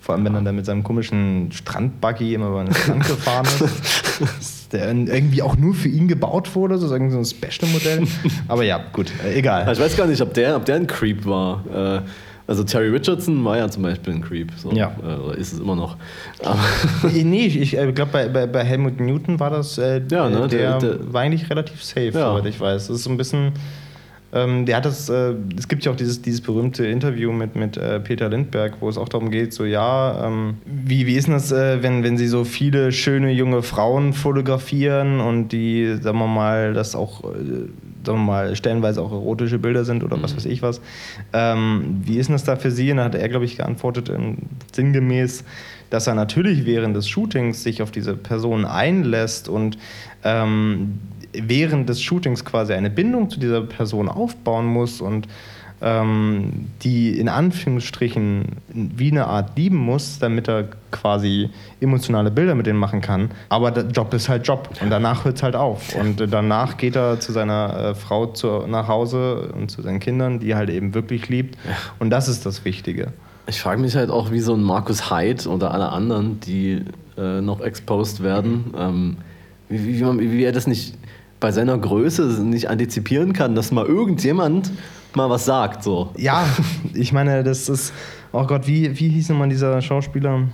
Vor 0.00 0.14
allem, 0.14 0.24
wenn 0.24 0.34
er 0.34 0.42
dann 0.42 0.56
mit 0.56 0.66
seinem 0.66 0.82
komischen 0.82 1.50
Strandbuggy 1.52 2.34
immer 2.34 2.48
über 2.48 2.64
den 2.64 2.74
Strand 2.74 3.06
gefahren 3.06 3.46
ist. 3.46 4.63
Der 4.74 4.88
irgendwie 4.88 5.40
auch 5.40 5.56
nur 5.56 5.72
für 5.72 5.88
ihn 5.88 6.08
gebaut 6.08 6.54
wurde, 6.54 6.78
so 6.78 6.88
so 6.88 6.94
ein 6.94 7.24
Special-Modell. 7.24 8.06
Aber 8.48 8.64
ja, 8.64 8.80
gut, 8.92 9.12
äh, 9.24 9.38
egal. 9.38 9.72
Ich 9.72 9.78
weiß 9.78 9.96
gar 9.96 10.06
nicht, 10.06 10.20
ob 10.20 10.34
der, 10.34 10.56
ob 10.56 10.64
der 10.64 10.76
ein 10.76 10.86
Creep 10.86 11.24
war. 11.24 12.02
Äh, 12.02 12.08
also 12.46 12.62
Terry 12.62 12.88
Richardson 12.88 13.42
war 13.44 13.56
ja 13.56 13.70
zum 13.70 13.84
Beispiel 13.84 14.14
ein 14.14 14.20
Creep. 14.20 14.52
So. 14.56 14.72
Ja. 14.72 14.94
Äh, 15.02 15.14
oder 15.20 15.38
ist 15.38 15.52
es 15.52 15.60
immer 15.60 15.76
noch. 15.76 15.96
Aber 16.42 16.58
nee, 17.12 17.46
ich, 17.46 17.56
ich 17.56 17.94
glaube, 17.94 18.10
bei, 18.12 18.28
bei, 18.28 18.46
bei, 18.46 18.64
Helmut 18.64 19.00
Newton 19.00 19.40
war 19.40 19.50
das, 19.50 19.78
äh, 19.78 20.02
ja, 20.10 20.28
ne, 20.28 20.48
der, 20.48 20.78
der, 20.78 20.78
der, 20.78 21.12
war 21.12 21.22
eigentlich 21.22 21.48
relativ 21.48 21.82
safe, 21.82 22.10
ja. 22.12 22.32
soweit 22.32 22.46
ich 22.46 22.60
weiß. 22.60 22.88
Das 22.88 22.96
ist 22.96 23.04
so 23.04 23.10
ein 23.10 23.16
bisschen 23.16 23.52
ähm, 24.34 24.66
der 24.66 24.78
hat 24.78 24.84
das, 24.84 25.08
äh, 25.08 25.34
es 25.56 25.68
gibt 25.68 25.84
ja 25.84 25.92
auch 25.92 25.96
dieses, 25.96 26.20
dieses 26.20 26.40
berühmte 26.40 26.84
Interview 26.84 27.30
mit, 27.30 27.54
mit 27.54 27.76
äh, 27.76 28.00
Peter 28.00 28.28
Lindberg, 28.28 28.74
wo 28.80 28.88
es 28.88 28.98
auch 28.98 29.08
darum 29.08 29.30
geht, 29.30 29.54
so 29.54 29.64
ja, 29.64 30.26
ähm, 30.26 30.56
wie, 30.66 31.06
wie 31.06 31.14
ist 31.14 31.28
denn 31.28 31.34
das, 31.34 31.52
äh, 31.52 31.84
wenn, 31.84 32.02
wenn 32.02 32.18
sie 32.18 32.26
so 32.26 32.42
viele 32.42 32.90
schöne 32.90 33.30
junge 33.30 33.62
Frauen 33.62 34.12
fotografieren 34.12 35.20
und 35.20 35.50
die, 35.50 35.96
sagen 36.00 36.18
wir 36.18 36.26
mal, 36.26 36.74
das 36.74 36.96
auch, 36.96 37.22
äh, 37.22 37.68
sagen 38.04 38.18
wir 38.18 38.24
mal, 38.24 38.56
stellenweise 38.56 39.00
auch 39.02 39.12
erotische 39.12 39.60
Bilder 39.60 39.84
sind 39.84 40.02
oder 40.02 40.16
mhm. 40.16 40.24
was 40.24 40.36
weiß 40.36 40.46
ich 40.46 40.62
was. 40.62 40.80
Ähm, 41.32 42.02
wie 42.04 42.18
ist 42.18 42.26
denn 42.26 42.34
das 42.34 42.42
da 42.42 42.56
für 42.56 42.72
sie? 42.72 42.90
Und 42.90 42.96
da 42.96 43.04
hat 43.04 43.14
er, 43.14 43.28
glaube 43.28 43.44
ich, 43.44 43.56
geantwortet, 43.56 44.10
sinngemäß, 44.72 45.44
dass 45.90 46.08
er 46.08 46.14
natürlich 46.16 46.66
während 46.66 46.96
des 46.96 47.08
Shootings 47.08 47.62
sich 47.62 47.82
auf 47.82 47.92
diese 47.92 48.16
Person 48.16 48.64
einlässt 48.64 49.48
und 49.48 49.78
ähm, 50.24 50.98
während 51.42 51.88
des 51.88 52.02
Shootings 52.02 52.44
quasi 52.44 52.72
eine 52.72 52.90
Bindung 52.90 53.30
zu 53.30 53.40
dieser 53.40 53.62
Person 53.62 54.08
aufbauen 54.08 54.66
muss 54.66 55.00
und 55.00 55.28
ähm, 55.84 56.70
die 56.82 57.18
in 57.18 57.28
Anführungsstrichen 57.28 58.56
wie 58.68 59.10
eine 59.10 59.26
Art 59.26 59.56
lieben 59.56 59.76
muss, 59.76 60.18
damit 60.18 60.48
er 60.48 60.68
quasi 60.90 61.50
emotionale 61.80 62.30
Bilder 62.30 62.54
mit 62.54 62.66
denen 62.66 62.78
machen 62.78 63.00
kann. 63.00 63.30
Aber 63.50 63.70
der 63.70 63.84
Job 63.84 64.14
ist 64.14 64.28
halt 64.28 64.46
Job 64.46 64.70
und 64.80 64.90
danach 64.90 65.24
hört 65.24 65.36
es 65.36 65.42
halt 65.42 65.56
auf. 65.56 65.94
Und 65.94 66.20
äh, 66.20 66.28
danach 66.28 66.78
geht 66.78 66.96
er 66.96 67.20
zu 67.20 67.32
seiner 67.32 67.90
äh, 67.90 67.94
Frau 67.94 68.26
zu, 68.26 68.66
nach 68.66 68.88
Hause 68.88 69.52
und 69.54 69.70
zu 69.70 69.82
seinen 69.82 70.00
Kindern, 70.00 70.38
die 70.40 70.52
er 70.52 70.56
halt 70.56 70.70
eben 70.70 70.94
wirklich 70.94 71.28
liebt. 71.28 71.58
Und 71.98 72.10
das 72.10 72.28
ist 72.28 72.46
das 72.46 72.64
Wichtige. 72.64 73.12
Ich 73.46 73.60
frage 73.60 73.80
mich 73.80 73.94
halt 73.94 74.08
auch, 74.08 74.30
wie 74.30 74.40
so 74.40 74.54
ein 74.54 74.62
Markus 74.62 75.10
Heid 75.10 75.46
oder 75.46 75.72
alle 75.72 75.90
anderen, 75.90 76.40
die 76.40 76.82
äh, 77.18 77.42
noch 77.42 77.60
exposed 77.60 78.22
werden, 78.22 78.72
ähm, 78.78 79.16
wie, 79.68 80.00
wie, 80.00 80.32
wie 80.32 80.44
er 80.44 80.52
das 80.52 80.66
nicht 80.66 80.94
bei 81.44 81.52
seiner 81.52 81.76
Größe 81.76 82.22
nicht 82.42 82.70
antizipieren 82.70 83.34
kann, 83.34 83.54
dass 83.54 83.70
mal 83.70 83.84
irgendjemand 83.84 84.70
mal 85.14 85.28
was 85.28 85.44
sagt. 85.44 85.82
So. 85.84 86.08
Ja, 86.16 86.46
ich 86.94 87.12
meine, 87.12 87.44
das 87.44 87.68
ist, 87.68 87.92
oh 88.32 88.44
Gott, 88.46 88.66
wie, 88.66 88.98
wie 88.98 89.10
hieß 89.10 89.28
nochmal 89.28 89.50
dieser 89.50 89.82
Schauspieler? 89.82 90.44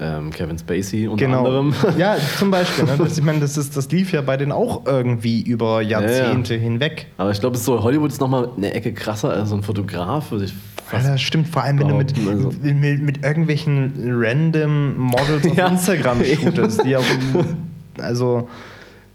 Ähm, 0.00 0.30
Kevin 0.30 0.56
Spacey 0.58 1.06
unter 1.06 1.26
Genau. 1.26 1.40
anderem. 1.40 1.74
Ja, 1.98 2.16
zum 2.38 2.50
Beispiel. 2.50 2.84
Ne? 2.86 2.92
Das, 2.96 3.18
ich 3.18 3.22
meine, 3.26 3.40
das, 3.40 3.58
ist, 3.58 3.76
das 3.76 3.90
lief 3.90 4.10
ja 4.14 4.22
bei 4.22 4.38
denen 4.38 4.52
auch 4.52 4.86
irgendwie 4.86 5.42
über 5.42 5.82
Jahrzehnte 5.82 6.54
hinweg. 6.54 7.08
Aber 7.18 7.30
ich 7.30 7.38
glaube, 7.38 7.58
so 7.58 7.82
Hollywood 7.82 8.10
ist 8.10 8.18
nochmal 8.22 8.48
eine 8.56 8.72
Ecke 8.72 8.94
krasser 8.94 9.28
als 9.34 9.50
so 9.50 9.54
ein 9.56 9.62
Fotograf, 9.62 10.30
würde 10.30 10.46
ich 10.46 10.52
Ja, 10.52 10.56
fast. 10.98 11.08
das 11.08 11.20
stimmt, 11.20 11.46
vor 11.48 11.62
allem 11.62 11.78
wenn 11.78 11.88
du 11.88 11.94
mit, 11.96 12.14
also. 12.26 12.52
mit, 12.62 13.02
mit 13.02 13.22
irgendwelchen 13.22 13.92
random 14.02 14.96
Models 14.96 15.46
auf 15.46 15.54
Ja, 15.58 15.66
Instagram 15.68 16.24
shootest, 16.24 16.86
die 16.86 16.96
auch, 16.96 17.04
also, 18.00 18.48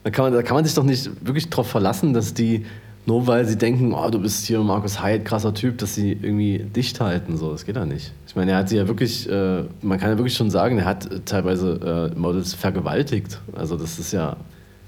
Da 0.07 0.11
kann, 0.11 0.23
man, 0.23 0.33
da 0.33 0.41
kann 0.41 0.55
man 0.55 0.63
sich 0.63 0.73
doch 0.73 0.85
nicht 0.85 1.09
wirklich 1.19 1.49
darauf 1.49 1.67
verlassen, 1.67 2.13
dass 2.13 2.33
die, 2.33 2.65
nur 3.05 3.27
weil 3.27 3.43
sie 3.43 3.57
denken, 3.57 3.93
oh, 3.93 4.09
du 4.09 4.21
bist 4.21 4.45
hier 4.45 4.61
Markus 4.61 5.01
Heid, 5.01 5.25
krasser 5.25 5.53
Typ, 5.53 5.79
dass 5.79 5.95
sie 5.95 6.13
irgendwie 6.13 6.59
dicht 6.59 7.01
halten. 7.01 7.35
So, 7.35 7.51
das 7.51 7.65
geht 7.65 7.75
ja 7.75 7.85
nicht. 7.85 8.13
Ich 8.25 8.33
meine, 8.33 8.51
er 8.51 8.59
hat 8.59 8.69
sie 8.69 8.77
ja 8.77 8.87
wirklich, 8.87 9.29
äh, 9.29 9.63
man 9.81 9.99
kann 9.99 10.11
ja 10.11 10.17
wirklich 10.17 10.33
schon 10.35 10.49
sagen, 10.49 10.77
er 10.77 10.85
hat 10.85 11.11
äh, 11.11 11.19
teilweise 11.25 12.13
äh, 12.15 12.17
Models 12.17 12.53
vergewaltigt. 12.53 13.41
Also 13.53 13.75
das 13.75 13.99
ist 13.99 14.13
ja. 14.13 14.37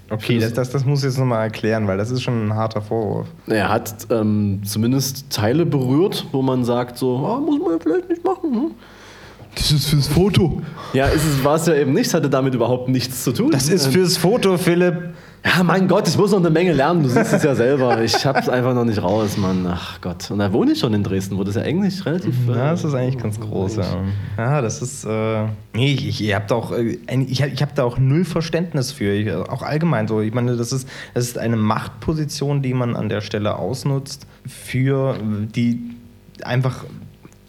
okay, 0.08 0.38
das, 0.38 0.54
das, 0.54 0.70
das 0.70 0.86
muss 0.86 1.00
ich 1.00 1.10
jetzt 1.10 1.18
nochmal 1.18 1.42
erklären, 1.42 1.86
weil 1.86 1.98
das 1.98 2.10
ist 2.10 2.22
schon 2.22 2.48
ein 2.48 2.54
harter 2.54 2.80
Vorwurf. 2.80 3.26
Er 3.46 3.68
hat 3.68 4.06
ähm, 4.08 4.62
zumindest 4.64 5.28
Teile 5.28 5.66
berührt, 5.66 6.24
wo 6.32 6.40
man 6.40 6.64
sagt, 6.64 6.96
so, 6.96 7.26
ah, 7.26 7.38
muss 7.38 7.60
man 7.60 7.72
ja 7.72 7.78
vielleicht 7.78 8.08
nicht 8.08 8.24
machen. 8.24 8.54
Hm? 8.54 8.70
Das 9.54 9.72
ist 9.72 9.88
fürs 9.88 10.08
Foto. 10.08 10.62
Ja, 10.92 11.06
ist 11.06 11.24
es, 11.24 11.44
war 11.44 11.56
es 11.56 11.66
ja 11.66 11.74
eben 11.74 11.92
nicht, 11.92 12.12
hatte 12.14 12.30
damit 12.30 12.54
überhaupt 12.54 12.88
nichts 12.88 13.24
zu 13.24 13.32
tun. 13.32 13.50
Das 13.50 13.68
ist 13.68 13.86
fürs 13.88 14.16
Foto, 14.16 14.56
Philipp. 14.58 15.10
Ja, 15.44 15.62
mein 15.62 15.88
Gott, 15.88 16.06
ich 16.06 16.18
muss 16.18 16.32
noch 16.32 16.38
eine 16.38 16.50
Menge 16.50 16.72
lernen. 16.74 17.02
Du 17.02 17.08
siehst 17.08 17.32
es 17.32 17.42
ja 17.42 17.54
selber. 17.54 18.02
Ich 18.02 18.26
hab's 18.26 18.48
einfach 18.50 18.74
noch 18.74 18.84
nicht 18.84 19.02
raus, 19.02 19.38
Mann. 19.38 19.66
Ach 19.66 19.98
Gott. 20.02 20.30
Und 20.30 20.38
da 20.38 20.52
wohne 20.52 20.72
ich 20.72 20.78
schon 20.78 20.92
in 20.92 21.02
Dresden, 21.02 21.38
wo 21.38 21.44
das 21.44 21.54
ja 21.54 21.62
Englisch 21.62 22.04
relativ. 22.04 22.34
Ja, 22.46 22.52
äh, 22.54 22.70
das 22.72 22.84
ist 22.84 22.92
eigentlich 22.94 23.16
ganz 23.16 23.40
groß. 23.40 23.76
Ja, 23.76 23.84
ja 24.36 24.60
das 24.60 24.82
ist. 24.82 25.04
Äh, 25.04 25.44
nee, 25.74 25.94
ich, 25.94 26.06
ich, 26.08 26.20
ihr 26.20 26.36
habt 26.36 26.52
auch, 26.52 26.72
äh, 26.72 26.98
ich, 27.26 27.42
hab- 27.42 27.52
ich 27.52 27.62
habe 27.62 27.72
da 27.74 27.84
auch 27.84 27.96
null 27.98 28.24
Verständnis 28.26 28.92
für. 28.92 29.12
Ich, 29.14 29.32
auch 29.32 29.62
allgemein 29.62 30.08
so. 30.08 30.20
Ich 30.20 30.34
meine, 30.34 30.56
das 30.56 30.72
ist, 30.72 30.86
das 31.14 31.24
ist 31.24 31.38
eine 31.38 31.56
Machtposition, 31.56 32.60
die 32.60 32.74
man 32.74 32.94
an 32.94 33.08
der 33.08 33.22
Stelle 33.22 33.56
ausnutzt, 33.56 34.26
für 34.46 35.16
die 35.22 35.80
einfach 36.42 36.84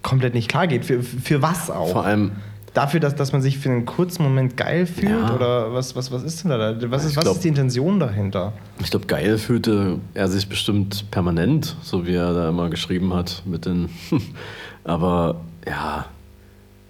komplett 0.03 0.33
nicht 0.33 0.49
klar 0.49 0.67
geht. 0.67 0.85
Für, 0.85 1.01
für 1.03 1.41
was 1.41 1.69
auch? 1.69 1.91
Vor 1.91 2.05
allem, 2.05 2.31
Dafür, 2.73 3.01
dass, 3.01 3.15
dass 3.15 3.33
man 3.33 3.41
sich 3.41 3.57
für 3.57 3.69
einen 3.69 3.85
kurzen 3.85 4.23
Moment 4.23 4.55
geil 4.55 4.85
fühlt? 4.85 5.09
Ja. 5.11 5.35
Oder 5.35 5.73
was, 5.73 5.93
was, 5.97 6.09
was 6.09 6.23
ist 6.23 6.45
denn 6.45 6.51
da? 6.51 6.73
Was, 6.89 7.03
ist, 7.03 7.17
was 7.17 7.25
glaub- 7.25 7.35
ist 7.35 7.43
die 7.43 7.49
Intention 7.49 7.99
dahinter? 7.99 8.53
ich 8.79 8.89
glaube, 8.89 9.07
geil 9.07 9.37
fühlte 9.37 9.97
er 10.13 10.29
sich 10.29 10.47
bestimmt 10.47 11.11
permanent, 11.11 11.75
so 11.81 12.07
wie 12.07 12.13
er 12.13 12.33
da 12.33 12.47
immer 12.47 12.69
geschrieben 12.69 13.13
hat 13.13 13.43
mit 13.45 13.65
den. 13.65 13.89
Aber 14.85 15.41
ja, 15.67 16.05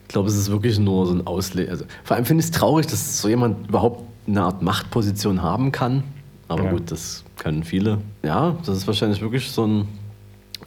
ich 0.03 0.09
glaube, 0.09 0.29
es 0.29 0.35
ist 0.37 0.51
wirklich 0.51 0.77
nur 0.77 1.07
so 1.07 1.13
ein 1.15 1.25
Ausleg. 1.25 1.67
Also, 1.69 1.85
vor 2.03 2.15
allem 2.15 2.25
finde 2.25 2.41
ich 2.41 2.51
es 2.51 2.51
traurig, 2.51 2.85
dass 2.85 3.19
so 3.19 3.27
jemand 3.27 3.67
überhaupt 3.67 4.03
eine 4.27 4.43
Art 4.43 4.61
Machtposition 4.61 5.41
haben 5.41 5.71
kann. 5.71 6.03
Aber 6.47 6.65
Ja. 6.65 6.71
gut, 6.71 6.91
das 6.91 7.23
können 7.39 7.63
viele. 7.63 7.97
Ja, 8.23 8.55
das 8.65 8.77
ist 8.77 8.85
wahrscheinlich 8.87 9.19
wirklich 9.21 9.49
so 9.49 9.65
ein 9.65 9.87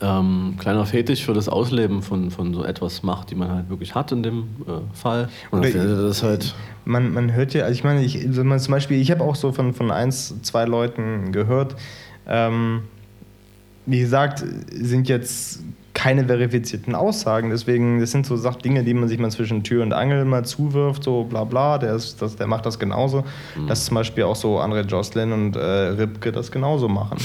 ähm, 0.00 0.56
kleiner 0.58 0.86
Fetisch 0.86 1.24
für 1.24 1.34
das 1.34 1.48
Ausleben 1.48 2.02
von, 2.02 2.30
von 2.30 2.52
so 2.54 2.64
etwas 2.64 3.02
Macht, 3.02 3.30
die 3.30 3.34
man 3.34 3.50
halt 3.50 3.70
wirklich 3.70 3.94
hat 3.94 4.12
in 4.12 4.22
dem 4.22 4.42
äh, 4.66 4.94
Fall. 4.94 5.28
Und 5.50 5.64
das 5.74 6.22
halt. 6.22 6.54
Man, 6.84 7.12
man 7.12 7.32
hört 7.32 7.54
ja, 7.54 7.64
also 7.64 7.74
ich 7.74 7.84
meine, 7.84 8.02
ich, 8.02 8.36
wenn 8.36 8.46
man 8.46 8.58
zum 8.58 8.72
Beispiel, 8.72 9.00
ich 9.00 9.10
habe 9.10 9.24
auch 9.24 9.36
so 9.36 9.52
von, 9.52 9.72
von 9.72 9.90
eins, 9.90 10.34
zwei 10.42 10.66
Leuten 10.66 11.32
gehört, 11.32 11.76
ähm, 12.28 12.82
wie 13.86 14.00
gesagt, 14.00 14.44
sind 14.70 15.08
jetzt 15.08 15.62
keine 15.94 16.26
verifizierten 16.26 16.94
Aussagen, 16.94 17.50
deswegen, 17.50 18.00
das 18.00 18.10
sind 18.10 18.26
so 18.26 18.36
Sach 18.36 18.56
Dinge, 18.56 18.82
die 18.82 18.92
man 18.92 19.08
sich 19.08 19.18
mal 19.18 19.30
zwischen 19.30 19.62
Tür 19.62 19.82
und 19.82 19.92
Angel 19.92 20.24
mal 20.24 20.44
zuwirft, 20.44 21.04
so 21.04 21.24
bla 21.24 21.44
bla, 21.44 21.78
der, 21.78 21.94
ist, 21.94 22.20
das, 22.20 22.36
der 22.36 22.46
macht 22.46 22.66
das 22.66 22.78
genauso, 22.78 23.24
dass 23.68 23.86
zum 23.86 23.94
Beispiel 23.94 24.24
auch 24.24 24.36
so 24.36 24.58
André 24.60 24.82
Jocelyn 24.82 25.32
und 25.32 25.56
äh, 25.56 25.60
Ripke 25.60 26.32
das 26.32 26.50
genauso 26.50 26.88
machen. 26.88 27.16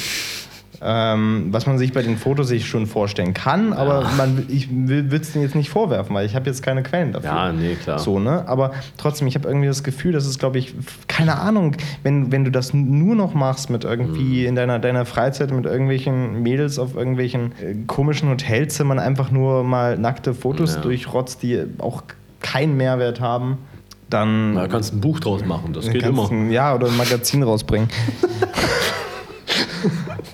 Ähm, 0.81 1.47
was 1.51 1.65
man 1.67 1.77
sich 1.77 1.91
bei 1.91 2.01
den 2.01 2.17
Fotos 2.17 2.47
sich 2.47 2.65
schon 2.67 2.87
vorstellen 2.87 3.33
kann, 3.33 3.73
aber 3.73 4.09
man, 4.17 4.45
ich 4.47 4.69
will 4.71 5.07
es 5.13 5.33
denen 5.33 5.43
jetzt 5.43 5.55
nicht 5.55 5.69
vorwerfen, 5.69 6.15
weil 6.15 6.25
ich 6.25 6.35
habe 6.35 6.45
jetzt 6.45 6.63
keine 6.63 6.83
Quellen 6.83 7.11
dafür. 7.11 7.29
Ja, 7.29 7.51
nee, 7.51 7.75
klar. 7.75 7.99
So, 7.99 8.17
ne? 8.17 8.47
Aber 8.47 8.71
trotzdem, 8.97 9.27
ich 9.27 9.35
habe 9.35 9.45
irgendwie 9.47 9.67
das 9.67 9.83
Gefühl, 9.83 10.13
dass 10.13 10.25
es, 10.25 10.39
glaube 10.39 10.57
ich, 10.57 10.73
keine 11.09 11.37
Ahnung, 11.39 11.75
wenn, 12.03 12.31
wenn 12.31 12.45
du 12.45 12.51
das 12.51 12.73
nur 12.73 13.15
noch 13.15 13.33
machst 13.33 13.69
mit 13.69 13.83
irgendwie 13.83 14.41
Mhm. 14.43 14.47
in 14.47 14.55
deiner, 14.55 14.79
deiner 14.79 15.05
Freizeit 15.05 15.51
mit 15.51 15.65
irgendwelchen 15.65 16.41
Mädels 16.43 16.79
auf 16.79 16.95
irgendwelchen 16.95 17.51
äh, 17.61 17.75
komischen 17.85 18.29
Hotelzimmern 18.29 18.99
einfach 18.99 19.31
nur 19.31 19.65
mal 19.65 19.97
nackte 19.97 20.33
Fotos 20.33 20.75
Ja. 20.75 20.81
durchrotzt, 20.81 21.43
die 21.43 21.61
auch 21.79 22.03
keinen 22.39 22.77
Mehrwert 22.77 23.19
haben, 23.19 23.57
dann. 24.09 24.55
Da 24.55 24.67
kannst 24.69 24.93
du 24.93 24.97
ein 24.97 25.01
Buch 25.01 25.19
draus 25.19 25.43
machen, 25.45 25.73
das 25.73 25.89
geht 25.89 26.03
immer. 26.03 26.31
ein- 26.31 26.51
ja, 26.51 26.73
oder 26.73 26.87
ein 26.87 26.95
Magazin 26.95 27.43
rausbringen. 27.43 27.89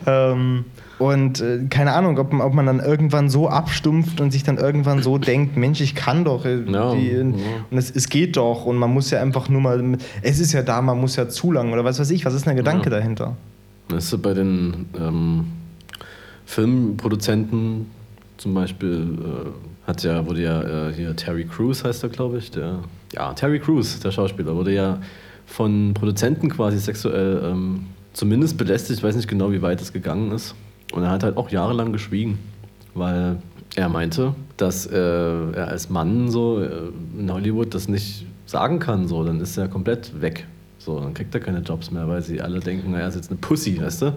ähm, 0.05 0.65
und 0.97 1.41
äh, 1.41 1.59
keine 1.69 1.91
Ahnung, 1.93 2.17
ob, 2.19 2.33
ob 2.33 2.53
man 2.53 2.65
dann 2.65 2.79
irgendwann 2.79 3.29
so 3.29 3.49
abstumpft 3.49 4.21
und 4.21 4.31
sich 4.31 4.43
dann 4.43 4.57
irgendwann 4.57 5.03
so 5.03 5.17
denkt, 5.17 5.57
Mensch, 5.57 5.81
ich 5.81 5.93
kann 5.95 6.23
doch. 6.23 6.45
äh, 6.45 6.61
Ja, 6.71 6.93
die, 6.95 7.09
ja. 7.11 7.21
Und 7.23 7.77
es, 7.77 7.91
es 7.91 8.07
geht 8.09 8.37
doch 8.37 8.65
und 8.65 8.77
man 8.77 8.93
muss 8.93 9.11
ja 9.11 9.21
einfach 9.21 9.49
nur 9.49 9.59
mal, 9.61 9.97
es 10.21 10.39
ist 10.39 10.53
ja 10.53 10.61
da, 10.61 10.81
man 10.81 10.99
muss 11.01 11.15
ja 11.17 11.27
zulangen 11.27 11.73
oder 11.73 11.83
was 11.83 11.99
weiß 11.99 12.11
ich, 12.11 12.23
was 12.25 12.33
ist 12.33 12.45
denn 12.45 12.55
der 12.55 12.63
Gedanke 12.63 12.89
Ja. 12.89 12.97
dahinter? 12.97 13.35
Weißt 13.89 14.13
du, 14.13 14.17
bei 14.19 14.33
den 14.33 14.85
ähm, 14.97 15.45
Filmproduzenten 16.45 17.87
zum 18.37 18.53
Beispiel 18.53 19.17
äh, 19.21 19.87
hat 19.87 20.03
ja, 20.03 20.25
wurde 20.25 20.41
ja 20.41 20.89
äh, 20.89 20.93
hier 20.93 21.15
Terry 21.15 21.45
Crews 21.45 21.83
heißt 21.83 22.03
er, 22.03 22.09
glaube 22.09 22.37
ich, 22.37 22.51
der 22.51 22.79
ja, 23.13 23.33
Terry 23.33 23.59
Crews, 23.59 23.99
der 23.99 24.11
Schauspieler, 24.11 24.55
wurde 24.55 24.73
ja 24.73 24.99
von 25.45 25.93
Produzenten 25.93 26.49
quasi 26.49 26.79
sexuell 26.79 27.41
ähm, 27.45 27.85
zumindest 28.15 28.57
belästigt, 28.57 28.99
ich 28.99 29.03
weiß 29.03 29.15
nicht 29.15 29.27
genau, 29.27 29.51
wie 29.51 29.61
weit 29.61 29.81
es 29.81 29.93
gegangen 29.93 30.31
ist. 30.31 30.55
Und 30.93 31.03
er 31.03 31.09
hat 31.09 31.23
halt 31.23 31.37
auch 31.37 31.49
jahrelang 31.49 31.91
geschwiegen, 31.91 32.39
weil 32.93 33.37
er 33.75 33.89
meinte, 33.89 34.33
dass 34.57 34.85
äh, 34.87 34.95
er 34.97 35.67
als 35.67 35.89
Mann 35.89 36.29
so 36.29 36.61
äh, 36.61 36.89
in 37.19 37.31
Hollywood 37.31 37.73
das 37.73 37.87
nicht 37.87 38.25
sagen 38.45 38.79
kann, 38.79 39.07
so, 39.07 39.23
dann 39.23 39.41
ist 39.41 39.57
er 39.57 39.67
komplett 39.67 40.21
weg. 40.21 40.47
So, 40.77 40.99
dann 40.99 41.13
kriegt 41.13 41.33
er 41.33 41.41
keine 41.41 41.59
Jobs 41.59 41.91
mehr, 41.91 42.07
weil 42.07 42.21
sie 42.21 42.41
alle 42.41 42.59
denken, 42.59 42.93
er 42.93 43.07
ist 43.07 43.15
jetzt 43.15 43.31
eine 43.31 43.39
Pussy, 43.39 43.81
weißt 43.81 44.03
du? 44.03 44.13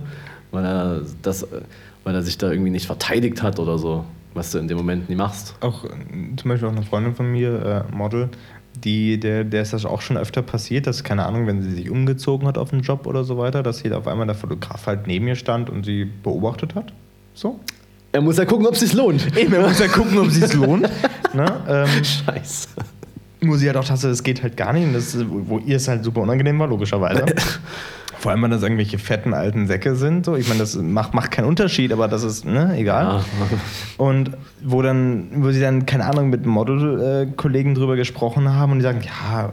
Weil 0.52 0.64
er, 0.64 1.02
das, 1.22 1.46
weil 2.04 2.14
er 2.14 2.22
sich 2.22 2.38
da 2.38 2.50
irgendwie 2.50 2.70
nicht 2.70 2.86
verteidigt 2.86 3.42
hat 3.42 3.58
oder 3.58 3.78
so, 3.78 4.04
was 4.34 4.52
du 4.52 4.58
in 4.58 4.68
dem 4.68 4.76
Moment 4.76 5.08
nie 5.08 5.16
machst. 5.16 5.56
Auch 5.60 5.84
äh, 5.84 5.88
zum 6.36 6.48
Beispiel 6.48 6.68
auch 6.68 6.72
eine 6.72 6.82
Freundin 6.82 7.14
von 7.14 7.32
mir, 7.32 7.86
äh, 7.90 7.96
Model, 7.96 8.28
die, 8.84 9.18
der, 9.18 9.44
der 9.44 9.62
ist 9.62 9.72
das 9.72 9.84
auch 9.84 10.00
schon 10.00 10.16
öfter 10.16 10.42
passiert, 10.42 10.86
dass, 10.86 11.04
keine 11.04 11.26
Ahnung, 11.26 11.46
wenn 11.46 11.62
sie 11.62 11.70
sich 11.72 11.90
umgezogen 11.90 12.46
hat 12.46 12.58
auf 12.58 12.72
einen 12.72 12.82
Job 12.82 13.06
oder 13.06 13.24
so 13.24 13.38
weiter, 13.38 13.62
dass 13.62 13.82
hier 13.82 13.96
auf 13.96 14.06
einmal 14.06 14.26
der 14.26 14.34
Fotograf 14.34 14.86
halt 14.86 15.06
neben 15.06 15.26
ihr 15.28 15.36
stand 15.36 15.70
und 15.70 15.84
sie 15.84 16.04
beobachtet 16.04 16.74
hat. 16.74 16.92
So. 17.34 17.60
Er 18.12 18.20
muss 18.20 18.38
ja 18.38 18.44
gucken, 18.44 18.66
ob 18.66 18.74
es 18.74 18.80
sich 18.80 18.94
lohnt. 18.94 19.36
Eben, 19.36 19.52
man 19.52 19.62
muss 19.62 19.78
ja 19.78 19.88
gucken, 19.88 20.18
ob 20.18 20.30
sie 20.30 20.42
es 20.42 20.54
lohnt. 20.54 20.82
ne? 21.34 21.60
ähm, 21.68 22.04
Scheiße. 22.04 22.68
nur 23.40 23.58
sie 23.58 23.68
hat 23.68 23.76
auch 23.76 23.84
Tasse, 23.84 24.08
das 24.08 24.22
geht 24.22 24.42
halt 24.42 24.56
gar 24.56 24.72
nicht. 24.72 24.84
Und 24.84 24.94
das, 24.94 25.16
wo 25.28 25.58
ihr 25.58 25.76
es 25.76 25.88
halt 25.88 26.04
super 26.04 26.22
unangenehm 26.22 26.58
war, 26.58 26.68
logischerweise. 26.68 27.24
Vor 28.18 28.32
allem, 28.32 28.42
wenn 28.42 28.50
das 28.50 28.62
irgendwelche 28.62 28.98
fetten 28.98 29.32
alten 29.32 29.66
Säcke 29.68 29.94
sind. 29.94 30.26
So. 30.26 30.34
Ich 30.34 30.48
meine, 30.48 30.60
das 30.60 30.74
macht, 30.74 31.14
macht 31.14 31.30
keinen 31.30 31.44
Unterschied, 31.44 31.92
aber 31.92 32.08
das 32.08 32.24
ist, 32.24 32.44
ne, 32.44 32.76
egal. 32.76 33.04
Ja. 33.04 33.24
Und 33.96 34.32
wo 34.62 34.82
dann, 34.82 35.28
wo 35.36 35.50
sie 35.52 35.60
dann, 35.60 35.86
keine 35.86 36.04
Ahnung, 36.04 36.28
mit 36.28 36.44
Model-Kollegen 36.44 37.74
drüber 37.74 37.94
gesprochen 37.94 38.52
haben 38.52 38.72
und 38.72 38.78
die 38.78 38.82
sagen, 38.82 39.02
ja, 39.04 39.52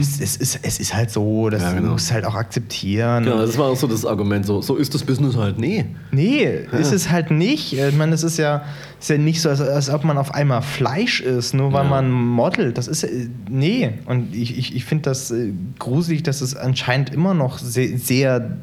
es, 0.00 0.20
es, 0.20 0.36
ist, 0.36 0.60
es 0.62 0.80
ist 0.80 0.94
halt 0.94 1.10
so, 1.10 1.50
das 1.50 1.62
Hm. 1.62 1.68
Ja, 1.68 1.74
genau. 1.80 1.92
musst 1.92 2.12
halt 2.12 2.24
auch 2.24 2.34
akzeptieren. 2.34 3.24
Genau, 3.24 3.38
das 3.38 3.56
war 3.58 3.66
auch 3.66 3.76
so 3.76 3.86
das 3.86 4.04
Argument, 4.04 4.46
so, 4.46 4.60
so 4.60 4.76
ist 4.76 4.94
das 4.94 5.04
Business 5.04 5.36
halt. 5.36 5.58
Nee. 5.58 5.86
Nee, 6.10 6.66
ist 6.72 6.92
es 6.92 7.10
halt 7.10 7.30
nicht. 7.30 7.72
Ich 7.72 7.96
meine, 7.96 8.14
es 8.14 8.22
ist 8.22 8.38
ja, 8.38 8.62
ist 9.00 9.10
ja 9.10 9.18
nicht 9.18 9.40
so, 9.40 9.48
als, 9.48 9.60
als 9.60 9.90
ob 9.90 10.04
man 10.04 10.18
auf 10.18 10.34
einmal 10.34 10.62
Fleisch 10.62 11.20
ist, 11.20 11.54
nur 11.54 11.72
weil 11.72 11.84
Ja. 11.84 11.90
man 11.90 12.10
modelt. 12.10 12.78
Das 12.78 12.88
ist, 12.88 13.06
nee. 13.48 13.90
Und 14.06 14.34
ich, 14.34 14.58
ich, 14.58 14.74
ich 14.74 14.84
finde 14.84 15.10
das 15.10 15.30
äh, 15.30 15.52
gruselig, 15.78 16.22
dass 16.24 16.40
es 16.40 16.56
anscheinend 16.56 17.12
immer 17.14 17.34
noch 17.34 17.58
sehr, 17.58 17.96
sehr 17.98 18.56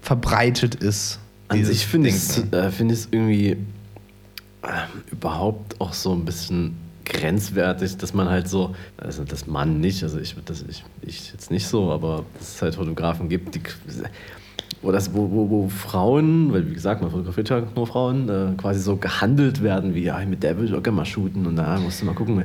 verbreitet 0.00 0.74
ist. 0.76 1.18
An 1.48 1.64
sich 1.64 1.86
finde 1.86 2.08
ich 2.08 2.14
es 2.16 2.34
Denken. 2.36 2.54
äh, 2.54 2.70
find 2.70 3.08
irgendwie 3.10 3.50
äh, 3.50 3.56
überhaupt 5.10 5.80
auch 5.80 5.92
so 5.92 6.12
ein 6.14 6.24
bisschen 6.24 6.76
grenzwertig, 7.04 7.96
dass 7.96 8.14
man 8.14 8.28
halt 8.28 8.48
so, 8.48 8.74
also 8.96 9.24
das 9.24 9.46
Mann 9.46 9.80
nicht, 9.80 10.02
also 10.04 10.18
ich, 10.18 10.36
das, 10.44 10.64
ich, 10.68 10.84
ich 11.02 11.32
jetzt 11.32 11.50
nicht 11.50 11.66
so, 11.66 11.90
aber 11.90 12.24
dass 12.38 12.54
es 12.54 12.62
halt 12.62 12.76
Fotografen 12.76 13.28
gibt, 13.28 13.54
die 13.54 13.60
wo, 14.82 14.90
das, 14.90 15.14
wo, 15.14 15.30
wo, 15.30 15.48
wo 15.48 15.68
Frauen, 15.68 16.52
weil 16.52 16.68
wie 16.68 16.74
gesagt, 16.74 17.00
man 17.02 17.10
fotografiert 17.10 17.48
ja 17.48 17.62
nur 17.74 17.86
Frauen, 17.86 18.28
äh, 18.28 18.60
quasi 18.60 18.80
so 18.80 18.96
gehandelt 18.96 19.62
werden, 19.62 19.94
wie, 19.94 20.02
ja, 20.02 20.18
mit 20.26 20.42
der 20.42 20.58
will 20.58 20.66
ich 20.66 20.74
auch 20.74 20.82
gerne 20.82 20.96
mal 20.96 21.04
shooten 21.04 21.46
und 21.46 21.54
da 21.54 21.78
musst 21.78 22.02
du 22.02 22.06
mal 22.06 22.14
gucken. 22.14 22.42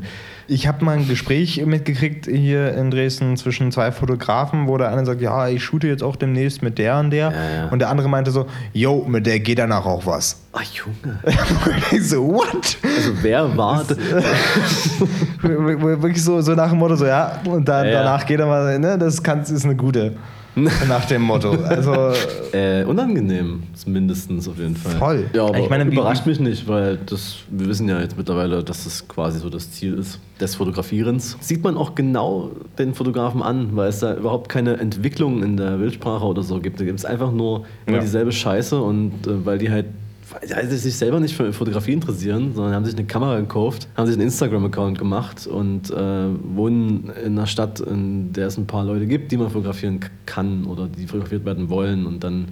Ich 0.47 0.67
habe 0.67 0.85
mal 0.85 0.97
ein 0.97 1.07
Gespräch 1.07 1.65
mitgekriegt 1.65 2.27
hier 2.27 2.75
in 2.75 2.91
Dresden 2.91 3.35
zwischen 3.38 3.71
zwei 3.71 3.91
Fotografen, 3.91 4.67
wo 4.67 4.77
der 4.77 4.91
eine 4.91 5.03
sagt, 5.03 5.19
ja, 5.19 5.47
ich 5.47 5.63
shoote 5.63 5.88
jetzt 5.88 6.03
auch 6.03 6.15
demnächst 6.15 6.61
mit 6.61 6.77
der 6.77 6.99
und 6.99 7.09
der. 7.09 7.31
Ja, 7.31 7.49
ja. 7.49 7.67
Und 7.69 7.79
der 7.79 7.89
andere 7.89 8.07
meinte 8.07 8.29
so, 8.29 8.45
yo, 8.71 9.03
mit 9.07 9.25
der 9.25 9.39
geht 9.39 9.57
danach 9.57 9.85
auch 9.85 10.05
was. 10.05 10.39
Ach 10.53 10.63
Junge. 10.63 11.19
ich 11.91 12.07
so, 12.07 12.25
what? 12.27 12.77
Also 12.83 13.11
wer 13.21 13.57
war 13.57 13.83
das? 13.83 13.97
Wirklich 15.41 16.23
so, 16.23 16.39
so 16.41 16.53
nach 16.53 16.69
dem 16.69 16.77
Motto, 16.77 16.95
so, 16.95 17.07
ja, 17.07 17.41
und 17.45 17.67
dann, 17.67 17.88
ja. 17.88 18.03
danach 18.03 18.25
geht 18.25 18.39
er 18.39 18.45
mal, 18.45 18.77
ne, 18.77 18.97
das 18.97 19.21
kann, 19.23 19.41
ist 19.41 19.65
eine 19.65 19.75
gute. 19.75 20.15
nach 20.88 21.05
dem 21.05 21.22
Motto. 21.22 21.51
Also, 21.51 22.12
Äh, 22.51 22.84
unangenehm, 22.86 23.64
mindestens 23.86 24.47
auf 24.47 24.58
jeden 24.58 24.76
Fall. 24.76 24.95
Voll. 24.95 25.26
Ja, 25.34 25.45
aber 25.45 25.60
Ich 25.60 25.70
meine, 25.70 25.84
überrascht 25.86 26.26
mich 26.26 26.39
nicht, 26.39 26.68
weil 26.68 26.97
das, 27.05 27.36
wir 27.49 27.68
wissen 27.68 27.88
ja 27.88 27.99
jetzt 27.99 28.18
mittlerweile, 28.18 28.64
dass 28.64 28.86
das 28.86 29.08
quasi 29.08 29.39
so 29.39 29.49
das 29.49 29.72
Ziel 29.72 29.93
ist 29.95 30.20
des 30.39 30.55
Fotografierens. 30.55 31.38
Sieht 31.41 31.64
man 31.64 31.78
auch 31.78 31.93
genau 31.95 32.51
den 32.80 32.93
Fotografen 32.93 33.41
an, 33.43 33.70
weil 33.76 33.89
es 33.89 33.99
da 33.99 34.16
überhaupt 34.16 34.49
keine 34.49 34.78
Entwicklung 34.78 35.43
in 35.43 35.58
der 35.58 35.78
Bildsprache 35.78 36.26
oder 36.26 36.41
so 36.43 36.60
gibt. 36.60 36.80
Da 36.80 36.86
gibt 36.86 36.99
es 36.99 37.05
einfach 37.05 37.32
nur 37.32 37.64
immer 37.86 37.97
Ja. 37.97 38.01
dieselbe 38.03 38.32
Scheiße 38.32 38.80
und 38.82 39.28
äh, 39.28 39.45
weil 39.45 39.58
die 39.58 39.70
halt 39.70 39.86
weil 40.30 40.69
sie 40.69 40.78
sich 40.78 40.95
selber 40.95 41.19
nicht 41.19 41.36
für 41.36 41.53
Fotografie 41.53 41.93
interessieren, 41.93 42.53
sondern 42.53 42.73
haben 42.73 42.86
sich 42.86 42.95
eine 42.95 43.05
Kamera 43.05 43.39
gekauft, 43.39 43.88
haben 43.95 44.07
sich 44.07 44.15
einen 44.15 44.23
Instagram-Account 44.23 44.97
gemacht 44.97 45.47
und 45.47 45.89
äh, 45.89 45.95
wohnen 45.95 47.11
in 47.23 47.38
einer 47.38 47.47
Stadt, 47.47 47.80
in 47.80 48.34
der 48.34 48.47
es 48.47 48.57
ein 48.57 48.67
paar 48.67 48.84
Leute 48.84 49.05
gibt, 49.07 49.32
die 49.32 49.38
man 49.38 49.49
fotografieren 49.49 49.99
kann 50.25 50.65
oder 50.65 50.88
die 50.88 51.07
fotografiert 51.07 51.45
werden 51.45 51.69
wollen 51.69 52.05
und 52.05 52.23
dann, 52.23 52.47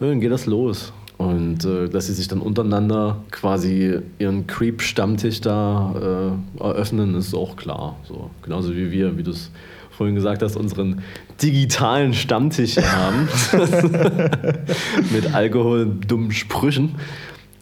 dann 0.00 0.20
geht 0.20 0.32
das 0.32 0.46
los. 0.46 0.92
Und 1.18 1.66
äh, 1.66 1.88
dass 1.90 2.06
sie 2.06 2.14
sich 2.14 2.28
dann 2.28 2.40
untereinander 2.40 3.22
quasi 3.30 3.98
ihren 4.18 4.46
Creep-Stammtisch 4.46 5.42
da 5.42 6.38
äh, 6.58 6.62
eröffnen, 6.62 7.14
ist 7.14 7.34
auch 7.34 7.56
klar. 7.56 7.96
So, 8.08 8.30
genauso 8.40 8.74
wie 8.74 8.90
wir, 8.90 9.18
wie 9.18 9.22
du 9.22 9.32
es 9.32 9.50
vorhin 10.00 10.14
gesagt 10.14 10.40
hast, 10.40 10.56
unseren 10.56 11.02
digitalen 11.42 12.14
Stammtisch 12.14 12.78
haben. 12.78 13.28
Mit 15.12 15.34
Alkohol, 15.34 15.94
dummen 16.06 16.32
Sprüchen. 16.32 16.94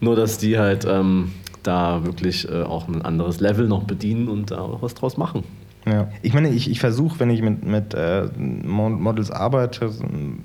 Nur, 0.01 0.15
dass 0.15 0.39
die 0.39 0.57
halt 0.57 0.87
ähm, 0.89 1.33
da 1.65 2.05
wirklich 2.05 2.49
äh, 2.49 2.63
auch 2.63 2.87
ein 2.87 3.03
anderes 3.03 3.41
Level 3.41 3.67
noch 3.67 3.83
bedienen 3.83 4.29
und 4.29 4.53
da 4.53 4.59
auch 4.61 4.83
was 4.83 4.95
draus 4.95 5.17
machen. 5.17 5.43
Ja. 5.85 6.09
Ich 6.23 6.33
meine, 6.33 6.51
ich, 6.51 6.71
ich 6.71 6.79
versuche, 6.79 7.19
wenn 7.19 7.31
ich 7.31 7.43
mit, 7.43 7.65
mit 7.67 7.95
äh, 7.95 8.29
Mo- 8.39 8.89
Models 8.91 9.33
arbeite, 9.33 9.91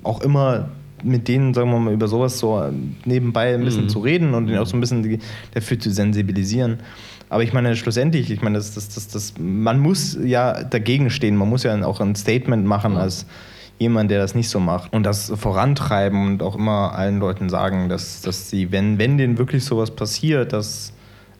auch 0.02 0.20
immer 0.22 0.70
mit 1.04 1.28
denen, 1.28 1.54
sagen 1.54 1.70
wir 1.70 1.78
mal, 1.78 1.92
über 1.94 2.08
sowas 2.08 2.40
so 2.40 2.58
äh, 2.60 2.72
nebenbei 3.04 3.54
ein 3.54 3.64
bisschen 3.64 3.84
Mhm. 3.84 3.88
zu 3.90 4.00
reden 4.00 4.34
und 4.34 4.48
ihnen 4.48 4.58
auch 4.58 4.66
so 4.66 4.76
ein 4.76 4.80
bisschen 4.80 5.04
die, 5.04 5.20
dafür 5.52 5.78
zu 5.78 5.90
sensibilisieren. 5.92 6.78
Aber 7.34 7.42
ich 7.42 7.52
meine, 7.52 7.74
schlussendlich, 7.74 8.30
ich 8.30 8.42
meine, 8.42 8.58
das, 8.58 8.74
das, 8.74 8.90
das, 8.90 9.08
das, 9.08 9.34
man 9.40 9.80
muss 9.80 10.16
ja 10.22 10.62
dagegen 10.62 11.10
stehen, 11.10 11.34
man 11.34 11.48
muss 11.48 11.64
ja 11.64 11.84
auch 11.84 11.98
ein 11.98 12.14
Statement 12.14 12.64
machen 12.64 12.96
als 12.96 13.26
jemand, 13.80 14.12
der 14.12 14.20
das 14.20 14.36
nicht 14.36 14.48
so 14.48 14.60
macht 14.60 14.92
und 14.92 15.02
das 15.02 15.32
vorantreiben 15.34 16.28
und 16.28 16.44
auch 16.44 16.54
immer 16.54 16.92
allen 16.94 17.18
Leuten 17.18 17.48
sagen, 17.48 17.88
dass, 17.88 18.20
dass 18.20 18.50
sie, 18.50 18.70
wenn, 18.70 18.98
wenn 19.00 19.18
denen 19.18 19.36
wirklich 19.36 19.64
sowas 19.64 19.90
passiert, 19.90 20.52
das 20.52 20.92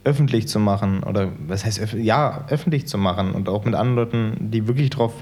öffentlich 0.03 0.49
zu 0.49 0.59
machen 0.59 1.05
oder 1.05 1.29
was 1.47 1.65
heißt 1.65 1.79
öff 1.79 1.95
ja 1.95 2.45
öffentlich 2.49 2.89
zu 2.89 2.99
machen 2.99 3.31
und 3.31 3.49
auch 3.49 3.65
mit 3.65 3.77
anderen 3.77 3.95
Leuten, 3.95 4.51
die 4.51 4.67
wirklich 4.67 4.91
darauf 4.91 5.13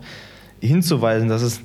hinzuweisen, 0.60 1.28
dass 1.28 1.42
es 1.42 1.60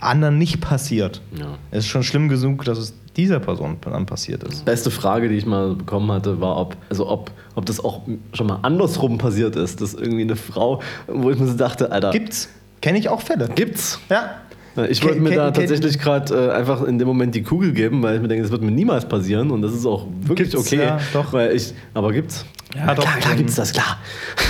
anderen 0.00 0.38
nicht 0.38 0.60
passiert. 0.60 1.22
Ja. 1.38 1.58
Es 1.70 1.84
ist 1.84 1.90
schon 1.90 2.02
schlimm 2.02 2.28
genug, 2.28 2.64
dass 2.64 2.78
es 2.78 2.94
dieser 3.16 3.40
Person 3.40 3.76
dann 3.82 4.06
passiert 4.06 4.42
ist. 4.44 4.64
Beste 4.64 4.90
Frage, 4.90 5.28
die 5.28 5.36
ich 5.36 5.46
mal 5.46 5.74
bekommen 5.74 6.10
hatte, 6.12 6.40
war, 6.40 6.56
ob, 6.56 6.76
also 6.90 7.08
ob, 7.08 7.30
ob 7.54 7.66
das 7.66 7.82
auch 7.82 8.02
schon 8.32 8.46
mal 8.46 8.58
andersrum 8.62 9.18
passiert 9.18 9.56
ist, 9.56 9.80
dass 9.80 9.94
irgendwie 9.94 10.22
eine 10.22 10.36
Frau, 10.36 10.80
wo 11.06 11.30
ich 11.30 11.38
mir 11.38 11.46
so 11.46 11.56
dachte, 11.56 11.90
Alter, 11.92 12.10
Gibt's? 12.10 12.48
Kenne 12.80 12.98
ich 12.98 13.08
auch 13.08 13.20
Fälle. 13.22 13.48
gibt's? 13.54 13.98
Ja. 14.10 14.34
Ich 14.90 15.02
wollte 15.04 15.20
mir 15.20 15.28
ken- 15.30 15.38
da 15.38 15.50
tatsächlich 15.52 15.98
gerade 16.00 16.48
äh, 16.48 16.50
einfach 16.52 16.82
in 16.82 16.98
dem 16.98 17.06
Moment 17.06 17.34
die 17.34 17.42
Kugel 17.44 17.72
geben, 17.72 18.02
weil 18.02 18.16
ich 18.16 18.20
mir 18.22 18.26
denke, 18.28 18.42
das 18.42 18.50
wird 18.50 18.60
mir 18.60 18.72
niemals 18.72 19.06
passieren 19.08 19.52
und 19.52 19.62
das 19.62 19.72
ist 19.72 19.86
auch 19.86 20.06
wirklich 20.22 20.50
Gibt's, 20.50 20.66
okay. 20.66 20.82
ja, 20.84 20.98
doch. 21.12 21.32
Weil 21.32 21.54
ich, 21.54 21.72
aber 21.94 22.12
gibt's? 22.12 22.44
Ja, 22.74 22.92
doch. 22.92 23.04
Klar, 23.04 23.18
klar 23.18 23.36
gibt's 23.36 23.54
das, 23.54 23.72
klar. 23.72 23.98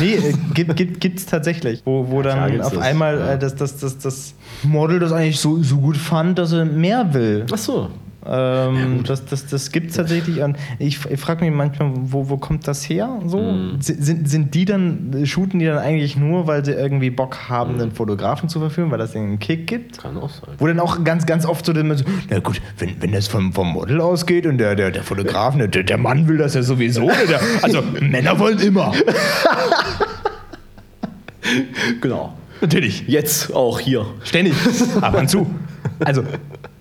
Nee, 0.01 0.15
äh, 0.15 0.33
gibt, 0.55 0.75
gibt, 0.77 1.01
gibt's 1.01 1.27
tatsächlich. 1.27 1.83
Wo, 1.85 2.07
wo 2.09 2.23
klar 2.23 2.49
dann 2.49 2.61
auf 2.63 2.73
das, 2.73 2.83
einmal 2.83 3.19
ja. 3.19 3.33
äh, 3.35 3.39
das, 3.39 3.55
das, 3.55 3.77
das, 3.77 3.99
das 3.99 4.35
Model 4.63 4.99
das 4.99 5.13
eigentlich 5.13 5.39
so, 5.39 5.63
so 5.63 5.77
gut 5.77 5.99
fand, 5.99 6.39
dass 6.39 6.53
er 6.53 6.65
mehr 6.65 7.13
will. 7.13 7.45
Ach 7.53 7.59
so. 7.59 7.91
Ähm, 8.27 9.03
das 9.07 9.25
das, 9.27 9.47
das 9.47 9.71
gibt 9.71 9.91
es 9.91 9.97
tatsächlich. 9.97 10.41
Und 10.43 10.57
ich, 10.79 10.99
ich 11.11 11.21
frage 11.21 11.45
mich 11.45 11.55
manchmal, 11.55 11.91
wo, 11.95 12.29
wo 12.29 12.37
kommt 12.39 12.67
das 12.67 12.89
her? 12.89 13.21
So? 13.27 13.55
Si- 13.81 13.97
Sind, 14.01 14.29
sind 14.29 14.55
die 14.55 14.65
dann, 14.65 15.25
shooten 15.27 15.59
die 15.61 15.67
dann 15.67 15.79
eigentlich 15.79 16.17
nur, 16.17 16.47
weil 16.47 16.65
sie 16.65 16.73
irgendwie 16.73 17.11
Bock 17.11 17.49
haben, 17.49 17.81
einen 17.81 17.93
Fotografen 17.93 18.49
zu 18.49 18.61
verführen, 18.61 18.91
weil 18.91 18.99
das 18.99 19.15
ihnen 19.15 19.25
einen 19.29 19.39
Kick 19.39 19.67
gibt? 19.67 19.99
Kann 19.99 20.17
auch 20.17 20.31
sein. 20.31 20.55
Wo 20.59 20.67
dann 20.67 20.81
auch 20.81 21.05
ganz, 21.05 21.27
ganz 21.27 21.45
oft 21.47 21.67
so, 21.67 21.75
so 21.75 22.05
na 22.31 22.39
gut, 22.41 22.61
wenn, 22.79 22.91
wenn 23.01 23.13
das 23.13 23.27
vom, 23.29 23.53
vom 23.53 23.69
Model 23.73 24.01
ausgeht 24.01 24.47
und 24.47 24.59
der, 24.59 24.75
der, 24.75 24.91
der 24.91 25.03
Fotograf, 25.03 25.55
ne, 25.57 25.69
der, 25.69 25.83
der 25.83 25.99
Mann 25.99 26.27
will 26.29 26.39
das 26.39 26.55
ja 26.55 26.63
sowieso. 26.63 27.03
ne, 27.07 27.13
Der, 27.29 27.41
also 27.63 27.83
Männer 28.01 28.39
wollen 28.39 28.59
immer. 28.61 28.93
Genau. 32.01 32.33
Natürlich. 32.61 33.05
Jetzt 33.07 33.55
auch 33.55 33.79
hier. 33.81 34.07
Ständig. 34.23 34.55
Ab 35.01 35.19
und 35.19 35.29
zu. 35.29 35.47
Also, 36.01 36.23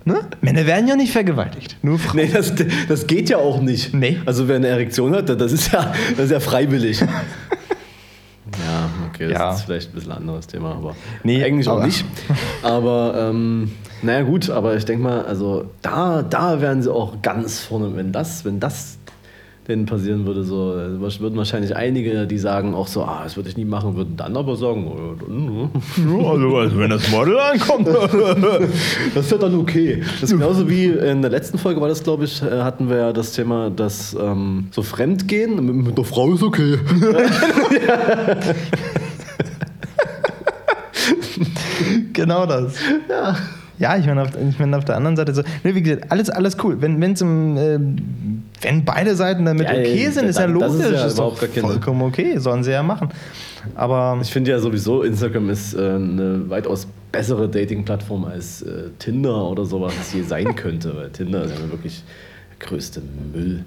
ne? 0.04 0.20
Männer 0.40 0.66
werden 0.66 0.86
ja 0.88 0.96
nicht 0.96 1.12
vergewaltigt. 1.12 1.76
Nur 1.82 1.98
Frauen. 1.98 2.16
Nee, 2.16 2.30
das, 2.32 2.52
das 2.88 3.06
geht 3.06 3.28
ja 3.28 3.38
auch 3.38 3.60
nicht. 3.60 3.94
Nee. 3.94 4.20
Also 4.26 4.48
wer 4.48 4.56
eine 4.56 4.68
Erektion 4.68 5.14
hat, 5.14 5.28
das 5.28 5.52
ist 5.52 5.72
ja, 5.72 5.92
das 6.16 6.26
ist 6.26 6.30
ja 6.32 6.40
freiwillig. 6.40 7.00
ja, 7.00 7.06
okay, 9.08 9.28
das 9.28 9.38
Ja. 9.38 9.52
ist 9.54 9.60
vielleicht 9.62 9.90
ein 9.90 9.94
bisschen 9.94 10.12
ein 10.12 10.18
anderes 10.18 10.46
Thema, 10.46 10.72
aber 10.74 10.94
Nee, 11.22 11.42
eigentlich 11.42 11.68
auch 11.68 11.76
aber- 11.76 11.86
nicht. 11.86 12.04
Aber 12.62 13.28
ähm, 13.30 13.72
naja 14.02 14.22
gut, 14.22 14.50
aber 14.50 14.76
ich 14.76 14.84
denke 14.84 15.02
mal, 15.02 15.24
also 15.24 15.70
da, 15.82 16.22
da 16.22 16.60
wären 16.60 16.82
sie 16.82 16.92
auch 16.92 17.22
ganz 17.22 17.60
vorne, 17.60 17.96
wenn 17.96 18.12
das, 18.12 18.44
wenn 18.44 18.60
das 18.60 18.98
denen 19.68 19.86
passieren 19.86 20.26
würde, 20.26 20.44
so 20.44 20.74
äh, 20.74 21.00
würden 21.20 21.36
wahrscheinlich 21.36 21.74
einige, 21.74 22.26
die 22.26 22.38
sagen 22.38 22.74
auch 22.74 22.86
so, 22.86 23.02
ah, 23.02 23.22
das 23.24 23.36
würde 23.36 23.48
ich 23.48 23.56
nie 23.56 23.64
machen, 23.64 23.96
würden 23.96 24.16
dann 24.16 24.36
aber 24.36 24.56
sagen, 24.56 24.86
ja, 24.86 25.24
dann, 25.24 25.44
ne? 25.44 25.70
Ja, 26.22 26.30
also, 26.30 26.56
also 26.56 26.78
wenn 26.78 26.90
das 26.90 27.10
Model 27.10 27.38
ankommt. 27.38 27.88
Das 29.14 29.26
ist 29.26 29.32
ja 29.32 29.38
dann 29.38 29.54
okay. 29.54 30.02
Das 30.20 30.30
ist 30.30 30.38
genauso 30.38 30.68
wie 30.68 30.86
in 30.86 31.22
der 31.22 31.30
letzten 31.30 31.58
Folge 31.58 31.80
war 31.80 31.88
das, 31.88 32.02
glaube 32.02 32.24
ich, 32.24 32.42
äh, 32.42 32.62
hatten 32.62 32.88
wir 32.88 32.96
ja 32.96 33.12
das 33.12 33.32
Thema, 33.32 33.70
dass 33.70 34.14
ähm, 34.14 34.68
so 34.70 34.82
Fremdgehen 34.82 35.64
mit, 35.64 35.74
mit 35.74 35.98
der 35.98 36.04
Frau 36.04 36.32
ist 36.32 36.42
okay. 36.42 36.78
genau 42.12 42.46
das. 42.46 42.74
Ja. 43.08 43.36
Ja, 43.84 43.98
ich 43.98 44.06
meine, 44.06 44.22
auf, 44.22 44.30
ich 44.48 44.58
meine 44.58 44.78
auf 44.78 44.86
der 44.86 44.96
anderen 44.96 45.14
Seite 45.14 45.34
so, 45.34 45.42
ne, 45.62 45.74
wie 45.74 45.82
gesagt, 45.82 46.10
alles, 46.10 46.30
alles 46.30 46.56
cool. 46.64 46.80
Wenn, 46.80 46.98
wenn's 47.02 47.20
im, 47.20 47.56
äh, 47.58 47.78
wenn 48.62 48.82
beide 48.82 49.14
Seiten 49.14 49.44
damit 49.44 49.66
Ja, 49.68 49.74
okay 49.74 50.08
sind, 50.08 50.24
ist 50.26 50.38
ja 50.38 50.46
das 50.46 50.54
logisch. 50.54 50.86
ist 50.86 50.92
ja 50.92 51.06
ist 51.06 51.18
doch 51.18 51.36
vollkommen 51.36 52.00
okay, 52.00 52.38
sollen 52.38 52.64
sie 52.64 52.70
ja 52.70 52.82
machen. 52.82 53.10
Aber 53.74 54.18
Ich 54.22 54.30
finde 54.30 54.52
ja 54.52 54.58
sowieso, 54.58 55.02
Instagram 55.02 55.50
ist 55.50 55.74
äh, 55.74 55.80
eine 55.80 56.48
weitaus 56.48 56.86
bessere 57.12 57.46
Dating-Plattform 57.46 58.24
als 58.24 58.62
äh, 58.62 58.88
Tinder 58.98 59.50
oder 59.50 59.66
sowas, 59.66 59.92
es 60.00 60.14
je 60.14 60.22
sein 60.22 60.54
könnte, 60.56 60.96
weil 60.96 61.10
Tinder 61.10 61.44
ist 61.44 61.52
ja 61.52 61.70
wirklich 61.70 62.02
der 62.58 62.66
größte 62.66 63.02
Müll. 63.34 63.66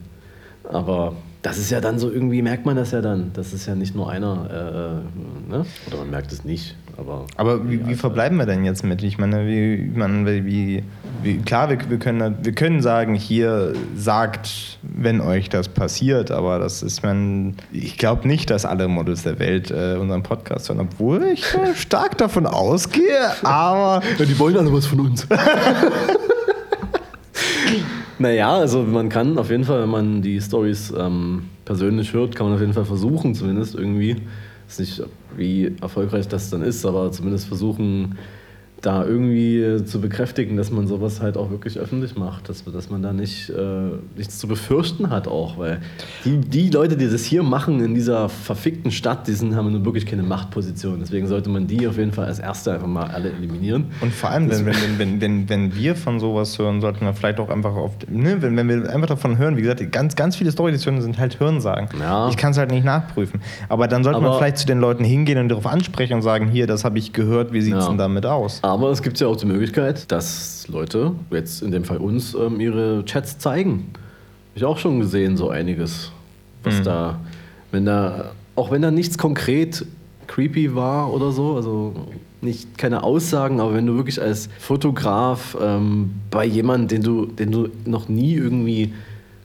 Aber 0.63 1.13
das 1.47 1.57
ist 1.57 1.69
ja 1.69 1.79
dann 1.79 1.97
so, 1.97 2.11
irgendwie 2.11 2.41
merkt 2.41 2.65
man 2.65 2.75
das 2.75 2.91
ja 2.91 2.99
dann. 2.99 3.31
Das 3.33 3.53
ist 3.53 3.67
ja 3.67 3.75
nicht 3.75 3.95
nur 3.95 4.11
einer, 4.11 5.01
äh, 5.47 5.49
ne? 5.49 5.65
oder 5.87 5.97
man 5.99 6.09
merkt 6.09 6.33
es 6.33 6.43
nicht. 6.43 6.75
Aber, 6.97 7.25
Aber 7.37 7.69
wie, 7.69 7.87
wie 7.87 7.95
verbleiben 7.95 8.37
wir 8.37 8.45
denn 8.45 8.65
jetzt 8.65 8.83
mit? 8.83 9.01
Ich 9.01 9.17
meine, 9.17 9.47
wie, 9.47 9.93
man, 9.95 10.25
wie, 10.25 10.83
wie, 11.23 11.37
klar, 11.37 11.69
wir, 11.69 11.77
wir, 11.89 11.99
können, 11.99 12.35
wir 12.41 12.51
können 12.51 12.81
sagen, 12.81 13.15
hier 13.15 13.71
sagt, 13.95 14.77
wenn 14.81 15.21
euch 15.21 15.47
das 15.47 15.69
passiert, 15.69 16.31
aber 16.31 16.59
das 16.59 16.83
ist, 16.83 17.01
man, 17.01 17.55
ich 17.71 17.97
glaube 17.97 18.27
nicht, 18.27 18.49
dass 18.49 18.65
alle 18.65 18.89
Models 18.89 19.23
der 19.23 19.39
Welt 19.39 19.71
äh, 19.71 19.95
unseren 19.97 20.23
Podcast 20.23 20.67
hören, 20.67 20.81
obwohl 20.81 21.23
ich 21.27 21.45
äh, 21.53 21.75
stark 21.75 22.17
davon 22.17 22.45
ausgehe, 22.45 23.31
aber 23.43 24.03
Ja, 24.19 24.25
die 24.25 24.37
wollen 24.37 24.57
alle 24.57 24.73
was 24.73 24.85
von 24.85 24.99
uns. 24.99 25.25
naja, 28.19 28.57
also 28.57 28.83
man 28.83 29.09
kann 29.09 29.37
auf 29.37 29.49
jeden 29.49 29.63
Fall, 29.63 29.81
wenn 29.81 29.89
man 29.89 30.21
die 30.21 30.39
Stories 30.41 30.93
ähm, 30.97 31.49
persönlich 31.65 32.13
hört, 32.13 32.35
kann 32.35 32.47
man 32.47 32.55
auf 32.55 32.61
jeden 32.61 32.73
Fall 32.73 32.85
versuchen, 32.85 33.35
zumindest 33.35 33.75
irgendwie. 33.75 34.17
Weiß 34.67 34.79
nicht, 34.79 35.01
wie 35.37 35.73
erfolgreich 35.81 36.27
das 36.27 36.49
dann 36.49 36.61
ist, 36.61 36.85
aber 36.85 37.11
zumindest 37.11 37.47
versuchen, 37.47 38.17
da 38.81 39.03
irgendwie 39.03 39.59
äh, 39.59 39.85
zu 39.85 39.99
bekräftigen, 39.99 40.55
dass 40.55 40.71
man 40.71 40.87
sowas 40.87 41.19
halt 41.21 41.35
auch 41.35 41.49
wirklich 41.49 41.79
öffentlich 41.79 42.15
macht, 42.15 42.47
dass, 42.47 42.63
dass 42.63 42.89
man 42.89 43.01
da 43.01 43.11
nicht, 43.11 43.49
äh, 43.49 43.55
nichts 44.15 44.37
zu 44.37 44.47
befürchten 44.47 45.09
hat 45.09 45.27
auch, 45.27 45.57
weil 45.57 45.79
die, 46.25 46.37
die 46.37 46.69
Leute, 46.69 46.95
die 46.95 47.09
das 47.09 47.23
hier 47.23 47.41
machen 47.43 47.79
in 47.83 47.95
dieser 47.95 48.29
verfickten 48.29 48.91
Stadt, 48.91 49.27
die 49.27 49.33
sind, 49.33 49.55
haben 49.55 49.71
nun 49.71 49.83
wirklich 49.83 50.05
keine 50.05 50.21
Machtposition. 50.23 50.99
Deswegen 50.99 51.27
sollte 51.27 51.49
man 51.49 51.65
die 51.65 51.87
auf 51.87 51.97
jeden 51.97 52.11
Fall 52.11 52.25
als 52.25 52.37
Erste 52.39 52.71
einfach 52.73 52.87
mal 52.87 53.07
alle 53.07 53.31
eliminieren. 53.31 53.85
Und 54.01 54.13
vor 54.13 54.29
allem, 54.29 54.49
wenn, 54.49 54.65
wenn, 54.67 54.99
wenn, 54.99 55.21
wenn, 55.21 55.49
wenn 55.49 55.75
wir 55.75 55.95
von 55.95 56.19
sowas 56.19 56.57
hören, 56.59 56.79
sollten 56.79 57.01
wir 57.05 57.13
vielleicht 57.13 57.39
auch 57.39 57.49
einfach 57.49 57.75
auf, 57.75 57.93
ne, 58.07 58.41
wenn, 58.41 58.55
wenn 58.55 58.69
wir 58.69 58.93
einfach 58.93 59.07
davon 59.07 59.37
hören, 59.39 59.57
wie 59.57 59.61
gesagt, 59.63 59.91
ganz, 59.91 60.15
ganz 60.15 60.35
viele 60.35 60.51
Story-Editionen 60.51 61.01
sind 61.01 61.17
halt 61.17 61.39
Hörensagen. 61.39 61.89
Ja. 61.99 62.29
Ich 62.29 62.37
kann 62.37 62.51
es 62.51 62.57
halt 62.59 62.69
nicht 62.71 62.85
nachprüfen. 62.85 63.41
Aber 63.69 63.87
dann 63.87 64.03
sollte 64.03 64.21
man 64.21 64.37
vielleicht 64.37 64.57
zu 64.59 64.67
den 64.67 64.79
Leuten 64.79 65.03
hingehen 65.03 65.39
und 65.39 65.49
darauf 65.49 65.65
ansprechen 65.65 66.13
und 66.13 66.21
sagen, 66.21 66.47
hier, 66.47 66.67
das 66.67 66.83
habe 66.85 66.99
ich 66.99 67.11
gehört, 67.13 67.53
wie 67.53 67.61
sieht 67.61 67.73
es 67.73 67.83
Ja. 67.85 67.89
denn 67.89 67.97
damit 67.97 68.25
aus? 68.27 68.61
Aber 68.67 68.91
es 68.91 69.01
gibt 69.01 69.19
ja 69.19 69.27
auch 69.27 69.35
die 69.37 69.45
Möglichkeit, 69.45 70.11
dass 70.11 70.67
Leute, 70.67 71.13
jetzt 71.31 71.61
in 71.61 71.71
dem 71.71 71.83
Fall 71.83 71.97
uns, 71.97 72.33
ähm, 72.33 72.59
ihre 72.59 73.03
Chats 73.05 73.37
zeigen. 73.39 73.91
Hab 73.93 74.55
ich 74.55 74.65
auch 74.65 74.77
schon 74.77 74.99
gesehen, 74.99 75.37
so 75.37 75.49
einiges. 75.49 76.11
Was 76.63 76.81
da, 76.81 77.19
wenn 77.71 77.85
da, 77.85 78.31
auch 78.55 78.71
wenn 78.71 78.81
da 78.81 78.91
nichts 78.91 79.17
konkret 79.17 79.85
creepy 80.27 80.75
war 80.75 81.13
oder 81.13 81.31
so, 81.31 81.55
also 81.55 81.93
nicht 82.41 82.77
keine 82.77 83.03
Aussagen, 83.03 83.59
aber 83.59 83.73
wenn 83.73 83.85
du 83.85 83.95
wirklich 83.95 84.21
als 84.21 84.49
Fotograf 84.59 85.57
ähm, 85.61 86.11
bei 86.29 86.45
jemandem, 86.45 86.87
den 86.87 87.03
du, 87.03 87.25
den 87.25 87.51
du 87.51 87.69
noch 87.85 88.09
nie 88.09 88.33
irgendwie 88.33 88.93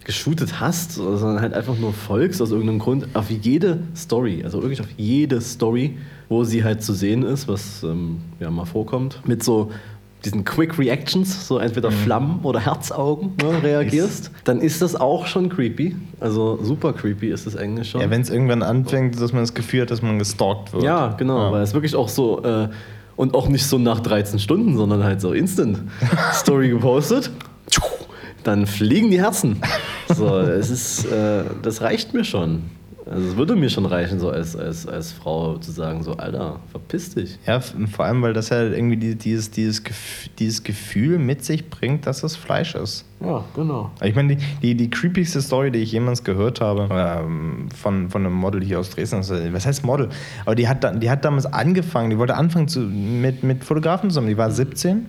geshootet 0.04 0.60
hast, 0.60 0.92
sondern 0.92 1.40
halt 1.40 1.54
einfach 1.54 1.78
nur 1.78 1.92
folgst 1.92 2.42
aus 2.42 2.50
irgendeinem 2.50 2.80
Grund, 2.80 3.06
auf 3.14 3.30
jede 3.30 3.80
Story, 3.96 4.42
also 4.44 4.62
wirklich 4.62 4.80
auf 4.80 4.90
jede 4.96 5.40
Story, 5.40 5.96
wo 6.32 6.44
sie 6.44 6.64
halt 6.64 6.82
zu 6.82 6.92
sehen 6.94 7.22
ist, 7.22 7.46
was 7.48 7.82
ähm, 7.82 8.18
ja 8.40 8.50
mal 8.50 8.64
vorkommt, 8.64 9.20
mit 9.26 9.42
so 9.44 9.70
diesen 10.24 10.44
Quick 10.44 10.78
Reactions, 10.78 11.48
so 11.48 11.58
entweder 11.58 11.90
Flammen 11.90 12.40
oder 12.44 12.60
Herzaugen 12.60 13.32
ne, 13.42 13.62
reagierst, 13.62 14.30
dann 14.44 14.60
ist 14.60 14.80
das 14.80 14.94
auch 14.94 15.26
schon 15.26 15.48
creepy. 15.48 15.96
Also 16.20 16.58
super 16.62 16.92
creepy 16.92 17.28
ist 17.30 17.46
es 17.46 17.56
eigentlich 17.56 17.90
schon. 17.90 18.00
Ja, 18.00 18.08
wenn 18.10 18.20
es 18.20 18.30
irgendwann 18.30 18.62
anfängt, 18.62 19.20
dass 19.20 19.32
man 19.32 19.42
das 19.42 19.52
Gefühl 19.52 19.82
hat, 19.82 19.90
dass 19.90 20.00
man 20.00 20.18
gestalkt 20.18 20.72
wird. 20.72 20.84
Ja, 20.84 21.08
genau, 21.18 21.38
Ja. 21.38 21.52
weil 21.52 21.62
es 21.62 21.74
wirklich 21.74 21.94
auch 21.96 22.08
so 22.08 22.42
äh, 22.44 22.68
und 23.16 23.34
auch 23.34 23.48
nicht 23.48 23.66
so 23.66 23.78
nach 23.78 24.00
13 24.00 24.38
Stunden, 24.38 24.76
sondern 24.76 25.02
halt 25.04 25.20
so 25.20 25.32
instant 25.32 25.80
Story 26.32 26.68
gepostet. 26.70 27.30
Dann 28.44 28.66
fliegen 28.66 29.10
die 29.10 29.20
Herzen. 29.20 29.60
So, 30.12 30.38
es 30.38 30.70
ist, 30.70 31.04
äh, 31.04 31.44
das 31.62 31.80
reicht 31.80 32.12
mir 32.14 32.24
schon. 32.24 32.62
Also 33.10 33.28
es 33.30 33.36
würde 33.36 33.56
mir 33.56 33.68
schon 33.68 33.84
reichen, 33.86 34.20
so 34.20 34.30
als, 34.30 34.54
als, 34.56 34.86
als 34.86 35.10
Frau 35.12 35.58
zu 35.58 35.72
sagen, 35.72 36.02
so 36.04 36.12
Alter, 36.16 36.60
verpiss 36.70 37.14
dich. 37.14 37.38
Ja, 37.46 37.60
vor 37.60 38.04
allem, 38.04 38.22
weil 38.22 38.32
das 38.32 38.50
ja 38.50 38.62
irgendwie 38.62 38.96
die- 38.96 39.16
dieses, 39.16 39.50
dieses, 39.50 39.82
dieses 40.38 40.62
Gefühl 40.62 41.18
mit 41.18 41.44
sich 41.44 41.68
bringt, 41.68 42.06
dass 42.06 42.22
es 42.22 42.36
Fleisch 42.36 42.74
ist. 42.76 43.04
Ja, 43.20 43.44
genau. 43.54 43.90
Ich 44.02 44.14
meine, 44.14 44.36
die, 44.36 44.44
die, 44.62 44.74
die 44.76 44.88
creepigste 44.90 45.40
Story, 45.42 45.70
die 45.72 45.78
ich 45.80 45.90
jemals 45.92 46.22
gehört 46.24 46.60
habe, 46.60 46.88
ähm, 46.92 47.68
von, 47.74 48.08
von 48.10 48.24
einem 48.24 48.34
Model 48.34 48.62
hier 48.62 48.78
aus 48.78 48.90
Dresden, 48.90 49.18
was 49.52 49.66
heißt 49.66 49.84
Model? 49.84 50.08
Aber 50.44 50.54
die 50.54 50.68
hat, 50.68 51.02
die 51.02 51.10
hat 51.10 51.24
damals 51.24 51.46
angefangen, 51.46 52.10
die 52.10 52.18
wollte 52.18 52.36
anfangen 52.36 52.68
zu, 52.68 52.80
mit, 52.80 53.42
mit 53.42 53.64
Fotografen 53.64 54.10
zusammen, 54.10 54.28
die 54.28 54.36
war 54.38 54.50
17 54.50 55.06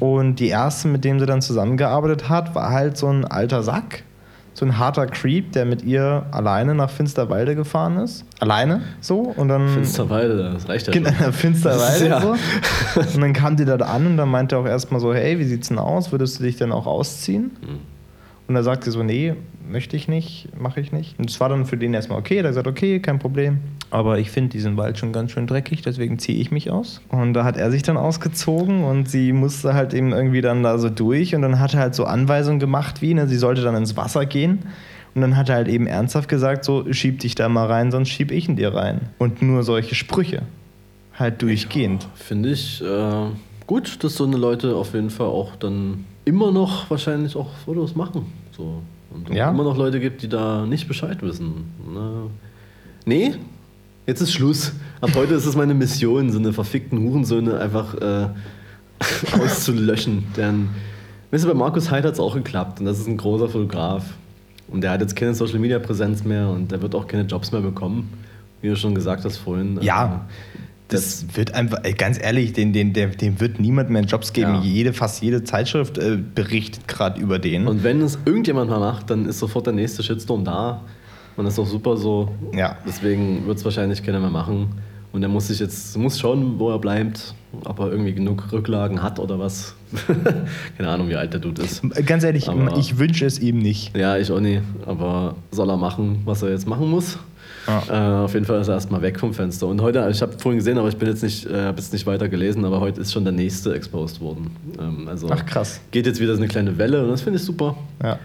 und 0.00 0.36
die 0.36 0.48
erste, 0.48 0.86
mit 0.88 1.04
dem 1.04 1.18
sie 1.18 1.26
dann 1.26 1.42
zusammengearbeitet 1.42 2.28
hat, 2.28 2.54
war 2.54 2.70
halt 2.70 2.96
so 2.96 3.08
ein 3.08 3.24
alter 3.24 3.62
Sack. 3.64 4.04
So 4.58 4.64
ein 4.66 4.76
harter 4.76 5.06
Creep, 5.06 5.52
der 5.52 5.64
mit 5.66 5.84
ihr 5.84 6.26
alleine 6.32 6.74
nach 6.74 6.90
Finsterwalde 6.90 7.54
gefahren 7.54 7.96
ist. 7.98 8.24
Alleine 8.40 8.80
so. 9.00 9.20
Und 9.20 9.46
dann 9.46 9.68
Finsterwalde, 9.68 10.50
das 10.52 10.68
reicht 10.68 10.88
ja 10.88 10.92
Genau. 10.92 11.10
Finsterwalde 11.32 12.08
Ja. 12.08 12.20
so. 12.20 12.34
Und 13.00 13.20
dann 13.20 13.32
kam 13.34 13.54
die 13.54 13.64
dort 13.64 13.82
an 13.82 14.04
und 14.04 14.16
dann 14.16 14.28
meinte 14.28 14.56
er 14.56 14.62
auch 14.62 14.66
erstmal 14.66 15.00
so, 15.00 15.14
hey, 15.14 15.38
wie 15.38 15.44
sieht's 15.44 15.68
denn 15.68 15.78
aus? 15.78 16.10
Würdest 16.10 16.40
du 16.40 16.42
dich 16.42 16.56
denn 16.56 16.72
auch 16.72 16.86
ausziehen? 16.86 17.52
Mhm. 17.62 17.97
Und 18.48 18.56
er 18.56 18.62
sagte 18.62 18.90
so, 18.90 19.02
nee, 19.02 19.34
möchte 19.70 19.94
ich 19.94 20.08
nicht, 20.08 20.48
mache 20.58 20.80
ich 20.80 20.90
nicht. 20.90 21.18
Und 21.18 21.28
es 21.28 21.38
war 21.38 21.50
dann 21.50 21.66
für 21.66 21.76
den 21.76 21.92
erstmal 21.92 22.18
okay. 22.18 22.36
Er 22.36 22.44
hat 22.44 22.50
gesagt, 22.50 22.66
okay, 22.66 22.98
kein 22.98 23.18
Problem. 23.18 23.58
Aber 23.90 24.18
ich 24.18 24.30
finde 24.30 24.50
diesen 24.50 24.78
Wald 24.78 24.98
schon 24.98 25.12
ganz 25.12 25.32
schön 25.32 25.46
dreckig, 25.46 25.82
deswegen 25.82 26.18
ziehe 26.18 26.38
ich 26.38 26.50
mich 26.50 26.70
aus. 26.70 27.02
Und 27.10 27.34
da 27.34 27.44
hat 27.44 27.58
er 27.58 27.70
sich 27.70 27.82
dann 27.82 27.98
ausgezogen 27.98 28.84
und 28.84 29.08
sie 29.08 29.32
musste 29.32 29.74
halt 29.74 29.92
eben 29.92 30.12
irgendwie 30.12 30.40
dann 30.40 30.62
da 30.62 30.78
so 30.78 30.88
durch 30.88 31.34
und 31.34 31.42
dann 31.42 31.60
hat 31.60 31.74
er 31.74 31.80
halt 31.80 31.94
so 31.94 32.04
Anweisungen 32.04 32.58
gemacht 32.58 33.02
wie, 33.02 33.14
ne, 33.14 33.28
sie 33.28 33.36
sollte 33.36 33.62
dann 33.62 33.76
ins 33.76 33.96
Wasser 33.96 34.26
gehen. 34.26 34.60
Und 35.14 35.22
dann 35.22 35.36
hat 35.36 35.48
er 35.48 35.56
halt 35.56 35.68
eben 35.68 35.86
ernsthaft 35.86 36.28
gesagt, 36.28 36.64
so 36.64 36.90
schieb 36.92 37.20
dich 37.20 37.34
da 37.34 37.48
mal 37.48 37.66
rein, 37.66 37.90
sonst 37.90 38.08
schieb 38.08 38.30
ich 38.30 38.48
in 38.48 38.56
dir 38.56 38.74
rein. 38.74 39.00
Und 39.18 39.42
nur 39.42 39.62
solche 39.62 39.94
Sprüche. 39.94 40.42
Halt 41.14 41.42
durchgehend. 41.42 42.06
Finde 42.14 42.50
ich 42.50 42.82
äh, 42.82 43.26
gut, 43.66 44.04
dass 44.04 44.14
so 44.14 44.24
eine 44.24 44.36
Leute 44.36 44.76
auf 44.76 44.94
jeden 44.94 45.10
Fall 45.10 45.26
auch 45.26 45.56
dann 45.56 46.04
immer 46.24 46.52
noch 46.52 46.88
wahrscheinlich 46.90 47.34
auch 47.34 47.48
Fotos 47.64 47.96
machen. 47.96 48.26
So. 48.58 48.82
Und 49.10 49.30
Ja. 49.34 49.48
immer 49.50 49.64
noch 49.64 49.76
Leute 49.78 50.00
gibt, 50.00 50.20
die 50.22 50.28
da 50.28 50.66
nicht 50.66 50.86
Bescheid 50.86 51.22
wissen. 51.22 51.64
Ne? 51.90 52.24
Nee, 53.06 53.34
jetzt 54.06 54.20
ist 54.20 54.32
Schluss. 54.32 54.72
Ab 55.00 55.10
heute 55.14 55.32
ist 55.34 55.46
es 55.46 55.56
meine 55.56 55.72
Mission, 55.72 56.30
so 56.30 56.38
eine 56.38 56.52
verfickten 56.52 56.98
Hurensöhne 56.98 57.58
einfach 57.58 57.94
äh, 57.94 58.26
auszulöschen. 59.42 60.24
Denn, 60.36 60.68
weißt 61.30 61.44
du, 61.44 61.48
bei 61.48 61.54
Markus 61.54 61.90
Heid 61.90 62.04
hat 62.04 62.12
es 62.14 62.20
auch 62.20 62.34
geklappt 62.34 62.80
und 62.80 62.86
das 62.86 62.98
ist 62.98 63.06
ein 63.06 63.16
großer 63.16 63.48
Fotograf. 63.48 64.04
Und 64.68 64.82
der 64.82 64.90
hat 64.90 65.00
jetzt 65.00 65.16
keine 65.16 65.34
Social 65.34 65.58
Media 65.58 65.78
Präsenz 65.78 66.24
mehr 66.24 66.48
und 66.50 66.70
der 66.70 66.82
wird 66.82 66.94
auch 66.94 67.06
keine 67.06 67.22
Jobs 67.22 67.52
mehr 67.52 67.62
bekommen, 67.62 68.10
wie 68.60 68.68
du 68.68 68.76
schon 68.76 68.94
gesagt 68.94 69.24
hast 69.24 69.38
vorhin. 69.38 69.78
Ja, 69.80 70.26
das 70.88 71.26
wird 71.34 71.54
einfach, 71.54 71.78
ganz 71.96 72.18
ehrlich, 72.20 72.54
den, 72.54 72.72
den, 72.72 72.92
dem 72.92 73.40
wird 73.40 73.60
niemand 73.60 73.90
mehr 73.90 74.02
Jobs 74.02 74.32
geben. 74.32 74.54
Ja. 74.54 74.60
Jede, 74.62 74.92
fast 74.92 75.22
jede 75.22 75.44
Zeitschrift 75.44 75.98
äh, 75.98 76.18
berichtet 76.34 76.88
gerade 76.88 77.20
über 77.20 77.38
den. 77.38 77.66
Und 77.68 77.84
wenn 77.84 78.00
es 78.00 78.18
irgendjemand 78.24 78.70
mal 78.70 78.80
macht, 78.80 79.10
dann 79.10 79.26
ist 79.26 79.38
sofort 79.38 79.66
der 79.66 79.74
nächste 79.74 80.02
Shitstorm 80.02 80.44
da. 80.44 80.82
Und 81.36 81.44
das 81.44 81.54
ist 81.54 81.60
auch 81.60 81.66
super 81.66 81.96
so. 81.96 82.30
Ja. 82.54 82.76
Deswegen 82.86 83.46
wird 83.46 83.58
es 83.58 83.64
wahrscheinlich 83.64 84.02
keiner 84.02 84.18
mehr 84.18 84.30
machen. 84.30 84.68
Und 85.12 85.22
er 85.22 85.28
muss 85.28 85.48
sich 85.48 85.58
jetzt, 85.60 85.96
muss 85.96 86.18
schauen, 86.18 86.58
wo 86.58 86.70
er 86.70 86.78
bleibt, 86.78 87.34
ob 87.64 87.78
er 87.80 87.90
irgendwie 87.90 88.12
genug 88.12 88.52
Rücklagen 88.52 89.02
hat 89.02 89.18
oder 89.18 89.38
was. 89.38 89.74
Keine 90.76 90.88
Ahnung, 90.90 91.08
wie 91.08 91.16
alt 91.16 91.32
der 91.32 91.40
Dude 91.40 91.62
ist. 91.62 91.82
ganz 92.06 92.24
ehrlich, 92.24 92.48
Aber- 92.48 92.76
ich 92.76 92.98
wünsche 92.98 93.24
es 93.24 93.38
ihm 93.38 93.58
nicht. 93.58 93.96
Ja, 93.96 94.16
ich 94.18 94.30
auch 94.30 94.40
nicht. 94.40 94.62
Aber 94.84 95.36
soll 95.50 95.70
er 95.70 95.76
machen, 95.76 96.22
was 96.24 96.42
er 96.42 96.50
jetzt 96.50 96.66
machen 96.66 96.90
muss? 96.90 97.18
Ja. 97.68 98.22
Äh, 98.22 98.24
auf 98.24 98.34
jeden 98.34 98.46
Fall 98.46 98.60
ist 98.60 98.68
er 98.68 98.74
erstmal 98.74 99.02
weg 99.02 99.20
vom 99.20 99.34
Fenster. 99.34 99.66
Und 99.66 99.82
heute, 99.82 100.08
ich 100.10 100.22
habe 100.22 100.32
vorhin 100.38 100.58
gesehen, 100.58 100.78
aber 100.78 100.88
ich 100.88 100.96
bin 100.96 101.08
jetzt 101.08 101.22
nicht, 101.22 101.46
äh, 101.46 101.64
habe 101.66 101.78
jetzt 101.78 101.92
nicht 101.92 102.06
weiter 102.06 102.28
gelesen, 102.28 102.64
aber 102.64 102.80
heute 102.80 103.00
ist 103.02 103.12
schon 103.12 103.24
der 103.24 103.32
nächste 103.32 103.74
exposed 103.74 104.20
worden. 104.20 104.50
Ähm, 104.80 105.06
also 105.08 105.28
Ach, 105.30 105.44
krass. 105.44 105.80
Geht 105.90 106.06
jetzt 106.06 106.20
wieder 106.20 106.34
so 106.34 106.40
eine 106.40 106.48
kleine 106.48 106.78
Welle 106.78 107.04
und 107.04 107.10
das 107.10 107.20
finde 107.20 107.38
ich 107.38 107.44
super. 107.44 107.76
Ja. 108.02 108.18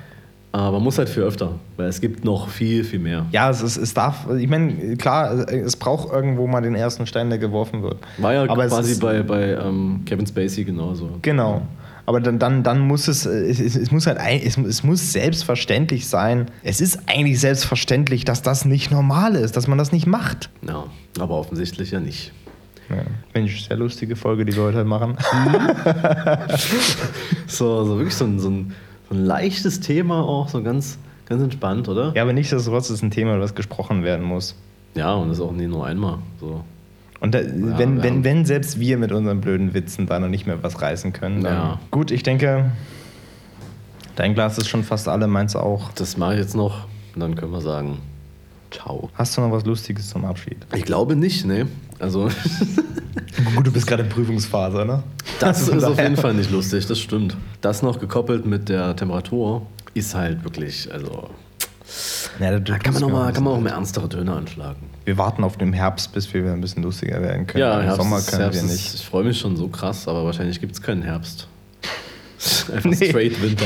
Aber 0.53 0.79
muss 0.79 0.99
halt 0.99 1.09
für 1.09 1.21
öfter, 1.21 1.53
weil 1.77 1.87
es 1.87 1.99
gibt 1.99 2.23
noch 2.23 2.47
viel, 2.47 2.83
viel 2.83 2.99
mehr. 2.99 3.25
Ja, 3.31 3.49
es, 3.49 3.63
ist, 3.63 3.75
es 3.75 3.95
darf, 3.95 4.27
ich 4.37 4.47
meine, 4.47 4.97
klar, 4.97 5.49
es 5.49 5.75
braucht 5.75 6.13
irgendwo 6.13 6.45
mal 6.45 6.61
den 6.61 6.75
ersten 6.75 7.07
Stein, 7.07 7.31
der 7.31 7.39
geworfen 7.39 7.81
wird. 7.81 7.97
War 8.19 8.33
ja 8.35 8.43
Aber 8.43 8.67
quasi 8.67 8.99
bei, 8.99 9.23
bei 9.23 9.53
ähm, 9.53 10.01
Kevin 10.05 10.27
Spacey 10.27 10.63
genauso. 10.63 11.09
Genau. 11.23 11.63
Aber 12.05 12.19
dann, 12.19 12.37
dann, 12.37 12.63
dann 12.63 12.79
muss 12.79 13.07
es, 13.07 13.25
äh, 13.25 13.49
es, 13.49 13.59
es, 13.59 13.91
muss 13.91 14.07
halt, 14.07 14.19
es, 14.19 14.57
es 14.57 14.83
muss 14.83 15.13
selbstverständlich 15.13 16.07
sein. 16.07 16.47
Es 16.61 16.81
ist 16.81 16.99
eigentlich 17.07 17.39
selbstverständlich, 17.39 18.25
dass 18.25 18.41
das 18.41 18.65
nicht 18.65 18.91
normal 18.91 19.35
ist, 19.35 19.55
dass 19.55 19.67
man 19.67 19.77
das 19.77 19.91
nicht 19.91 20.05
macht. 20.05 20.49
Ja, 20.67 20.85
aber 21.19 21.35
offensichtlich 21.35 21.91
ja 21.91 21.99
nicht. 21.99 22.33
Ja. 22.89 22.97
Mensch, 23.33 23.67
sehr 23.67 23.77
lustige 23.77 24.15
Folge, 24.15 24.43
die 24.43 24.55
wir 24.55 24.63
heute 24.63 24.83
machen. 24.83 25.17
So, 27.47 27.85
so 27.85 27.97
wirklich 27.97 28.15
so 28.15 28.25
ein, 28.25 28.39
so, 28.39 28.49
ein, 28.49 28.73
so 29.09 29.15
ein 29.15 29.25
leichtes 29.25 29.79
Thema 29.79 30.23
auch, 30.23 30.49
so 30.49 30.63
ganz, 30.63 30.97
ganz 31.25 31.43
entspannt, 31.43 31.87
oder? 31.87 32.11
Ja, 32.15 32.23
aber 32.23 32.33
nichtsdestotrotz 32.33 32.89
ist 32.89 32.97
es 32.97 33.01
ein 33.03 33.11
Thema, 33.11 33.33
über 33.33 33.41
das 33.41 33.53
gesprochen 33.53 34.03
werden 34.03 34.25
muss. 34.25 34.55
Ja, 34.95 35.13
und 35.13 35.29
das 35.29 35.39
auch 35.39 35.51
nie 35.51 35.67
nur 35.67 35.85
einmal. 35.85 36.17
So. 36.39 36.63
Und 37.23 37.33
da, 37.33 37.39
wir 37.39 37.51
wenn, 37.53 37.71
haben- 37.71 38.03
wenn, 38.03 38.23
wenn 38.25 38.45
selbst 38.45 38.79
wir 38.81 38.97
mit 38.97 39.11
unseren 39.13 39.39
blöden 39.39 39.73
Witzen 39.73 40.05
da 40.07 40.19
noch 40.19 40.27
nicht 40.27 40.45
mehr 40.45 40.61
was 40.61 40.81
reißen 40.81 41.13
können, 41.13 41.41
dann. 41.43 41.53
Ja. 41.53 41.79
Gut, 41.89 42.11
ich 42.11 42.21
denke, 42.21 42.69
dein 44.17 44.33
Glas 44.33 44.57
ist 44.57 44.67
schon 44.67 44.83
fast 44.83 45.07
alle, 45.07 45.25
meins 45.27 45.55
auch. 45.55 45.91
Das 45.93 46.17
mache 46.17 46.33
ich 46.33 46.39
jetzt 46.41 46.55
noch 46.55 46.85
und 47.15 47.21
dann 47.21 47.35
können 47.35 47.53
wir 47.53 47.61
sagen, 47.61 47.99
ciao. 48.71 49.09
Hast 49.15 49.37
du 49.37 49.41
noch 49.41 49.51
was 49.51 49.63
Lustiges 49.65 50.09
zum 50.09 50.25
Abschied? 50.25 50.57
Ich 50.75 50.83
glaube 50.83 51.15
nicht, 51.15 51.45
ne? 51.45 51.67
Also, 51.99 52.27
Gut, 53.55 53.67
du 53.67 53.71
bist 53.71 53.87
gerade 53.87 54.03
in 54.03 54.09
Prüfungsphase, 54.09 54.83
ne? 54.85 55.01
das 55.39 55.67
ist 55.69 55.83
auf 55.83 55.97
jeden 55.99 56.17
Fall 56.17 56.33
nicht 56.33 56.51
lustig, 56.51 56.85
das 56.87 56.99
stimmt. 56.99 57.37
Das 57.61 57.81
noch 57.81 57.99
gekoppelt 57.99 58.45
mit 58.45 58.67
der 58.67 58.95
Temperatur 58.97 59.65
ist 59.93 60.13
halt 60.13 60.43
wirklich, 60.43 60.91
also, 60.91 61.29
Ja, 62.39 62.51
da, 62.51 62.59
da 62.59 62.77
kann 62.79 62.93
man, 62.93 63.01
noch 63.01 63.09
mal, 63.11 63.31
kann 63.33 63.43
man 63.43 63.53
auch 63.53 63.59
mehr 63.61 63.73
ernstere 63.73 64.09
Töne 64.09 64.33
anschlagen. 64.33 64.79
Wir 65.05 65.17
warten 65.17 65.43
auf 65.43 65.57
den 65.57 65.73
Herbst, 65.73 66.13
bis 66.13 66.33
wir 66.33 66.43
wieder 66.43 66.53
ein 66.53 66.61
bisschen 66.61 66.83
lustiger 66.83 67.21
werden 67.21 67.45
können. 67.47 67.61
Ja, 67.61 67.79
Im 67.79 67.85
Herbst, 67.85 68.01
Sommer 68.01 68.17
ist- 68.17 68.27
können 68.29 68.41
Herbst 68.41 68.59
wir 68.61 68.65
ist- 68.69 68.71
nicht. 68.71 68.93
Ich 68.95 69.05
freue 69.05 69.23
mich 69.23 69.37
schon 69.39 69.55
so 69.57 69.67
krass, 69.67 70.07
aber 70.07 70.25
wahrscheinlich 70.25 70.59
gibt 70.59 70.73
es 70.73 70.81
keinen 70.81 71.03
Herbst. 71.03 71.47
Einfach 72.73 72.89
Nee. 72.89 73.09
straight 73.09 73.41
Winter. 73.41 73.65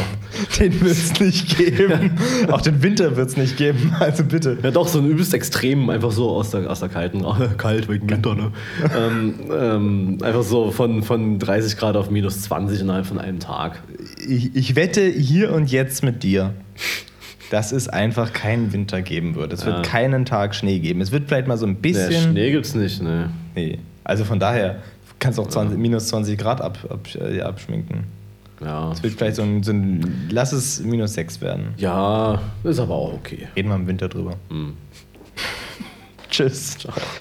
Den 0.59 0.79
wird 0.81 0.91
es 0.91 1.19
nicht 1.19 1.57
geben. 1.57 2.11
Auch 2.51 2.61
den 2.61 2.83
Winter 2.83 3.15
wird 3.15 3.29
es 3.29 3.37
nicht 3.37 3.57
geben. 3.57 3.95
Also 3.99 4.23
bitte. 4.23 4.57
Ja, 4.61 4.69
doch, 4.69 4.87
so 4.87 4.99
ein 4.99 5.07
übelst 5.07 5.33
Extrem, 5.33 5.89
einfach 5.89 6.11
so 6.11 6.29
aus 6.29 6.51
der, 6.51 6.69
aus 6.69 6.81
der 6.81 6.89
kalten, 6.89 7.25
kalt 7.57 7.89
wegen 7.89 8.07
Winter, 8.09 8.35
ne? 8.35 8.51
ähm, 8.95 9.33
ähm, 9.51 10.17
einfach 10.21 10.43
so 10.43 10.71
von, 10.71 11.01
von 11.01 11.39
30 11.39 11.77
Grad 11.77 11.95
auf 11.95 12.11
minus 12.11 12.41
20 12.43 12.81
innerhalb 12.81 13.07
von 13.07 13.17
einem 13.17 13.39
Tag. 13.39 13.81
Ich, 14.27 14.55
ich 14.55 14.75
wette 14.75 15.01
hier 15.07 15.53
und 15.53 15.71
jetzt 15.71 16.03
mit 16.03 16.21
dir, 16.21 16.53
dass 17.49 17.71
es 17.71 17.87
einfach 17.87 18.33
keinen 18.33 18.73
Winter 18.73 19.01
geben 19.01 19.35
wird. 19.35 19.53
Es 19.53 19.65
wird 19.65 19.77
Ja. 19.77 19.81
keinen 19.83 20.25
Tag 20.25 20.53
Schnee 20.55 20.79
geben. 20.79 21.01
Es 21.01 21.11
wird 21.11 21.27
vielleicht 21.27 21.47
mal 21.47 21.57
so 21.57 21.65
ein 21.65 21.75
bisschen. 21.75 22.31
Schnee 22.31 22.51
gibt's 22.51 22.75
nicht, 22.75 23.01
ne? 23.01 23.29
Nee. 23.55 23.79
Also 24.03 24.23
von 24.25 24.39
daher 24.39 24.77
kannst 25.19 25.37
du 25.37 25.43
auch 25.43 25.47
20, 25.47 25.77
minus 25.77 26.07
20 26.09 26.37
Grad 26.37 26.61
ab, 26.61 26.77
ab, 26.89 27.07
äh, 27.15 27.41
abschminken. 27.41 28.03
Ja. 28.63 28.91
Es 28.91 29.03
wird 29.03 29.13
vielleicht 29.13 29.35
so 29.35 29.43
ein, 29.43 29.61
so 29.63 29.71
ein. 29.71 30.27
Lass 30.31 30.51
es 30.51 30.79
minus 30.81 31.13
6 31.13 31.41
werden. 31.41 31.73
Ja, 31.77 32.41
ist 32.63 32.79
aber 32.79 32.95
auch 32.95 33.13
okay. 33.13 33.47
Reden 33.55 33.69
wir 33.69 33.75
im 33.75 33.87
Winter 33.87 34.09
drüber. 34.09 34.33
Hm. 34.49 34.73
Tschüss. 36.29 36.77